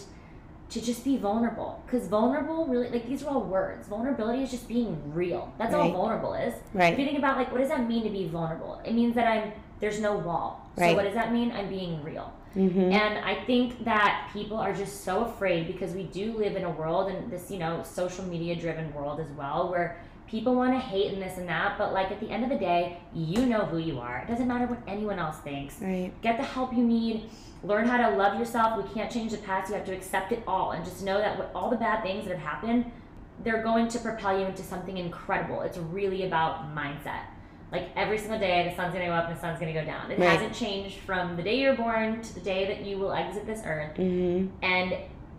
to 0.70 0.80
just 0.82 1.04
be 1.04 1.18
vulnerable 1.18 1.82
because 1.86 2.08
vulnerable 2.08 2.68
really 2.68 2.90
like 2.90 3.08
these 3.08 3.24
are 3.24 3.30
all 3.32 3.42
words 3.42 3.88
vulnerability 3.88 4.44
is 4.44 4.52
just 4.52 4.68
being 4.68 5.02
real 5.16 5.52
that's 5.58 5.74
all 5.74 5.90
vulnerable 5.92 6.36
is 6.36 6.54
Right. 6.76 6.94
if 6.94 7.00
you 7.00 7.06
think 7.06 7.18
about 7.18 7.38
like 7.38 7.52
what 7.52 7.58
does 7.60 7.70
that 7.70 7.88
mean 7.88 8.04
to 8.04 8.10
be 8.12 8.28
vulnerable 8.28 8.80
it 8.86 8.94
means 8.94 9.16
that 9.16 9.26
i'm 9.26 9.52
there's 9.80 10.00
no 10.00 10.18
wall 10.18 10.70
so 10.78 10.96
what 10.96 11.04
does 11.04 11.14
that 11.14 11.32
mean 11.32 11.52
i'm 11.52 11.70
being 11.70 12.04
real 12.04 12.34
Mm-hmm. 12.56 12.92
and 12.92 13.24
I 13.24 13.44
think 13.46 13.86
that 13.86 14.32
people 14.34 14.58
are 14.58 14.74
just 14.74 15.04
so 15.04 15.26
afraid 15.26 15.68
because 15.68 15.94
we 15.94 16.04
do 16.04 16.34
live 16.34 16.56
in 16.56 16.64
a 16.64 16.70
world 16.70 17.12
and 17.12 17.32
this, 17.32 17.52
you 17.52 17.60
know, 17.60 17.84
social 17.84 18.26
media 18.26 18.56
driven 18.56 18.92
world 18.92 19.20
as 19.20 19.30
well, 19.34 19.70
where 19.70 20.02
people 20.28 20.56
want 20.56 20.74
to 20.74 20.80
hate 20.80 21.14
and 21.14 21.22
this 21.22 21.38
and 21.38 21.48
that. 21.48 21.78
But 21.78 21.94
like 21.94 22.10
at 22.12 22.20
the 22.20 22.30
end 22.30 22.44
of 22.44 22.50
the 22.50 22.58
day, 22.58 22.98
you 23.14 23.46
know 23.46 23.66
who 23.66 23.78
you 23.78 24.00
are. 24.00 24.20
It 24.20 24.28
doesn't 24.28 24.48
matter 24.48 24.66
what 24.66 24.80
anyone 24.88 25.20
else 25.20 25.38
thinks. 25.38 25.80
Right. 25.80 26.12
Get 26.24 26.38
the 26.38 26.44
help 26.44 26.74
you 26.74 26.84
need. 26.84 27.30
Learn 27.64 27.88
how 27.88 27.98
to 28.10 28.16
love 28.16 28.40
yourself. 28.40 28.84
We 28.84 28.94
can't 28.96 29.12
change 29.12 29.32
the 29.32 29.38
past. 29.38 29.70
You 29.70 29.76
have 29.76 29.86
to 29.86 29.94
accept 29.94 30.32
it 30.32 30.42
all 30.48 30.72
and 30.72 30.84
just 30.84 31.04
know 31.04 31.20
that 31.20 31.38
what, 31.38 31.52
all 31.54 31.70
the 31.70 31.78
bad 31.78 32.02
things 32.04 32.26
that 32.26 32.36
have 32.36 32.46
happened, 32.46 32.92
they're 33.44 33.62
going 33.62 33.88
to 33.90 34.00
propel 34.00 34.40
you 34.40 34.46
into 34.46 34.64
something 34.64 34.98
incredible. 34.98 35.62
It's 35.62 35.78
really 35.78 36.26
about 36.26 36.76
mindset. 36.76 37.26
Like 37.72 37.90
every 37.96 38.18
single 38.18 38.40
day, 38.40 38.68
the 38.70 38.76
sun's 38.76 38.94
gonna 38.94 39.06
go 39.06 39.12
up 39.14 39.28
and 39.28 39.36
the 39.38 39.40
sun's 39.40 39.60
gonna 39.60 39.74
go 39.74 39.86
down. 39.86 40.10
It 40.12 40.18
Right. 40.20 40.30
hasn't 40.30 40.54
changed 40.54 40.98
from 41.00 41.36
the 41.36 41.44
day 41.44 41.56
you're 41.60 41.76
born 41.76 42.22
to 42.22 42.34
the 42.34 42.40
day 42.42 42.66
that 42.68 42.84
you 42.86 42.98
will 42.98 43.14
exit 43.14 43.46
this 43.46 43.62
earth. 43.66 43.96
Mm-hmm. 43.98 44.48
And 44.64 44.96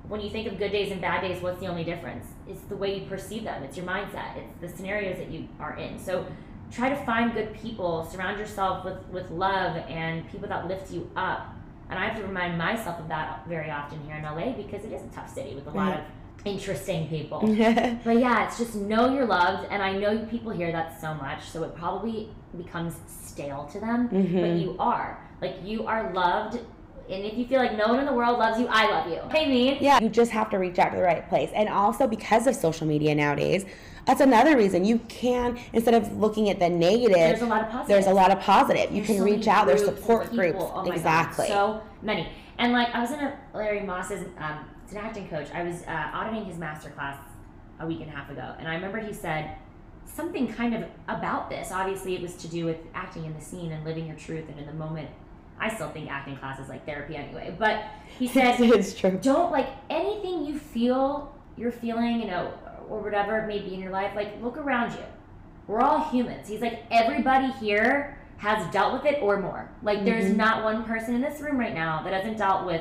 when 0.08 0.20
you 0.20 0.30
think 0.30 0.46
of 0.46 0.58
good 0.58 0.70
days 0.72 0.92
and 0.92 1.00
bad 1.00 1.22
days, 1.22 1.42
what's 1.42 1.58
the 1.60 1.66
only 1.66 1.84
difference? 1.84 2.26
It's 2.48 2.60
the 2.62 2.76
way 2.76 2.98
you 3.00 3.06
perceive 3.06 3.44
them. 3.44 3.62
It's 3.64 3.76
your 3.76 3.86
mindset. 3.86 4.36
It's 4.36 4.60
the 4.60 4.68
scenarios 4.76 5.18
that 5.18 5.28
you 5.30 5.48
are 5.58 5.76
in. 5.76 5.98
So 5.98 6.24
try 6.70 6.88
to 6.88 6.96
find 7.04 7.32
good 7.34 7.52
people. 7.54 8.04
Surround 8.04 8.38
yourself 8.38 8.84
with 8.84 8.98
with 9.10 9.30
love 9.30 9.76
and 9.88 10.28
people 10.30 10.48
that 10.48 10.68
lift 10.68 10.92
you 10.92 11.10
up. 11.16 11.52
And 11.88 11.98
I 11.98 12.06
have 12.06 12.16
to 12.20 12.22
remind 12.24 12.56
myself 12.56 13.00
of 13.00 13.08
that 13.08 13.44
very 13.48 13.68
often 13.72 14.00
here 14.06 14.14
in 14.14 14.24
LA 14.24 14.52
because 14.52 14.84
it 14.84 14.92
is 14.92 15.02
a 15.02 15.08
tough 15.08 15.28
city 15.28 15.56
with 15.56 15.66
a 15.66 15.70
lot 15.70 15.88
Right. 15.88 15.98
of 15.98 16.04
interesting 16.44 17.08
people. 17.08 17.40
Mm-hmm. 17.50 17.98
But 18.04 18.18
yeah, 18.18 18.46
it's 18.46 18.58
just 18.58 18.74
know 18.74 19.12
you're 19.12 19.26
loved, 19.26 19.66
and 19.70 19.82
I 19.82 19.92
know 19.92 20.18
people 20.26 20.50
hear 20.52 20.72
that 20.72 21.00
so 21.00 21.14
much, 21.14 21.42
so 21.48 21.62
it 21.64 21.74
probably 21.74 22.28
becomes 22.56 22.94
stale 23.06 23.68
to 23.72 23.80
them. 23.80 24.06
But 24.08 24.16
Mhm. 24.18 24.60
you 24.62 24.76
are 24.78 25.18
like 25.40 25.56
you 25.64 25.86
are 25.86 26.12
loved, 26.12 26.54
and 26.56 27.24
if 27.24 27.36
you 27.36 27.46
feel 27.46 27.58
like 27.60 27.76
no 27.76 27.88
one 27.88 27.98
in 28.00 28.06
the 28.06 28.12
world 28.12 28.38
loves 28.38 28.58
you, 28.60 28.66
I 28.70 28.88
love 28.90 29.08
you. 29.10 29.20
Hey, 29.30 29.48
mean, 29.48 29.78
Yeah, 29.80 30.00
you 30.00 30.08
just 30.08 30.30
have 30.30 30.48
to 30.50 30.58
reach 30.58 30.78
out 30.78 30.90
to 30.90 30.96
the 30.96 31.02
right 31.02 31.28
place. 31.28 31.50
And 31.54 31.68
also 31.68 32.06
because 32.06 32.46
of 32.46 32.54
social 32.54 32.86
media 32.86 33.14
nowadays, 33.14 33.64
that's 34.06 34.20
another 34.20 34.56
reason 34.56 34.84
you 34.84 34.98
can 35.08 35.58
instead 35.72 35.94
of 35.94 36.16
looking 36.18 36.50
at 36.50 36.58
the 36.58 36.68
negative, 36.68 37.14
there's 37.16 37.42
a 37.42 37.46
lot 37.46 37.62
of 37.62 37.68
positive. 37.70 37.88
there's 37.88 38.06
a 38.06 38.14
lot 38.14 38.30
of 38.30 38.40
positive. 38.40 38.90
You 38.90 38.96
There's 39.02 39.06
can 39.06 39.18
so 39.18 39.24
reach 39.24 39.48
out. 39.48 39.66
There's 39.66 39.84
support 39.84 40.30
groups. 40.30 40.58
Oh 40.60 40.82
my 40.82 40.84
God, 40.88 40.94
exactly. 40.94 41.46
so 41.48 41.80
many. 42.02 42.28
And 42.58 42.72
like 42.72 42.94
I 42.94 43.00
was 43.00 43.10
in 43.10 43.20
a 43.20 43.36
Larry 43.54 43.80
Moss's, 43.80 44.26
um, 44.38 44.58
it's 44.90 44.98
an 44.98 45.04
acting 45.04 45.28
coach. 45.28 45.46
I 45.54 45.62
was 45.62 45.82
uh, 45.86 46.10
auditing 46.12 46.44
his 46.46 46.58
master 46.58 46.90
class 46.90 47.16
a 47.78 47.86
week 47.86 48.00
and 48.00 48.08
a 48.08 48.12
half 48.12 48.28
ago, 48.28 48.54
and 48.58 48.66
I 48.66 48.74
remember 48.74 48.98
he 48.98 49.12
said 49.12 49.54
something 50.04 50.52
kind 50.52 50.74
of 50.74 50.84
about 51.06 51.48
this. 51.48 51.70
Obviously, 51.70 52.16
it 52.16 52.20
was 52.22 52.34
to 52.38 52.48
do 52.48 52.64
with 52.64 52.78
acting 52.92 53.24
in 53.24 53.32
the 53.32 53.40
scene 53.40 53.70
and 53.70 53.84
living 53.84 54.08
your 54.08 54.16
truth 54.16 54.48
and 54.48 54.58
in 54.58 54.66
the 54.66 54.72
moment. 54.72 55.08
I 55.60 55.72
still 55.72 55.90
think 55.90 56.10
acting 56.10 56.36
class 56.38 56.58
is 56.58 56.68
like 56.68 56.84
therapy 56.86 57.14
anyway, 57.14 57.54
but 57.56 57.84
he 58.18 58.26
said 58.34 58.58
it's 58.60 58.94
true. 58.98 59.16
don't 59.22 59.52
like 59.52 59.68
anything 59.88 60.44
you 60.44 60.58
feel 60.58 61.32
you're 61.56 61.70
feeling 61.70 62.20
you 62.20 62.26
know 62.26 62.52
or 62.88 63.00
whatever 63.00 63.38
it 63.38 63.46
may 63.46 63.58
be 63.60 63.74
in 63.74 63.80
your 63.80 63.90
life 63.92 64.12
like 64.16 64.40
look 64.40 64.56
around 64.56 64.92
you 64.92 65.04
we're 65.66 65.80
all 65.80 66.08
humans 66.08 66.48
he's 66.48 66.60
like 66.62 66.84
everybody 66.90 67.50
here 67.54 68.16
has 68.38 68.72
dealt 68.72 68.94
with 68.94 69.04
it 69.04 69.20
or 69.20 69.38
more 69.38 69.68
like 69.82 70.02
there's 70.06 70.30
Mhm. 70.30 70.36
not 70.36 70.64
one 70.64 70.84
person 70.84 71.14
in 71.14 71.20
this 71.20 71.40
room 71.42 71.58
right 71.58 71.74
now 71.74 72.02
that 72.02 72.14
hasn't 72.14 72.38
dealt 72.38 72.64
with 72.64 72.80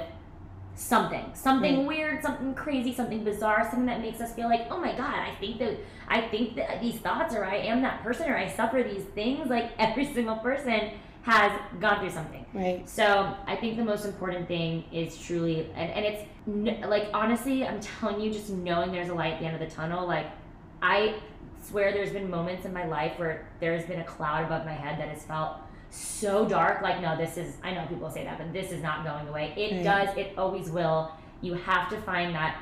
something 0.79 1.25
something 1.33 1.79
Right. 1.79 1.87
weird 1.87 2.23
something 2.23 2.53
crazy 2.53 2.93
something 2.93 3.21
bizarre 3.25 3.63
something 3.69 3.85
that 3.87 3.99
makes 3.99 4.21
us 4.21 4.33
feel 4.33 4.47
like 4.47 4.67
oh 4.71 4.77
my 4.79 4.93
god 4.93 5.19
i 5.19 5.35
think 5.37 5.59
that 5.59 5.73
i 6.07 6.21
think 6.21 6.55
that 6.55 6.79
these 6.81 6.95
thoughts 6.95 7.35
or 7.35 7.43
i 7.43 7.55
am 7.57 7.81
that 7.81 8.01
person 8.01 8.29
or 8.29 8.37
i 8.37 8.47
suffer 8.47 8.81
these 8.81 9.03
things 9.13 9.49
like 9.49 9.71
every 9.77 10.05
single 10.13 10.37
person 10.37 10.91
has 11.23 11.51
gone 11.81 11.99
through 11.99 12.09
something 12.09 12.45
Right. 12.53 12.87
so 12.89 13.35
I 13.45 13.57
think 13.57 13.75
the 13.75 13.83
most 13.83 14.05
important 14.05 14.47
thing 14.47 14.85
is 14.91 15.15
truly, 15.19 15.69
and, 15.75 15.91
and 15.91 16.05
it's 16.05 16.23
n- 16.47 16.89
like 16.89 17.09
honestly, 17.13 17.67
I'm 17.67 17.79
telling 17.79 18.19
you, 18.21 18.31
just 18.31 18.49
knowing 18.49 18.91
there's 18.91 19.09
a 19.09 19.13
light 19.13 19.33
at 19.33 19.39
the 19.39 19.45
end 19.45 19.53
of 19.53 19.59
the 19.69 19.75
tunnel. 19.75 20.07
Like 20.07 20.25
I 20.81 21.15
swear, 21.61 21.91
there's 21.91 22.11
been 22.11 22.27
moments 22.31 22.65
in 22.65 22.73
my 22.73 22.85
life 22.87 23.19
where 23.19 23.45
there's 23.59 23.85
been 23.85 23.99
a 23.99 24.03
cloud 24.05 24.45
above 24.45 24.65
my 24.65 24.71
head 24.73 24.97
that 24.99 25.09
has 25.09 25.23
felt 25.25 25.57
so 25.89 26.47
dark. 26.47 26.81
Like 26.81 27.01
no, 27.01 27.17
this 27.17 27.37
is. 27.37 27.55
I 27.63 27.73
know 27.73 27.85
people 27.87 28.09
say 28.09 28.23
that, 28.23 28.37
but 28.37 28.53
this 28.53 28.71
is 28.71 28.81
not 28.81 29.03
going 29.03 29.27
away. 29.27 29.53
It 29.55 29.75
Right. 29.77 29.83
does. 29.83 30.17
It 30.17 30.33
always 30.37 30.69
will. 30.69 31.11
You 31.41 31.53
have 31.53 31.89
to 31.89 31.97
find 32.01 32.35
that 32.35 32.57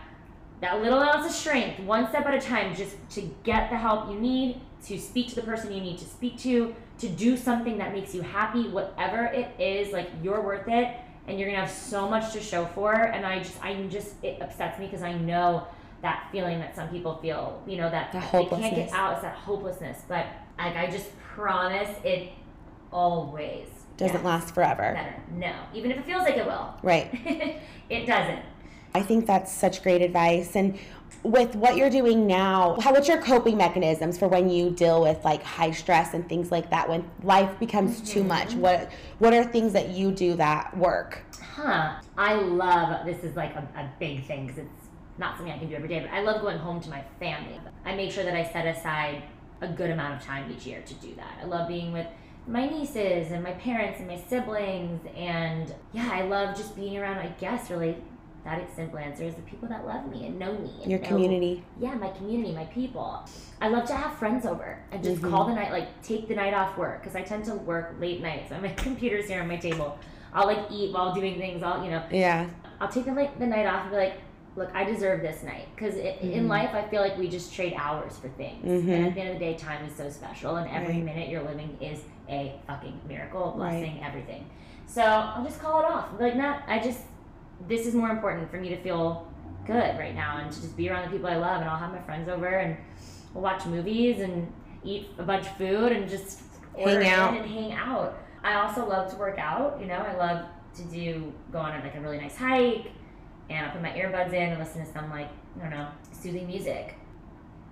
that 0.62 0.82
little 0.82 1.00
ounce 1.00 1.26
of 1.26 1.32
strength, 1.32 1.80
one 1.82 2.08
step 2.10 2.26
at 2.26 2.34
a 2.34 2.42
time, 2.42 2.76
just 2.76 2.96
to 3.12 3.22
get 3.44 3.70
the 3.70 3.78
help 3.78 4.10
you 4.10 4.20
need, 4.20 4.60
to 4.86 4.98
speak 4.98 5.30
to 5.30 5.36
the 5.36 5.42
person 5.44 5.72
you 5.72 5.82
need 5.82 6.00
to 6.00 6.06
speak 6.06 6.38
to, 6.40 6.74
to 6.98 7.08
do 7.10 7.38
something 7.38 7.78
that 7.78 7.94
makes 7.94 8.16
you 8.16 8.22
happy, 8.24 8.68
whatever 8.68 9.26
it 9.26 9.50
is, 9.60 9.94
like 9.94 10.10
you're 10.24 10.42
worth 10.42 10.68
it, 10.68 10.96
and 11.28 11.40
you're 11.40 11.48
gonna 11.48 11.62
have 11.62 11.70
so 11.70 12.10
much 12.10 12.34
to 12.34 12.42
show 12.42 12.66
for. 12.66 12.92
And 12.94 13.24
I 13.26 13.40
just, 13.40 13.64
I'm 13.64 13.90
just, 13.90 14.16
it 14.24 14.42
upsets 14.42 14.80
me 14.80 14.86
because 14.88 15.04
I 15.04 15.14
know 15.14 15.68
that 16.02 16.28
feeling 16.32 16.60
that 16.60 16.76
some 16.76 16.90
people 16.90 17.18
feel, 17.18 17.62
you 17.68 17.78
know, 17.78 17.90
that 17.90 18.12
The 18.12 18.20
they 18.20 18.46
can't 18.46 18.76
get 18.76 18.92
out. 18.94 19.14
It's 19.14 19.22
that 19.24 19.36
hopelessness. 19.36 20.02
But 20.08 20.26
like, 20.58 20.76
I 20.76 20.88
just 20.90 21.08
promise 21.20 21.90
it 22.04 22.30
always 22.92 23.68
Doesn't 23.98 24.14
gets 24.18 24.26
last 24.26 24.54
forever. 24.54 24.94
better. 24.94 25.16
No, 25.36 25.54
even 25.74 25.92
if 25.92 25.98
it 25.98 26.06
feels 26.06 26.24
like 26.24 26.38
it 26.38 26.46
will, 26.46 26.74
Right. 26.84 27.10
it 27.90 28.06
doesn't. 28.06 28.42
I 28.96 29.02
think 29.04 29.26
that's 29.28 29.52
such 29.52 29.84
great 29.84 30.02
advice. 30.02 30.56
And 30.56 30.78
with 31.24 31.56
what 31.56 31.78
you're 31.78 31.90
doing 31.90 32.26
now, 32.26 32.78
how 32.80 32.92
what's 32.94 33.08
your 33.08 33.22
coping 33.22 33.58
mechanisms 33.58 34.18
for 34.18 34.28
when 34.28 34.50
you 34.50 34.72
deal 34.72 35.02
with 35.02 35.24
like 35.24 35.44
high 35.44 35.72
stress 35.72 36.14
and 36.14 36.28
things 36.28 36.52
like 36.52 36.70
that 36.70 36.88
when 36.90 37.10
life 37.24 37.60
becomes 37.60 38.02
too 38.10 38.20
Mm-hmm. 38.20 38.28
much? 38.30 38.54
What 38.56 38.92
what 39.20 39.34
are 39.34 39.44
things 39.44 39.74
that 39.74 39.90
you 39.90 40.12
do 40.12 40.36
that 40.36 40.76
work? 40.78 41.24
Huh. 41.42 42.00
I 42.18 42.36
love 42.36 43.06
this 43.06 43.24
is 43.24 43.36
like 43.36 43.56
a, 43.56 43.68
a 43.76 43.90
big 44.00 44.26
thing 44.26 44.48
because 44.48 44.60
it's 44.64 44.88
not 45.18 45.36
something 45.36 45.54
I 45.54 45.58
can 45.58 45.68
do 45.70 45.76
every 45.76 45.90
day, 45.90 46.00
but 46.00 46.12
I 46.12 46.22
love 46.22 46.42
going 46.42 46.58
home 46.60 46.80
to 46.82 46.90
my 46.90 47.04
family. 47.20 47.60
I 47.86 47.96
make 47.96 48.12
sure 48.12 48.24
that 48.24 48.36
I 48.36 48.44
set 48.52 48.66
aside 48.68 49.24
a 49.62 49.68
good 49.68 49.90
amount 49.90 50.20
of 50.20 50.26
time 50.26 50.52
each 50.52 50.66
year 50.68 50.82
to 50.86 50.94
do 50.96 51.14
that. 51.16 51.40
I 51.42 51.46
love 51.46 51.68
being 51.68 51.92
with 51.92 52.06
my 52.48 52.66
nieces 52.68 53.32
and 53.32 53.44
my 53.44 53.52
parents 53.52 54.00
and 54.00 54.08
my 54.08 54.18
siblings, 54.18 55.02
and 55.16 55.74
yeah, 55.94 56.10
I 56.12 56.22
love 56.24 56.56
just 56.56 56.76
being 56.76 56.98
around. 56.98 57.18
I 57.18 57.28
guess 57.40 57.70
really 57.70 57.98
that 58.46 58.74
simple 58.76 58.98
answer 59.00 59.24
is 59.26 59.36
the 59.36 59.42
people 59.42 59.68
that 59.68 59.86
love 59.86 60.08
me 60.10 60.26
and 60.26 60.40
know 60.40 60.54
me. 60.54 60.72
And 60.82 60.90
Your 60.92 61.02
know- 61.02 61.08
community. 61.10 61.64
yeah, 61.80 61.96
my 61.96 62.08
community, 62.12 62.54
my 62.54 62.64
people. 62.66 63.26
I 63.60 63.68
love 63.68 63.86
to 63.88 63.94
have 63.94 64.14
friends 64.14 64.46
over 64.46 64.80
and 64.94 65.04
just 65.04 65.22
Mhm. 65.22 65.30
call 65.30 65.46
the 65.46 65.54
night, 65.54 65.72
like 65.72 66.02
take 66.02 66.30
the 66.30 66.36
night 66.36 66.54
off 66.54 66.78
work 66.78 67.02
because 67.02 67.16
I 67.16 67.24
tend 67.24 67.44
to 67.46 67.56
work 67.56 67.96
late 68.00 68.22
nights. 68.22 68.50
So 68.50 68.58
my 68.62 68.70
computer's 68.78 69.28
here 69.28 69.42
on 69.42 69.50
my 69.50 69.58
table. 69.58 69.98
I'll 70.34 70.48
like 70.48 70.60
eat 70.72 70.94
while 70.94 71.14
doing 71.14 71.38
things. 71.38 71.62
I'll 71.62 71.84
you 71.84 71.92
know 71.92 72.02
Yeah. 72.10 72.46
I'll 72.80 72.88
take 72.88 73.06
the 73.06 73.12
like 73.14 73.38
the 73.38 73.48
night 73.48 73.66
off 73.66 73.82
and 73.82 73.92
be 73.92 73.98
like, 73.98 74.14
look, 74.58 74.70
I 74.74 74.84
deserve 74.84 75.22
this 75.22 75.44
night 75.44 75.68
because 75.76 75.96
in 75.96 76.46
Mhm. 76.46 76.50
life 76.50 76.72
I 76.74 76.82
feel 76.90 77.02
like 77.02 77.16
we 77.18 77.30
just 77.30 77.54
trade 77.54 77.74
hours 77.78 78.18
for 78.18 78.28
things, 78.30 78.66
Mhm. 78.66 78.92
and 78.92 79.06
at 79.08 79.14
the 79.14 79.22
end 79.22 79.30
of 79.30 79.36
the 79.40 79.46
day, 79.46 79.54
time 79.54 79.86
is 79.86 79.96
so 79.96 80.10
special, 80.10 80.56
and 80.58 80.70
every 80.70 80.96
Right. 80.96 81.04
minute 81.06 81.30
you're 81.30 81.44
living 81.44 81.78
is 81.80 82.04
a 82.28 82.60
fucking 82.66 83.00
miracle, 83.08 83.44
a 83.44 83.48
Right. 83.52 83.56
blessing, 83.58 84.04
everything. 84.04 84.46
So 84.88 85.04
I'll 85.04 85.44
just 85.44 85.62
call 85.62 85.80
it 85.82 85.86
off. 85.86 86.08
Like, 86.20 86.36
not, 86.36 86.64
I 86.68 86.80
just 86.80 87.06
this 87.68 87.88
is 87.88 87.96
more 87.96 88.10
important 88.12 88.52
for 88.52 88.58
me 88.58 88.70
to 88.70 88.78
feel 88.78 89.26
good 89.66 89.98
right 89.98 90.14
now 90.14 90.38
and 90.38 90.52
to 90.52 90.62
just 90.62 90.78
be 90.78 90.90
around 90.90 91.06
the 91.06 91.10
people 91.10 91.28
I 91.28 91.38
love, 91.38 91.62
and 91.62 91.70
I'll 91.70 91.78
have 91.78 91.92
my 91.92 92.00
friends 92.02 92.30
over 92.30 92.46
and 92.48 92.78
we'll 93.34 93.44
watch 93.44 93.66
movies 93.66 94.20
and 94.22 94.52
eat 94.84 95.10
a 95.18 95.24
bunch 95.24 95.48
of 95.48 95.54
food 95.54 95.92
and 95.92 96.08
just 96.08 96.42
Hang 96.78 97.08
out. 97.08 97.34
and 97.36 97.46
hang 97.50 97.74
out. 97.74 98.16
I 98.44 98.54
also 98.56 98.88
love 98.88 99.10
to 99.12 99.18
work 99.18 99.40
out. 99.40 99.80
You 99.82 99.88
know, 99.88 99.96
I 100.08 100.14
love 100.16 100.46
to 100.76 100.84
do 100.84 101.34
go 101.52 101.58
on 101.60 101.72
like 101.82 101.96
a 101.96 102.00
really 102.00 102.20
nice 102.20 102.38
hike, 102.38 102.92
and 103.50 103.66
I'll 103.66 103.72
put 103.72 103.82
my 103.82 103.90
earbuds 103.92 104.34
in 104.34 104.50
and 104.50 104.60
listen 104.60 104.86
to 104.86 104.92
some 104.92 105.10
like 105.10 105.30
I 105.58 105.62
don't 105.62 105.70
know 105.72 105.88
soothing 106.12 106.48
music. 106.48 106.96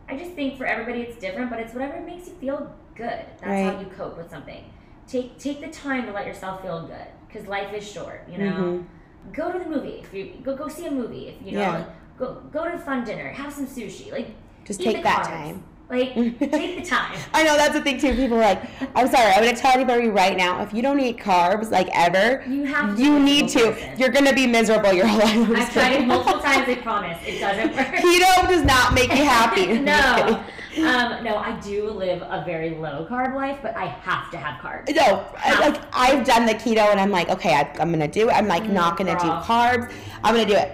I 0.08 0.16
just 0.18 0.32
think 0.32 0.58
for 0.58 0.66
everybody 0.66 1.02
it's 1.02 1.20
different, 1.20 1.50
but 1.50 1.60
it's 1.60 1.74
whatever 1.74 2.00
makes 2.02 2.28
you 2.28 2.34
feel 2.36 2.74
good. 2.96 3.26
That's 3.42 3.44
how 3.44 3.80
you 3.80 3.88
cope 3.88 4.18
with 4.18 4.30
something. 4.30 4.64
Take 5.08 5.38
take 5.40 5.62
the 5.62 5.68
time 5.68 6.06
to 6.06 6.12
let 6.12 6.26
yourself 6.28 6.62
feel 6.62 6.86
good 6.88 7.08
because 7.28 7.48
life 7.48 7.74
is 7.74 7.90
short. 7.90 8.24
You 8.32 8.38
know, 8.40 8.52
Mhm. 8.52 9.34
go 9.34 9.52
to 9.52 9.60
the 9.60 9.70
movie 9.70 10.00
if 10.04 10.14
you 10.14 10.34
go 10.44 10.56
go 10.56 10.68
see 10.68 10.86
a 10.88 10.92
movie 10.92 11.28
if 11.30 11.46
you 11.46 11.54
know. 11.54 11.60
Yeah. 11.62 11.86
go 12.18 12.36
go 12.52 12.64
to 12.66 12.76
a 12.76 12.80
fun 12.80 13.04
dinner, 13.04 13.30
have 13.30 13.52
some 13.52 13.68
sushi, 13.68 14.12
like 14.12 14.30
Just 14.64 14.82
take 14.82 15.04
that 15.04 15.24
carbs. 15.26 15.28
time. 15.28 15.64
Like 15.90 16.14
take 16.16 16.40
the 16.40 16.82
time. 16.84 17.18
I 17.34 17.44
know 17.44 17.56
that's 17.58 17.74
the 17.76 17.82
thing 17.82 18.00
too. 18.00 18.16
People 18.16 18.38
are 18.38 18.42
like, 18.42 18.64
I'm 18.96 19.08
sorry, 19.08 19.32
I'm 19.34 19.44
gonna 19.44 19.56
tell 19.56 19.72
anybody 19.74 20.08
right 20.10 20.36
now, 20.36 20.62
if 20.64 20.74
you 20.74 20.82
don't 20.82 21.00
eat 21.00 21.18
carbs 21.18 21.70
like 21.70 21.90
ever, 21.94 22.44
You 22.50 22.64
have 22.66 22.96
to 22.96 23.04
you 23.04 23.20
need 23.20 23.50
to. 23.50 23.72
person. 23.72 24.00
You're 24.00 24.10
gonna 24.10 24.34
be 24.34 24.48
miserable 24.48 24.94
your 24.94 25.06
whole 25.08 25.20
life. 25.46 25.50
I've 25.68 25.74
tried 25.74 25.94
it 25.94 26.08
multiple 26.08 26.40
times. 26.42 26.68
I 26.68 26.76
promise 26.76 27.18
it 27.26 27.40
doesn't 27.40 27.76
work. 27.76 27.88
Keto 28.02 28.48
does 28.48 28.64
not 28.64 28.94
make 28.96 29.10
you 29.10 29.24
happy. 29.24 29.78
No, 29.78 30.44
um, 30.88 31.24
no, 31.24 31.38
I 31.38 31.58
do 31.64 31.90
live 31.92 32.22
a 32.24 32.44
very 32.46 32.72
low 32.72 33.06
carb 33.10 33.36
life, 33.36 33.60
but 33.62 33.78
I 33.78 33.86
have 33.86 34.32
to 34.32 34.38
have 34.38 34.60
carbs. 34.62 34.94
No, 34.96 35.26
I- 35.38 35.70
like 35.70 35.82
I've 35.94 36.26
done 36.26 36.46
the 36.48 36.54
keto 36.56 36.80
and 36.90 37.00
I'm 37.00 37.12
like, 37.12 37.30
okay, 37.30 37.54
I, 37.54 37.62
I'm 37.80 37.92
gonna 37.92 38.08
do 38.08 38.28
it. 38.30 38.34
I'm 38.34 38.48
like 38.48 38.68
not 38.68 38.98
gonna 38.98 39.14
do 39.20 39.28
carbs. 39.28 39.94
I'm 40.24 40.34
gonna 40.34 40.48
do 40.48 40.56
it. 40.56 40.72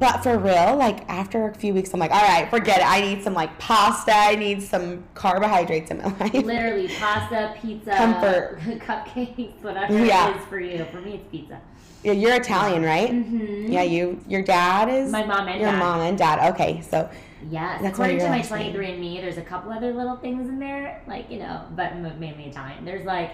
But 0.00 0.22
for 0.22 0.38
real, 0.38 0.76
like 0.76 1.06
after 1.10 1.46
a 1.48 1.54
few 1.54 1.74
weeks, 1.74 1.92
I'm 1.92 2.00
like, 2.00 2.10
all 2.10 2.22
right, 2.22 2.48
forget 2.48 2.78
it. 2.78 2.86
I 2.86 3.02
need 3.02 3.22
some 3.22 3.34
like 3.34 3.56
pasta. 3.58 4.12
I 4.14 4.34
need 4.34 4.62
some 4.62 5.04
carbohydrates 5.14 5.90
in 5.90 5.98
my 5.98 6.04
life. 6.18 6.32
Literally, 6.32 6.88
pasta, 6.88 7.54
pizza, 7.60 7.92
Comfort. 7.94 8.58
cupcakes, 8.80 9.62
whatever 9.62 9.92
Yeah. 10.04 10.30
it 10.30 10.36
is 10.40 10.46
for 10.46 10.58
you. 10.58 10.84
For 10.86 11.02
me, 11.02 11.16
it's 11.16 11.30
pizza. 11.30 11.60
Yeah, 12.02 12.12
You're 12.12 12.34
Italian, 12.36 12.82
right? 12.82 13.10
Mm-hmm. 13.10 13.70
Yeah, 13.70 13.82
you. 13.82 14.18
Your 14.26 14.40
dad 14.40 14.88
is. 14.88 15.12
My 15.12 15.22
mom 15.22 15.46
and 15.48 15.60
your 15.60 15.70
dad. 15.70 15.78
mom 15.78 16.00
and 16.00 16.16
dad. 16.16 16.54
Okay, 16.54 16.80
so 16.80 17.10
Yes. 17.50 17.82
That's 17.82 17.98
why 17.98 18.08
According 18.08 18.18
to 18.20 18.28
my 18.30 18.36
last 18.38 18.50
name. 18.52 18.74
23andMe, 18.74 19.20
there's 19.20 19.36
a 19.38 19.42
couple 19.42 19.70
other 19.70 19.92
little 19.92 20.16
things 20.16 20.48
in 20.48 20.58
there, 20.58 21.02
like, 21.06 21.30
you 21.30 21.38
know, 21.38 21.62
but 21.76 21.94
mainly 21.96 22.44
Italian. 22.44 22.84
There's 22.86 23.04
like, 23.04 23.32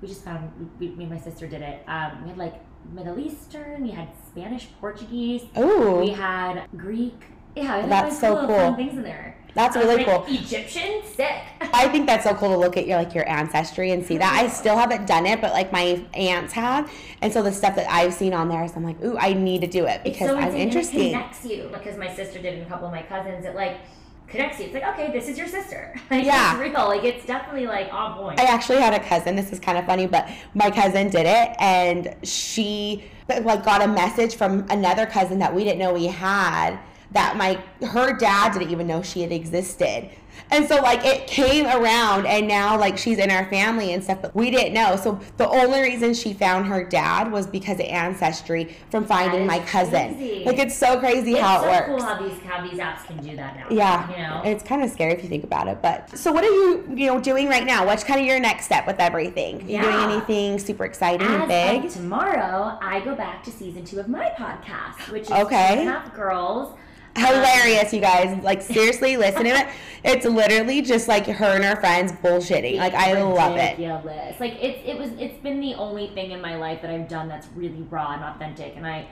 we 0.00 0.08
just 0.08 0.24
found, 0.24 0.70
we, 0.78 0.88
me 0.88 1.04
and 1.04 1.12
my 1.12 1.18
sister 1.18 1.46
did 1.46 1.62
it. 1.62 1.82
Um, 1.86 2.22
we 2.22 2.28
had 2.30 2.38
like 2.38 2.54
Middle 2.92 3.18
Eastern, 3.18 3.82
we 3.82 3.90
had 3.90 4.08
Spanish, 4.28 4.68
Portuguese, 4.80 5.42
Oh. 5.56 6.00
we 6.00 6.10
had 6.10 6.66
Greek. 6.76 7.24
Yeah, 7.54 7.86
That's 7.86 8.18
so 8.20 8.36
fun 8.36 8.46
cool. 8.48 8.74
things 8.76 8.92
in 8.94 9.02
there. 9.02 9.34
that's 9.54 9.74
really 9.76 9.96
like, 10.04 10.06
cool. 10.06 10.24
Egyptian, 10.28 11.00
sick. 11.04 11.40
I 11.72 11.88
think 11.88 12.06
that's 12.06 12.24
so 12.24 12.34
cool 12.34 12.50
to 12.50 12.56
look 12.58 12.76
at 12.76 12.86
your 12.86 12.98
like 12.98 13.14
your 13.14 13.26
ancestry 13.26 13.92
and 13.92 14.04
see 14.04 14.18
that. 14.18 14.34
I 14.34 14.48
still 14.48 14.76
haven't 14.76 15.06
done 15.06 15.24
it, 15.24 15.40
but 15.40 15.52
like 15.54 15.72
my 15.72 16.04
aunts 16.12 16.52
have, 16.52 16.92
and 17.22 17.32
so 17.32 17.42
the 17.42 17.52
stuff 17.52 17.74
that 17.76 17.90
I've 17.90 18.12
seen 18.12 18.34
on 18.34 18.48
there, 18.50 18.68
so 18.68 18.74
I'm 18.76 18.84
like, 18.84 19.02
ooh, 19.02 19.16
I 19.18 19.32
need 19.32 19.62
to 19.62 19.66
do 19.66 19.86
it 19.86 20.04
because 20.04 20.28
so 20.28 20.36
I'm 20.36 20.54
It 20.54 20.60
interesting. 20.60 21.12
connects 21.12 21.46
you 21.46 21.70
because 21.72 21.96
my 21.96 22.14
sister 22.14 22.34
did 22.42 22.52
it 22.52 22.58
and 22.58 22.66
a 22.66 22.68
couple 22.68 22.86
of 22.86 22.92
my 22.92 23.02
cousins. 23.02 23.46
It 23.46 23.54
like 23.54 23.78
connects 24.28 24.58
you. 24.58 24.66
It's 24.66 24.74
like, 24.74 24.84
okay, 24.94 25.12
this 25.12 25.28
is 25.28 25.38
your 25.38 25.46
sister. 25.48 25.94
Like, 26.10 26.24
Yeah. 26.24 26.52
It's 26.52 26.60
real. 26.60 26.86
Like, 26.86 27.04
it's 27.04 27.26
definitely 27.26 27.66
like 27.66 27.92
on 27.92 28.16
point. 28.16 28.38
I 28.40 28.44
actually 28.44 28.78
had 28.78 28.94
a 28.94 29.00
cousin. 29.00 29.34
This 29.34 29.52
is 29.52 29.58
kind 29.58 29.76
of 29.76 29.86
funny, 29.86 30.06
but 30.06 30.28
my 30.54 30.70
cousin 30.70 31.10
did 31.10 31.26
it, 31.26 31.56
and 31.58 32.14
she 32.22 33.04
like 33.28 33.64
got 33.64 33.82
a 33.82 33.88
message 33.88 34.36
from 34.36 34.64
another 34.70 35.04
cousin 35.06 35.38
that 35.40 35.52
we 35.52 35.64
didn't 35.64 35.78
know 35.78 35.92
we 35.92 36.06
had. 36.06 36.78
That 37.16 37.36
my 37.38 37.58
her 37.86 38.12
dad 38.12 38.52
didn't 38.52 38.70
even 38.70 38.86
know 38.86 39.00
she 39.00 39.22
had 39.22 39.32
existed, 39.32 40.10
and 40.50 40.68
so 40.68 40.76
like 40.82 41.02
it 41.02 41.26
came 41.26 41.64
around, 41.64 42.26
and 42.26 42.46
now 42.46 42.78
like 42.78 42.98
she's 42.98 43.16
in 43.16 43.30
our 43.30 43.46
family 43.48 43.94
and 43.94 44.04
stuff, 44.04 44.20
but 44.20 44.34
we 44.36 44.50
didn't 44.50 44.74
know. 44.74 44.96
So 44.96 45.18
the 45.38 45.48
only 45.48 45.80
reason 45.80 46.12
she 46.12 46.34
found 46.34 46.66
her 46.66 46.84
dad 46.84 47.32
was 47.32 47.46
because 47.46 47.80
of 47.80 47.86
ancestry 47.86 48.76
from 48.90 49.06
finding 49.06 49.46
my 49.46 49.60
cousin. 49.60 50.14
crazy. 50.16 50.44
Like 50.44 50.58
it's 50.58 50.76
so 50.76 50.98
crazy 51.00 51.32
it's 51.32 51.40
how 51.40 51.62
so 51.62 51.68
it 51.68 51.70
works. 51.70 51.86
cool 51.86 52.02
how 52.02 52.22
these 52.22 52.38
how 52.42 52.62
these 52.68 52.78
apps 52.78 53.06
can 53.06 53.16
do 53.16 53.34
that 53.34 53.56
now. 53.56 53.66
Yeah, 53.70 54.10
You 54.10 54.16
know. 54.18 54.42
it's 54.44 54.62
kind 54.62 54.82
of 54.82 54.90
scary 54.90 55.12
if 55.14 55.22
you 55.22 55.30
think 55.30 55.44
about 55.44 55.68
it. 55.68 55.80
But 55.80 56.16
so, 56.18 56.32
what 56.32 56.44
are 56.44 56.52
you, 56.52 56.84
you 56.94 57.06
know, 57.06 57.18
doing 57.18 57.48
right 57.48 57.64
now? 57.64 57.86
What's 57.86 58.04
kind 58.04 58.20
of 58.20 58.26
your 58.26 58.38
next 58.40 58.66
step 58.66 58.86
with 58.86 59.00
everything? 59.00 59.66
You 59.66 59.80
doing 59.80 59.96
anything 60.10 60.58
super 60.58 60.84
exciting 60.84 61.26
and 61.26 61.48
big? 61.48 61.90
tomorrow, 61.90 62.76
I 62.82 63.00
go 63.00 63.14
back 63.14 63.42
to 63.44 63.50
season 63.50 63.86
two 63.86 64.00
of 64.00 64.06
my 64.08 64.28
podcast, 64.38 65.10
which 65.10 65.22
is 65.24 65.30
Okay. 65.30 65.74
Two 65.76 65.80
and 65.80 65.88
a 65.88 65.92
Half 65.92 66.14
Girls. 66.14 66.76
Hilarious, 67.16 67.92
you 67.92 68.00
guys! 68.00 68.42
Like 68.42 68.62
seriously, 68.62 69.16
listen 69.16 69.44
to 69.44 69.50
it. 69.50 69.68
It's 70.04 70.24
literally 70.26 70.82
just 70.82 71.08
like 71.08 71.26
her 71.26 71.56
and 71.56 71.64
her 71.64 71.76
friends 71.76 72.12
bullshitting. 72.12 72.76
Like 72.76 72.94
I 72.94 73.20
love 73.22 73.56
it. 73.56 73.78
Ridiculous. 73.78 74.38
Like 74.38 74.54
it's 74.62 74.80
it 74.86 74.98
was 74.98 75.10
it's 75.18 75.38
been 75.42 75.60
the 75.60 75.74
only 75.74 76.08
thing 76.08 76.30
in 76.32 76.40
my 76.40 76.56
life 76.56 76.82
that 76.82 76.90
I've 76.90 77.08
done 77.08 77.28
that's 77.28 77.48
really 77.56 77.82
raw 77.90 78.12
and 78.12 78.22
authentic, 78.22 78.74
and 78.76 78.86
I 78.86 79.08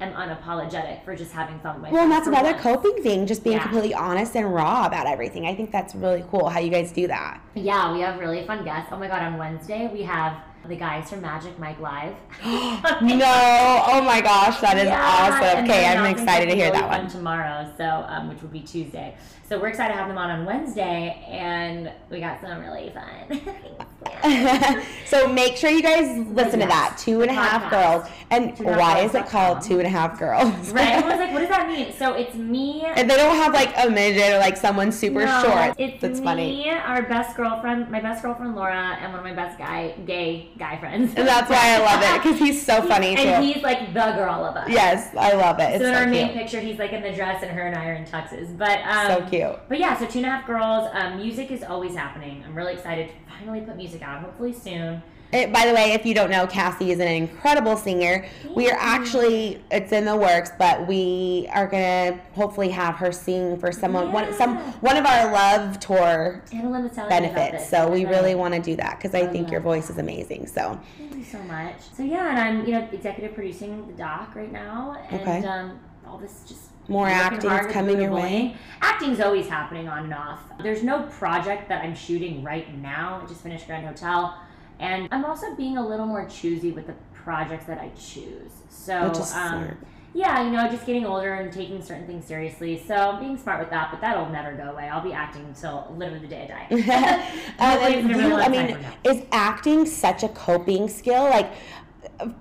am 0.00 0.12
unapologetic 0.12 1.02
for 1.06 1.16
just 1.16 1.32
having 1.32 1.58
fun 1.60 1.80
with 1.80 1.90
Well, 1.90 2.02
and 2.02 2.12
that's 2.12 2.26
another 2.26 2.50
once. 2.52 2.62
coping 2.62 3.02
thing, 3.02 3.26
just 3.26 3.42
being 3.42 3.56
Yeah. 3.56 3.62
completely 3.62 3.94
honest 3.94 4.36
and 4.36 4.52
raw 4.54 4.86
about 4.86 5.06
everything. 5.06 5.46
I 5.46 5.54
think 5.54 5.70
that's 5.72 5.94
really 5.94 6.22
cool 6.30 6.50
how 6.50 6.60
you 6.60 6.68
guys 6.70 6.92
do 6.92 7.06
that. 7.06 7.40
Yeah, 7.54 7.90
we 7.94 8.00
have 8.02 8.18
really 8.20 8.44
fun 8.46 8.62
guests. 8.62 8.90
Oh 8.92 8.98
my 8.98 9.08
god, 9.08 9.22
on 9.22 9.38
Wednesday 9.38 9.88
we 9.90 10.02
have 10.02 10.34
the 10.66 10.76
guys 10.76 11.10
from 11.10 11.20
Magic 11.22 11.58
Mike 11.58 11.78
Live. 11.80 12.14
no, 12.44 13.82
oh 13.86 14.02
my 14.04 14.20
gosh, 14.20 14.60
that 14.60 14.76
is 14.78 14.84
Yeah, 14.86 15.00
awesome. 15.00 15.64
Okay, 15.64 15.86
I'm 15.86 16.04
excited 16.06 16.48
to 16.50 16.56
hear 16.56 16.70
that 16.72 16.88
one. 16.88 17.08
tomorrow. 17.08 17.72
So, 17.76 17.84
um, 18.08 18.28
which 18.28 18.42
will 18.42 18.48
be 18.48 18.60
Tuesday. 18.60 19.16
So 19.48 19.60
we're 19.60 19.68
excited 19.68 19.92
to 19.92 19.98
have 19.98 20.08
them 20.08 20.18
on 20.18 20.28
on 20.30 20.44
Wednesday, 20.44 21.24
and 21.28 21.92
we 22.10 22.18
got 22.18 22.40
some 22.40 22.58
really 22.60 22.90
fun. 22.92 23.40
so 25.06 25.28
make 25.28 25.56
sure 25.56 25.70
you 25.70 25.82
guys 25.82 26.18
listen 26.28 26.58
to 26.60 26.66
that. 26.66 26.96
Two 26.98 27.22
and 27.22 27.30
a 27.30 27.34
half 27.34 27.62
podcast. 27.64 27.70
girls. 27.70 28.10
And 28.30 28.56
Two 28.56 28.64
and 28.64 28.70
a 28.70 28.72
half 28.72 28.80
why 28.80 29.00
girls 29.00 29.10
is 29.10 29.14
it 29.20 29.26
called 29.26 29.62
two 29.62 29.78
and 29.78 29.86
a 29.86 29.90
half 29.90 30.18
girls? 30.18 30.70
right? 30.72 30.94
Everyone's 30.94 31.20
like, 31.20 31.32
what 31.32 31.40
does 31.40 31.48
that 31.48 31.68
mean? 31.68 31.92
So 31.92 32.14
it's 32.14 32.34
me. 32.34 32.82
And 32.84 33.08
they 33.08 33.16
don't 33.16 33.36
have 33.36 33.52
like 33.52 33.72
a 33.76 33.88
midget 33.90 34.32
or 34.32 34.38
like 34.38 34.56
someone 34.56 34.90
super 34.90 35.24
No, 35.24 35.42
short. 35.42 35.76
It's 35.78 36.00
That's 36.00 36.18
me, 36.20 36.24
funny. 36.24 36.70
our 36.70 37.02
best 37.02 37.36
girlfriend, 37.36 37.88
my 37.90 38.00
best 38.00 38.22
girlfriend 38.22 38.56
Laura, 38.56 38.96
and 39.00 39.12
one 39.12 39.20
of 39.20 39.24
my 39.24 39.34
best 39.34 39.58
guy, 39.58 39.94
gay 40.06 40.48
guy 40.58 40.76
friends. 40.78 41.14
And 41.16 41.26
that's 41.26 41.48
why 41.50 41.74
I 41.76 41.78
love 41.78 42.02
it 42.02 42.22
because 42.22 42.38
he's 42.38 42.64
so 42.64 42.82
funny 42.82 43.16
and 43.16 43.44
too. 43.44 43.52
he's 43.52 43.62
like 43.62 43.92
the 43.94 44.12
girl 44.16 44.44
of 44.44 44.56
us. 44.56 44.68
Yes, 44.68 45.14
I 45.16 45.34
love 45.34 45.58
it. 45.60 45.74
It's 45.74 45.82
so 45.84 45.88
in 45.88 45.94
so, 45.94 46.00
our 46.00 46.06
main 46.06 46.32
picture, 46.32 46.60
he's 46.60 46.78
like 46.78 46.92
in 46.92 47.02
the 47.02 47.12
dress, 47.12 47.42
and 47.42 47.50
her 47.52 47.62
and 47.62 47.76
I 47.76 47.86
are 47.88 47.94
in 47.94 48.04
tuxes. 48.04 48.56
But 48.56 48.80
um, 48.80 49.06
So 49.22 49.28
cute. 49.28 49.35
But 49.68 49.78
yeah, 49.78 49.98
so 49.98 50.06
two 50.06 50.18
and 50.18 50.26
a 50.26 50.30
half 50.30 50.46
girls. 50.46 50.88
Um, 50.92 51.16
music 51.18 51.50
is 51.50 51.62
always 51.62 51.94
happening. 51.94 52.42
I'm 52.46 52.54
really 52.54 52.74
excited 52.74 53.08
to 53.08 53.14
finally 53.30 53.60
put 53.60 53.76
music 53.76 54.02
out. 54.02 54.20
Hopefully 54.22 54.52
soon. 54.52 55.02
It, 55.32 55.52
by 55.52 55.66
the 55.66 55.74
way, 55.74 55.92
if 55.92 56.06
you 56.06 56.14
don't 56.14 56.30
know, 56.30 56.46
Cassie 56.46 56.92
is 56.92 57.00
an 57.00 57.08
incredible 57.08 57.76
singer. 57.76 58.26
We 58.54 58.70
are 58.70 58.76
actually 58.78 59.60
it's 59.72 59.90
in 59.90 60.04
the 60.04 60.16
works, 60.16 60.52
but 60.56 60.86
we 60.86 61.48
are 61.52 61.66
gonna 61.66 62.20
hopefully 62.34 62.68
have 62.68 62.94
her 62.96 63.10
sing 63.10 63.58
for 63.58 63.72
someone 63.72 64.12
one 64.12 64.32
some 64.34 64.56
one 64.82 64.96
of 64.96 65.04
our 65.04 65.32
love 65.32 65.80
tour 65.80 66.42
AnnaLynne 66.52 66.84
was 66.84 66.92
telling 66.92 67.10
me 67.24 67.28
about 67.28 67.34
benefits. 67.34 67.68
So 67.68 67.88
we 67.90 68.06
I- 68.06 68.08
really 68.08 68.36
want 68.36 68.54
to 68.54 68.60
do 68.60 68.76
that 68.76 68.98
because 68.98 69.16
I 69.16 69.22
Oh, 69.22 69.32
think 69.32 69.50
your 69.50 69.60
voice 69.60 69.90
is 69.90 69.98
amazing. 69.98 70.46
So 70.46 70.80
Thank 70.96 71.16
you 71.16 71.24
so 71.24 71.38
much. 71.42 71.74
So 71.92 72.04
yeah, 72.04 72.30
and 72.30 72.38
I'm 72.38 72.64
you 72.64 72.72
know 72.72 72.88
executive 72.92 73.34
producing 73.34 73.84
the 73.88 73.94
doc 73.94 74.36
right 74.36 74.52
now, 74.52 74.96
and 75.10 75.20
Okay. 75.22 75.44
um, 75.44 75.80
all 76.06 76.18
this 76.18 76.44
just 76.46 76.70
more 76.88 77.08
acting 77.08 77.50
coming 77.72 78.00
your 78.00 78.12
way. 78.12 78.56
Acting's 78.80 79.20
always 79.20 79.48
happening 79.48 79.88
on 79.88 80.04
and 80.04 80.14
off. 80.14 80.40
There's 80.62 80.82
no 80.82 81.02
project 81.04 81.68
that 81.68 81.82
I'm 81.82 81.94
shooting 81.94 82.42
right 82.42 82.72
now. 82.78 83.20
I 83.22 83.26
just 83.26 83.42
finished 83.42 83.66
Grand 83.66 83.86
Hotel, 83.86 84.38
and 84.78 85.08
I'm 85.10 85.24
also 85.24 85.54
being 85.56 85.76
a 85.76 85.86
little 85.86 86.06
more 86.06 86.26
choosy 86.28 86.72
with 86.72 86.86
the 86.86 86.94
projects 87.12 87.66
that 87.66 87.78
I 87.78 87.90
choose. 87.98 88.52
So 88.68 89.12
um, 89.34 89.76
yeah, 90.16 90.42
you 90.44 90.50
know, 90.50 90.66
just 90.68 90.86
getting 90.86 91.04
older 91.04 91.34
and 91.34 91.52
taking 91.52 91.82
certain 91.82 92.06
things 92.06 92.24
seriously. 92.24 92.82
So 92.86 93.18
being 93.20 93.36
smart 93.36 93.60
with 93.60 93.68
that, 93.68 93.90
but 93.90 94.00
that'll 94.00 94.30
never 94.30 94.54
go 94.54 94.70
away. 94.70 94.88
I'll 94.88 95.02
be 95.02 95.12
acting 95.12 95.44
until 95.44 95.94
literally 95.94 96.20
the 96.20 96.28
day 96.28 96.44
I 96.44 96.74
die. 96.74 96.80
Hopefully 97.58 97.94
and 97.98 98.10
it's 98.10 98.18
never 98.18 98.28
you, 98.28 98.34
I 98.36 98.48
mean, 98.48 98.66
time 98.68 98.72
from 98.72 98.82
now. 98.82 98.94
is 99.04 99.24
acting 99.30 99.84
such 99.84 100.22
a 100.22 100.28
coping 100.30 100.88
skill? 100.88 101.24
Like, 101.24 101.52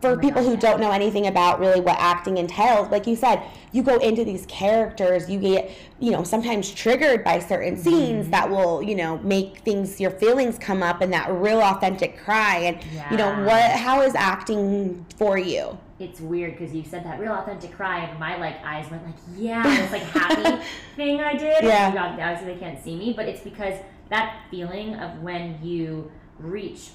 for 0.01 0.11
Oh 0.11 0.17
people 0.17 0.41
God, 0.41 0.45
who 0.47 0.51
yeah. 0.53 0.59
don't 0.59 0.79
know 0.79 0.91
anything 0.91 1.27
about 1.27 1.59
really 1.59 1.81
what 1.81 1.97
acting 1.99 2.37
entails, 2.37 2.89
like 2.91 3.05
you 3.07 3.15
said, 3.15 3.41
you 3.71 3.83
go 3.83 3.97
into 3.99 4.23
these 4.23 4.45
characters, 4.47 5.29
you 5.29 5.39
get, 5.39 5.69
you 5.99 6.11
know, 6.11 6.23
sometimes 6.23 6.71
triggered 6.73 7.23
by 7.23 7.39
certain 7.39 7.73
Mm-hmm. 7.75 7.83
scenes 7.83 8.29
that 8.29 8.49
will, 8.49 8.81
you 8.81 8.95
know, 8.95 9.17
make 9.19 9.59
things, 9.59 9.99
your 9.99 10.11
feelings 10.11 10.57
come 10.57 10.81
up 10.81 11.01
and 11.01 11.11
that 11.13 11.29
real 11.31 11.59
authentic 11.61 12.17
cry. 12.17 12.57
And, 12.59 12.77
you 13.11 13.17
know, 13.17 13.43
what, 13.43 13.71
how 13.71 14.01
is 14.01 14.15
acting 14.15 15.05
for 15.17 15.37
you? 15.37 15.77
it's 15.97 16.19
weird 16.19 16.51
because 16.57 16.75
you 16.75 16.83
said 16.83 17.05
that 17.05 17.17
real 17.21 17.31
authentic 17.31 17.73
cry, 17.73 17.99
and 18.03 18.19
my 18.19 18.35
like 18.37 18.61
eyes 18.65 18.89
went 18.91 19.01
like, 19.05 19.15
yeah, 19.37 19.63
this 19.63 19.91
like 19.93 20.01
happy 20.01 20.61
thing 20.97 21.21
I 21.21 21.37
did. 21.37 21.63
Yeah. 21.63 21.93
Got- 21.93 22.19
Obviously, 22.19 22.53
they 22.53 22.59
can't 22.59 22.83
see 22.83 22.97
me, 22.97 23.13
but 23.15 23.27
it's 23.29 23.39
because 23.41 23.79
that 24.09 24.41
feeling 24.51 24.95
of 24.95 25.21
when 25.21 25.57
you 25.63 26.11
reach 26.37 26.89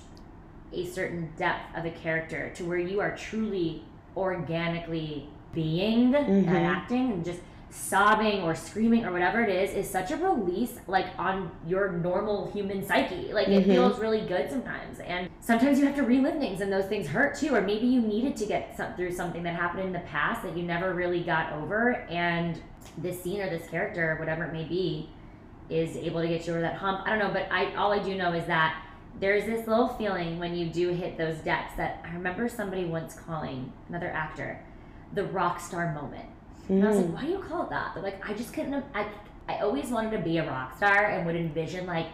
a 0.72 0.87
certain 0.87 1.30
depth 1.37 1.76
of 1.76 1.85
a 1.85 1.90
character 1.90 2.50
to 2.54 2.64
where 2.64 2.78
you 2.78 3.00
are 3.00 3.16
truly 3.16 3.83
organically 4.16 5.28
being 5.53 6.12
Mhm. 6.12 6.47
and 6.47 6.66
acting 6.66 7.12
and 7.12 7.24
just 7.24 7.40
sobbing 7.70 8.42
or 8.42 8.53
screaming 8.55 9.05
or 9.05 9.12
whatever 9.12 9.40
it 9.42 9.49
is 9.49 9.72
is 9.76 9.88
such 9.88 10.11
a 10.11 10.16
release 10.16 10.80
like 10.88 11.07
on 11.18 11.49
your 11.66 11.92
normal 11.92 12.51
human 12.51 12.84
psyche 12.84 13.32
like 13.32 13.47
it 13.47 13.64
Mhm. 13.64 13.74
feels 13.74 14.01
really 14.01 14.22
good 14.22 14.51
sometimes 14.51 14.99
and 15.01 15.28
sometimes 15.40 15.78
you 15.78 15.86
have 15.86 15.94
to 15.94 16.03
relive 16.03 16.36
things 16.38 16.61
and 16.61 16.72
those 16.72 16.86
things 16.86 17.07
hurt 17.07 17.36
too 17.36 17.55
or 17.55 17.61
maybe 17.61 17.86
you 17.86 18.01
needed 18.01 18.34
to 18.36 18.44
get 18.44 18.76
some, 18.76 18.92
through 18.94 19.12
something 19.12 19.44
that 19.44 19.55
happened 19.55 19.84
in 19.84 19.92
the 19.92 20.01
past 20.01 20.42
that 20.42 20.57
you 20.57 20.64
never 20.64 20.94
really 20.94 21.22
got 21.22 21.53
over 21.53 21.92
and 22.11 22.61
this 22.99 23.22
scene 23.22 23.40
or 23.40 23.49
this 23.49 23.68
character 23.68 24.16
whatever 24.18 24.44
it 24.44 24.53
may 24.53 24.64
be 24.64 25.09
is 25.68 25.97
able 25.97 26.20
to 26.20 26.26
get 26.26 26.44
you 26.49 26.53
over 26.53 26.61
that 26.62 26.74
hump 26.74 27.03
i 27.07 27.11
don't 27.11 27.20
know 27.20 27.30
but 27.32 27.47
i 27.53 27.72
all 27.76 27.92
i 27.92 28.01
do 28.01 28.16
know 28.16 28.32
is 28.32 28.47
that 28.47 28.82
there's 29.20 29.44
this 29.44 29.66
little 29.68 29.88
feeling 29.88 30.38
when 30.38 30.54
you 30.56 30.66
do 30.66 30.88
hit 30.90 31.16
those 31.18 31.36
depths 31.38 31.76
that 31.76 32.02
i 32.08 32.12
remember 32.14 32.48
somebody 32.48 32.84
once 32.86 33.14
calling 33.14 33.72
another 33.88 34.08
actor 34.10 34.58
the 35.14 35.24
rock 35.24 35.60
star 35.60 35.92
moment 35.94 36.26
And 36.68 36.84
I 36.84 36.88
was 36.88 36.98
Mm. 36.98 37.06
like, 37.06 37.14
why 37.14 37.20
do 37.26 37.32
you 37.32 37.38
call 37.38 37.62
it 37.64 37.70
that? 37.70 37.94
They're 37.94 38.02
like, 38.02 38.28
I 38.28 38.32
just 38.32 38.52
couldn't. 38.54 38.84
I 38.94 39.06
I 39.48 39.58
always 39.58 39.88
wanted 39.90 40.12
to 40.12 40.18
be 40.22 40.38
a 40.38 40.46
rock 40.48 40.76
star 40.76 41.06
and 41.06 41.26
would 41.26 41.34
envision 41.34 41.84
like 41.84 42.06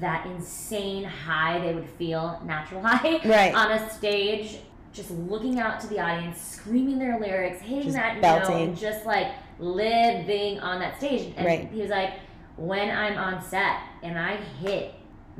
that 0.00 0.24
insane 0.24 1.04
high 1.04 1.58
they 1.60 1.74
would 1.74 1.88
feel, 1.98 2.40
natural 2.46 2.80
high, 2.86 3.20
Right. 3.28 3.54
on 3.54 3.70
a 3.70 3.90
stage, 3.90 4.60
just 4.94 5.10
looking 5.10 5.60
out 5.60 5.78
to 5.82 5.86
the 5.88 6.00
audience, 6.00 6.40
screaming 6.40 6.98
their 6.98 7.20
lyrics, 7.20 7.60
hitting 7.60 7.82
Just 7.92 7.96
that 7.96 8.18
belting. 8.22 8.68
note, 8.70 8.78
just 8.78 9.04
like 9.04 9.28
living 9.58 10.58
on 10.60 10.80
that 10.80 10.96
stage. 10.96 11.34
And 11.36 11.44
Right. 11.46 11.68
he 11.70 11.80
was 11.82 11.90
like, 11.90 12.14
when 12.56 12.88
I'm 12.90 13.18
on 13.18 13.42
set 13.42 13.76
and 14.02 14.18
I 14.18 14.36
hit 14.36 14.94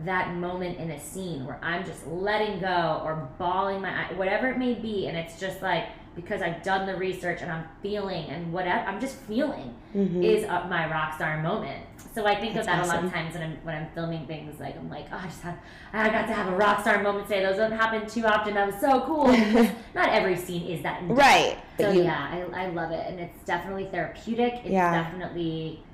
that 0.05 0.34
moment 0.34 0.78
in 0.78 0.90
a 0.92 1.01
scene 1.01 1.44
where 1.46 1.59
I'm 1.62 1.84
just 1.84 2.07
letting 2.07 2.61
go 2.61 3.01
or 3.05 3.28
bawling 3.38 3.80
my 3.82 3.90
eye, 3.90 4.12
whatever 4.14 4.49
it 4.49 4.59
may 4.59 4.74
be, 4.74 5.07
and 5.09 5.16
it's 5.16 5.38
just 5.40 5.61
like 5.62 5.86
because 6.14 6.42
I've 6.42 6.64
done 6.64 6.84
the 6.86 6.96
research 6.96 7.42
and 7.42 7.51
I'm 7.53 7.64
feeling 7.80 8.24
and 8.26 8.53
whatever 8.53 8.80
I'm 8.88 9.01
just 9.01 9.14
feeling 9.20 9.72
Mhm. 9.94 10.24
is 10.24 10.44
my 10.49 10.90
rock 10.90 11.14
star 11.14 11.40
moment. 11.40 11.84
So 12.12 12.26
I 12.26 12.34
think 12.34 12.55
That's 12.55 12.66
of 12.66 12.72
that 12.74 12.84
a 12.84 12.88
lot 12.88 13.05
of 13.05 13.12
times 13.12 13.34
when 13.34 13.42
I'm 13.44 13.57
when 13.62 13.74
I'm 13.76 13.86
filming 13.94 14.26
things. 14.26 14.59
Like 14.59 14.76
I'm 14.76 14.90
like, 14.90 15.07
oh, 15.12 15.20
I 15.22 15.26
just 15.26 15.42
had, 15.42 15.55
I 15.92 16.09
got 16.09 16.26
to 16.26 16.32
have 16.32 16.49
a 16.53 16.57
rock 16.57 16.80
star 16.80 17.01
moment 17.03 17.28
today. 17.28 17.44
Those 17.44 17.57
don't 17.57 17.70
happen 17.70 18.09
too 18.09 18.24
often. 18.26 18.55
That 18.55 18.66
was 18.66 18.80
so 18.80 19.03
cool. 19.03 19.28
Not 19.94 20.09
every 20.09 20.34
scene 20.36 20.66
is 20.66 20.82
that. 20.82 21.03
Right. 21.07 21.59
So 21.78 21.90
you- 21.92 22.03
yeah, 22.03 22.46
I, 22.53 22.64
I 22.64 22.66
love 22.70 22.90
it, 22.90 23.05
and 23.09 23.20
it's 23.20 23.44
definitely 23.44 23.84
therapeutic. 23.86 24.55
It's 24.64 24.70
Yeah. 24.70 24.90
definitely 25.03 25.84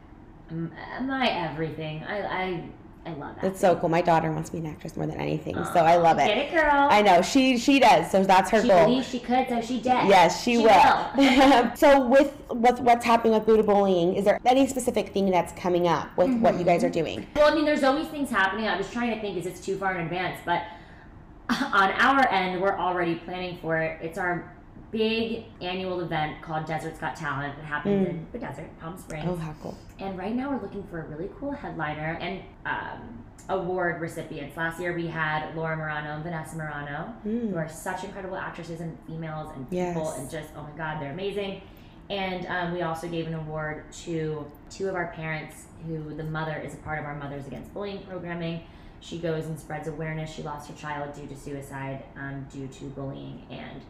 my 1.01 1.29
everything. 1.29 2.05
I 2.05 2.23
I, 2.23 2.65
I 3.07 3.11
love 3.11 3.35
that. 3.35 3.43
That's 3.43 3.61
so 3.61 3.77
cool. 3.77 3.89
My 3.89 4.01
daughter 4.01 4.33
wants 4.33 4.49
to 4.49 4.57
be 4.57 4.61
an 4.61 4.67
actress 4.67 4.97
more 4.97 5.07
than 5.07 5.21
anything, 5.21 5.55
so 5.55 5.81
I 5.81 5.97
love 5.97 6.19
it. 6.19 6.27
Get 6.27 6.39
it. 6.39 6.53
girl. 6.53 6.89
I 6.91 7.03
know 7.03 7.21
she 7.21 7.59
she 7.59 7.79
does. 7.79 8.11
So 8.11 8.25
that's 8.25 8.51
her 8.51 8.63
she 8.63 8.69
goal. 8.69 8.87
believed 8.87 9.07
she 9.07 9.19
could, 9.19 9.47
so 9.49 9.61
she 9.61 9.77
did. 9.77 9.85
Yes, 9.85 10.43
she, 10.43 10.57
She 10.57 10.59
will. 10.59 11.11
will. 11.17 11.71
so 11.77 12.07
with 12.07 12.33
with 12.51 12.81
what's 12.81 13.05
happening 13.05 13.35
with 13.35 13.47
Boo2Bullying, 13.47 14.17
is 14.17 14.25
there 14.25 14.41
any 14.47 14.67
specific 14.67 15.11
thing 15.11 15.31
that's 15.31 15.53
coming 15.53 15.87
up 15.87 16.17
with 16.17 16.35
what 16.39 16.59
you 16.59 16.65
guys 16.65 16.83
are 16.83 16.89
mm-hmm. 16.89 17.05
doing? 17.05 17.27
Well, 17.37 17.53
I 17.53 17.55
mean, 17.55 17.65
there's 17.65 17.85
always 17.85 18.09
things 18.09 18.31
happening. 18.31 18.67
I 18.67 18.77
was 18.77 18.91
trying 18.91 19.15
to 19.15 19.21
think, 19.21 19.37
is 19.37 19.47
it's 19.47 19.61
too 19.61 19.77
far 19.77 19.95
in 19.95 20.03
advance? 20.03 20.41
But 20.45 20.63
on 21.51 21.91
our 21.91 22.27
end, 22.31 22.61
we're 22.61 22.79
already 22.79 23.17
planning 23.17 23.59
for 23.61 23.79
it. 23.79 23.99
It's 24.03 24.17
our 24.19 24.54
big 24.99 25.45
annual 25.61 26.01
event 26.01 26.41
called 26.41 26.67
Desert's 26.67 26.99
Got 27.01 27.17
Talent. 27.17 27.57
that 27.57 27.65
happens 27.65 28.07
Mm. 28.07 28.11
in 28.11 28.27
the 28.33 28.39
desert, 28.39 28.69
Palm 28.81 28.97
Springs. 28.97 29.27
Oh, 29.29 29.35
how 29.37 29.53
cool! 29.61 29.77
And 29.99 30.17
right 30.17 30.35
now, 30.35 30.51
we're 30.51 30.63
looking 30.63 30.85
for 30.85 31.01
a 31.01 31.05
really 31.07 31.29
cool 31.39 31.51
headliner 31.51 32.17
and 32.21 32.41
um, 32.65 33.25
award 33.49 34.01
recipients. 34.01 34.57
Last 34.57 34.81
year, 34.81 34.95
we 34.95 35.09
had 35.09 35.55
Laura 35.57 35.77
Marano 35.77 36.15
and 36.15 36.23
Vanessa 36.23 36.57
Marano, 36.57 37.13
who 37.25 37.49
Mm. 37.53 37.57
are 37.57 37.69
such 37.69 38.05
incredible 38.05 38.37
actresses 38.37 38.81
and 38.81 38.97
females 39.07 39.51
and 39.57 39.69
people, 39.69 40.05
Yes. 40.05 40.19
and 40.19 40.31
just 40.31 40.49
oh 40.57 40.63
my 40.63 40.71
god, 40.77 41.01
they're 41.03 41.13
amazing. 41.13 41.61
And 42.09 42.47
um, 42.47 42.73
we 42.75 42.83
also 42.83 43.09
gave 43.09 43.27
an 43.27 43.35
award 43.35 43.91
to 44.05 44.47
two 44.71 44.89
of 44.89 44.95
our 44.95 45.09
parents, 45.09 45.67
who 45.87 46.15
the 46.15 46.25
mother 46.25 46.57
is 46.57 46.75
a 46.75 46.79
part 46.79 46.99
of 47.01 47.05
our 47.05 47.15
Mothers 47.17 47.47
Against 47.47 47.73
Bullying 47.75 47.99
programming. 48.07 48.61
She 49.01 49.19
goes 49.19 49.47
and 49.47 49.59
spreads 49.59 49.87
awareness. 49.89 50.31
She 50.31 50.43
lost 50.43 50.71
her 50.71 50.77
child 50.77 51.15
due 51.15 51.27
to 51.27 51.37
suicide, 51.37 52.05
um, 52.17 52.47
due 52.53 52.67
to 52.69 52.85
bullying, 52.87 53.43
and 53.51 53.83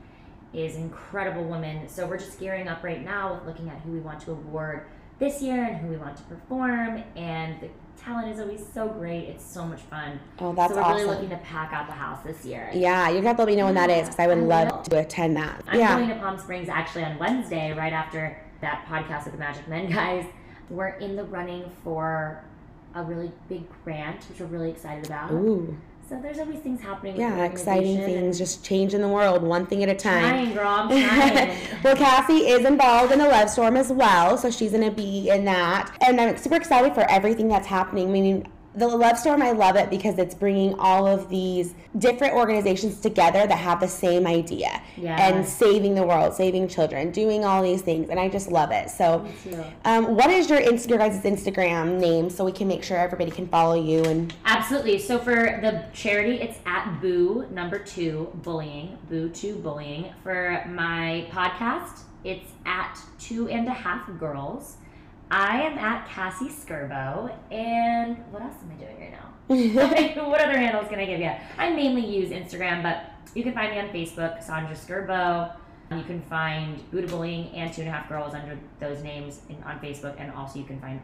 is 0.55 0.77
an 0.77 0.83
incredible 0.83 1.45
woman. 1.45 1.89
So 1.89 2.07
we're 2.07 2.19
just 2.19 2.39
gearing 2.39 2.69
up 2.69 2.83
right 2.83 3.05
now 3.05 3.35
with 3.35 3.47
looking 3.47 3.69
at 3.69 3.81
who 3.81 3.93
we 3.93 4.01
want 4.01 4.21
to 4.21 4.33
award 4.33 4.87
this 5.19 5.43
year 5.43 5.65
and 5.65 5.77
who 5.77 5.89
we 5.89 5.97
want 5.97 6.17
to 6.17 6.23
perform. 6.25 7.03
And 7.17 7.61
the 7.61 7.69
talent 7.97 8.29
is 8.29 8.41
always 8.41 8.65
so 8.73 8.89
great. 8.89 9.29
It's 9.29 9.45
so 9.45 9.65
much 9.65 9.81
fun. 9.83 10.21
Oh, 10.39 10.53
that's 10.53 10.73
so 10.73 10.77
we're 10.77 10.85
awesome. 10.85 10.97
really 10.97 11.15
looking 11.15 11.31
to 11.31 11.37
pack 11.39 11.73
out 11.73 11.87
the 11.87 11.93
house 11.93 12.23
this 12.25 12.45
year. 12.45 12.71
yeah, 12.73 13.09
you're 13.09 13.19
gonna 13.19 13.29
have 13.29 13.37
to 13.37 13.43
let 13.43 13.49
me 13.49 13.57
know 13.57 13.67
when 13.67 13.75
that 13.75 13.91
is 13.91 14.09
because 14.09 14.19
I 14.19 14.27
would 14.27 14.39
I 14.39 14.41
love 14.41 14.83
to 14.85 14.99
attend 14.99 15.37
that. 15.37 15.63
I'm 15.67 15.79
yeah. 15.79 15.97
going 15.97 16.09
to 16.09 16.17
Palm 16.17 16.39
Springs 16.39 16.69
actually 16.69 17.05
on 17.05 17.19
Wednesday, 17.19 17.73
right 17.73 17.93
after 17.93 18.37
that 18.61 18.87
podcast 18.89 19.25
with 19.25 19.33
the 19.33 19.39
Magic 19.39 19.67
Men 19.69 19.91
guys. 19.91 20.27
We're 20.71 20.89
in 20.89 21.17
the 21.17 21.25
running 21.25 21.71
for 21.83 22.43
a 22.95 23.03
really 23.03 23.31
big 23.49 23.65
grant, 23.85 24.25
which 24.29 24.41
we're 24.41 24.47
really 24.47 24.71
excited 24.71 25.07
about. 25.07 25.31
Ooh, 25.33 25.77
So 26.09 26.21
there's 26.21 26.39
always 26.39 26.59
things 26.59 26.83
happening. 26.83 27.17
yeah, 27.17 27.45
exciting 27.45 27.97
things, 27.99 28.37
just 28.37 28.63
changing 28.63 29.01
the 29.01 29.09
world 29.09 29.43
one 29.43 29.65
thing 29.65 29.83
at 29.83 29.89
a 29.89 29.95
time. 29.95 30.21
Trying, 30.21 30.53
girl, 30.53 30.69
I'm 30.69 30.89
trying. 31.09 31.57
well, 31.83 31.97
Cassie 31.97 32.47
is 32.49 32.67
involved 32.67 33.11
in 33.13 33.19
the 33.21 33.27
Love 33.29 33.49
Storm 33.49 33.77
as 33.77 33.91
well, 33.91 34.37
so 34.37 34.51
she's 34.51 34.73
to 34.73 34.91
be 34.91 35.31
in 35.31 35.47
that. 35.47 35.97
And 36.07 36.21
I'm 36.21 36.37
super 36.37 36.57
excited 36.57 36.95
for 36.95 37.09
everything 37.11 37.49
that's 37.49 37.67
happening. 37.67 38.09
I 38.09 38.13
mean, 38.13 38.49
the 38.77 38.89
Love 38.89 39.17
Storm, 39.19 39.41
I 39.43 39.53
love 39.53 39.77
it 39.77 39.89
because 39.91 40.19
it's 40.19 40.35
bringing 40.35 40.75
all 40.79 41.07
of 41.07 41.29
these 41.29 41.75
different 41.99 42.35
organizations 42.35 43.01
together 43.01 43.47
that 43.47 43.57
have 43.59 43.79
the 43.81 43.87
same 43.89 44.27
idea 44.27 44.83
Yeah. 44.97 45.17
and 45.33 45.47
saving 45.47 45.95
the 45.95 46.03
world, 46.03 46.35
saving 46.35 46.69
children, 46.69 47.11
doing 47.13 47.45
all 47.45 47.63
these 47.63 47.83
things. 47.83 48.11
And 48.11 48.19
I 48.19 48.29
just 48.29 48.51
love 48.51 48.71
it. 48.73 48.91
So, 48.91 49.25
um, 49.85 50.17
what 50.17 50.31
is 50.31 50.51
your, 50.51 50.59
Inst- 50.59 50.89
your 50.89 50.99
guys' 50.99 51.23
Instagram 51.23 52.01
name 52.01 52.31
so 52.31 52.45
we 52.45 52.53
can 52.53 52.67
make 52.67 52.83
sure 52.83 52.97
everybody 52.97 53.31
can 53.31 53.47
follow 53.49 53.75
you? 53.75 54.03
And 54.05 54.35
Absolutely. 54.45 54.99
So 54.99 55.19
for 55.19 55.35
the 55.63 55.85
charity, 55.93 56.41
it's 56.41 56.59
at 56.67 57.01
Boo 57.01 57.47
number 57.51 57.79
two 57.79 58.31
bullying, 58.43 58.99
Boo 59.09 59.29
two 59.29 59.55
bullying. 59.57 60.13
For 60.23 60.65
my 60.69 61.27
podcast, 61.31 62.01
it's 62.25 62.51
at 62.67 62.99
two 63.21 63.49
and 63.49 63.69
a 63.69 63.73
half 63.73 64.09
girls. 64.19 64.79
I 65.31 65.63
am 65.63 65.79
at 65.79 66.09
Cassie 66.09 66.49
Scerbo, 66.49 67.35
and 67.51 68.19
what 68.31 68.43
else 68.43 68.55
am 68.63 68.71
I 68.71 68.75
doing 68.75 69.01
right 69.01 69.13
now? 69.13 70.25
what 70.29 70.41
other 70.41 70.57
handles 70.57 70.89
can 70.89 70.99
I 70.99 71.07
give 71.07 71.21
you? 71.21 71.31
I 71.59 71.71
mainly 71.71 72.07
use 72.07 72.31
Instagram, 72.31 72.83
but 72.83 73.11
you 73.35 73.43
can 73.43 73.53
find 73.53 73.73
me 73.73 73.81
on 73.81 73.89
Facebook, 73.89 74.43
Sandra 74.43 74.75
Scerbo. 74.75 75.55
You 75.91 76.03
can 76.05 76.23
find 76.23 76.79
Boo2Bullying 76.93 77.55
and 77.55 77.73
Two 77.73 77.83
and 77.83 77.89
a 77.89 77.93
Half 77.93 78.09
Girls 78.09 78.35
under 78.35 78.59
those 78.81 79.03
names 79.03 79.43
in, 79.49 79.63
on 79.65 79.79
Facebook, 79.81 80.15
and 80.19 80.33
also 80.33 80.59
you 80.59 80.65
can 80.65 80.81
find 80.81 81.01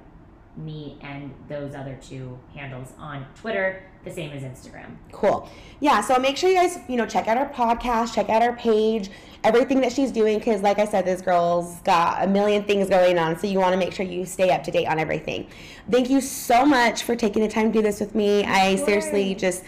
me 0.56 0.98
and 1.00 1.32
those 1.48 1.74
other 1.74 1.98
two 2.02 2.38
handles 2.54 2.92
on 2.98 3.26
Twitter, 3.34 3.82
the 4.04 4.10
same 4.10 4.32
as 4.32 4.42
Instagram. 4.42 4.96
Cool. 5.12 5.48
Yeah, 5.80 6.00
so 6.00 6.18
make 6.18 6.36
sure 6.36 6.50
you 6.50 6.56
guys, 6.56 6.78
you 6.88 6.96
know, 6.96 7.06
check 7.06 7.28
out 7.28 7.36
our 7.36 7.48
podcast, 7.48 8.14
check 8.14 8.28
out 8.28 8.42
our 8.42 8.56
page, 8.56 9.10
everything 9.44 9.80
that 9.80 9.92
she's 9.92 10.10
doing, 10.10 10.38
because 10.38 10.62
like 10.62 10.78
I 10.78 10.84
said, 10.84 11.04
this 11.04 11.20
girl's 11.20 11.80
got 11.80 12.24
a 12.24 12.26
million 12.26 12.64
things 12.64 12.88
going 12.88 13.18
on, 13.18 13.38
so 13.38 13.46
you 13.46 13.58
want 13.58 13.72
to 13.72 13.78
make 13.78 13.92
sure 13.92 14.04
you 14.04 14.24
stay 14.26 14.50
up 14.50 14.64
to 14.64 14.70
date 14.70 14.86
on 14.86 14.98
everything. 14.98 15.46
Thank 15.90 16.10
you 16.10 16.20
so 16.20 16.66
much 16.66 17.02
for 17.04 17.14
taking 17.14 17.42
the 17.42 17.48
time 17.48 17.72
to 17.72 17.78
do 17.78 17.82
this 17.82 18.00
with 18.00 18.14
me. 18.14 18.44
I 18.44 18.76
seriously 18.76 19.34
just. 19.34 19.64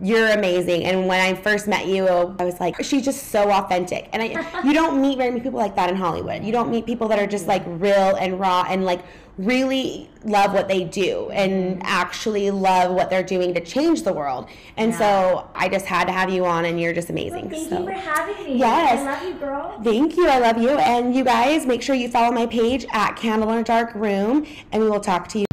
You're 0.00 0.28
amazing, 0.28 0.84
and 0.84 1.06
when 1.06 1.20
I 1.20 1.40
first 1.40 1.66
met 1.66 1.86
you, 1.86 2.06
I 2.06 2.44
was 2.44 2.60
like, 2.60 2.82
she's 2.84 3.04
just 3.04 3.28
so 3.28 3.50
authentic. 3.50 4.10
And 4.12 4.22
I, 4.22 4.62
you 4.64 4.74
don't 4.74 5.00
meet 5.00 5.16
very 5.16 5.30
many 5.30 5.42
people 5.42 5.58
like 5.58 5.74
that 5.76 5.88
in 5.88 5.96
Hollywood. 5.96 6.44
You 6.44 6.52
don't 6.52 6.70
meet 6.70 6.84
people 6.84 7.08
that 7.08 7.18
are 7.18 7.26
just 7.26 7.46
like 7.46 7.62
real 7.66 8.16
and 8.16 8.38
raw 8.38 8.66
and 8.68 8.84
like 8.84 9.02
really 9.38 10.08
love 10.24 10.52
what 10.52 10.66
they 10.66 10.84
do 10.84 11.30
and 11.30 11.76
mm-hmm. 11.76 11.82
actually 11.84 12.50
love 12.50 12.94
what 12.94 13.10
they're 13.10 13.22
doing 13.22 13.52
to 13.54 13.60
change 13.60 14.02
the 14.02 14.12
world. 14.12 14.48
And 14.76 14.92
Yeah. 14.92 14.98
so 14.98 15.50
I 15.54 15.68
just 15.68 15.86
had 15.86 16.06
to 16.06 16.12
have 16.12 16.30
you 16.30 16.44
on, 16.44 16.64
and 16.64 16.80
you're 16.80 16.94
just 16.94 17.10
amazing. 17.10 17.50
Thank 17.50 17.68
so. 17.68 17.80
you 17.80 17.86
for 17.86 17.92
having 17.92 18.44
me. 18.44 18.58
Yes. 18.58 19.00
I 19.00 19.04
love 19.04 19.22
you, 19.22 19.34
girl. 19.34 19.80
Thank 19.82 20.16
you. 20.16 20.28
I 20.28 20.38
love 20.38 20.58
you. 20.58 20.70
And 20.70 21.14
you 21.14 21.24
guys, 21.24 21.66
make 21.66 21.82
sure 21.82 21.94
you 21.94 22.08
follow 22.08 22.32
my 22.32 22.46
page 22.46 22.86
at 22.92 23.16
Candle 23.16 23.50
in 23.52 23.58
a 23.58 23.64
Dark 23.64 23.94
Room, 23.94 24.46
and 24.72 24.82
we 24.82 24.90
will 24.90 25.00
talk 25.00 25.28
to 25.28 25.38
you 25.38 25.45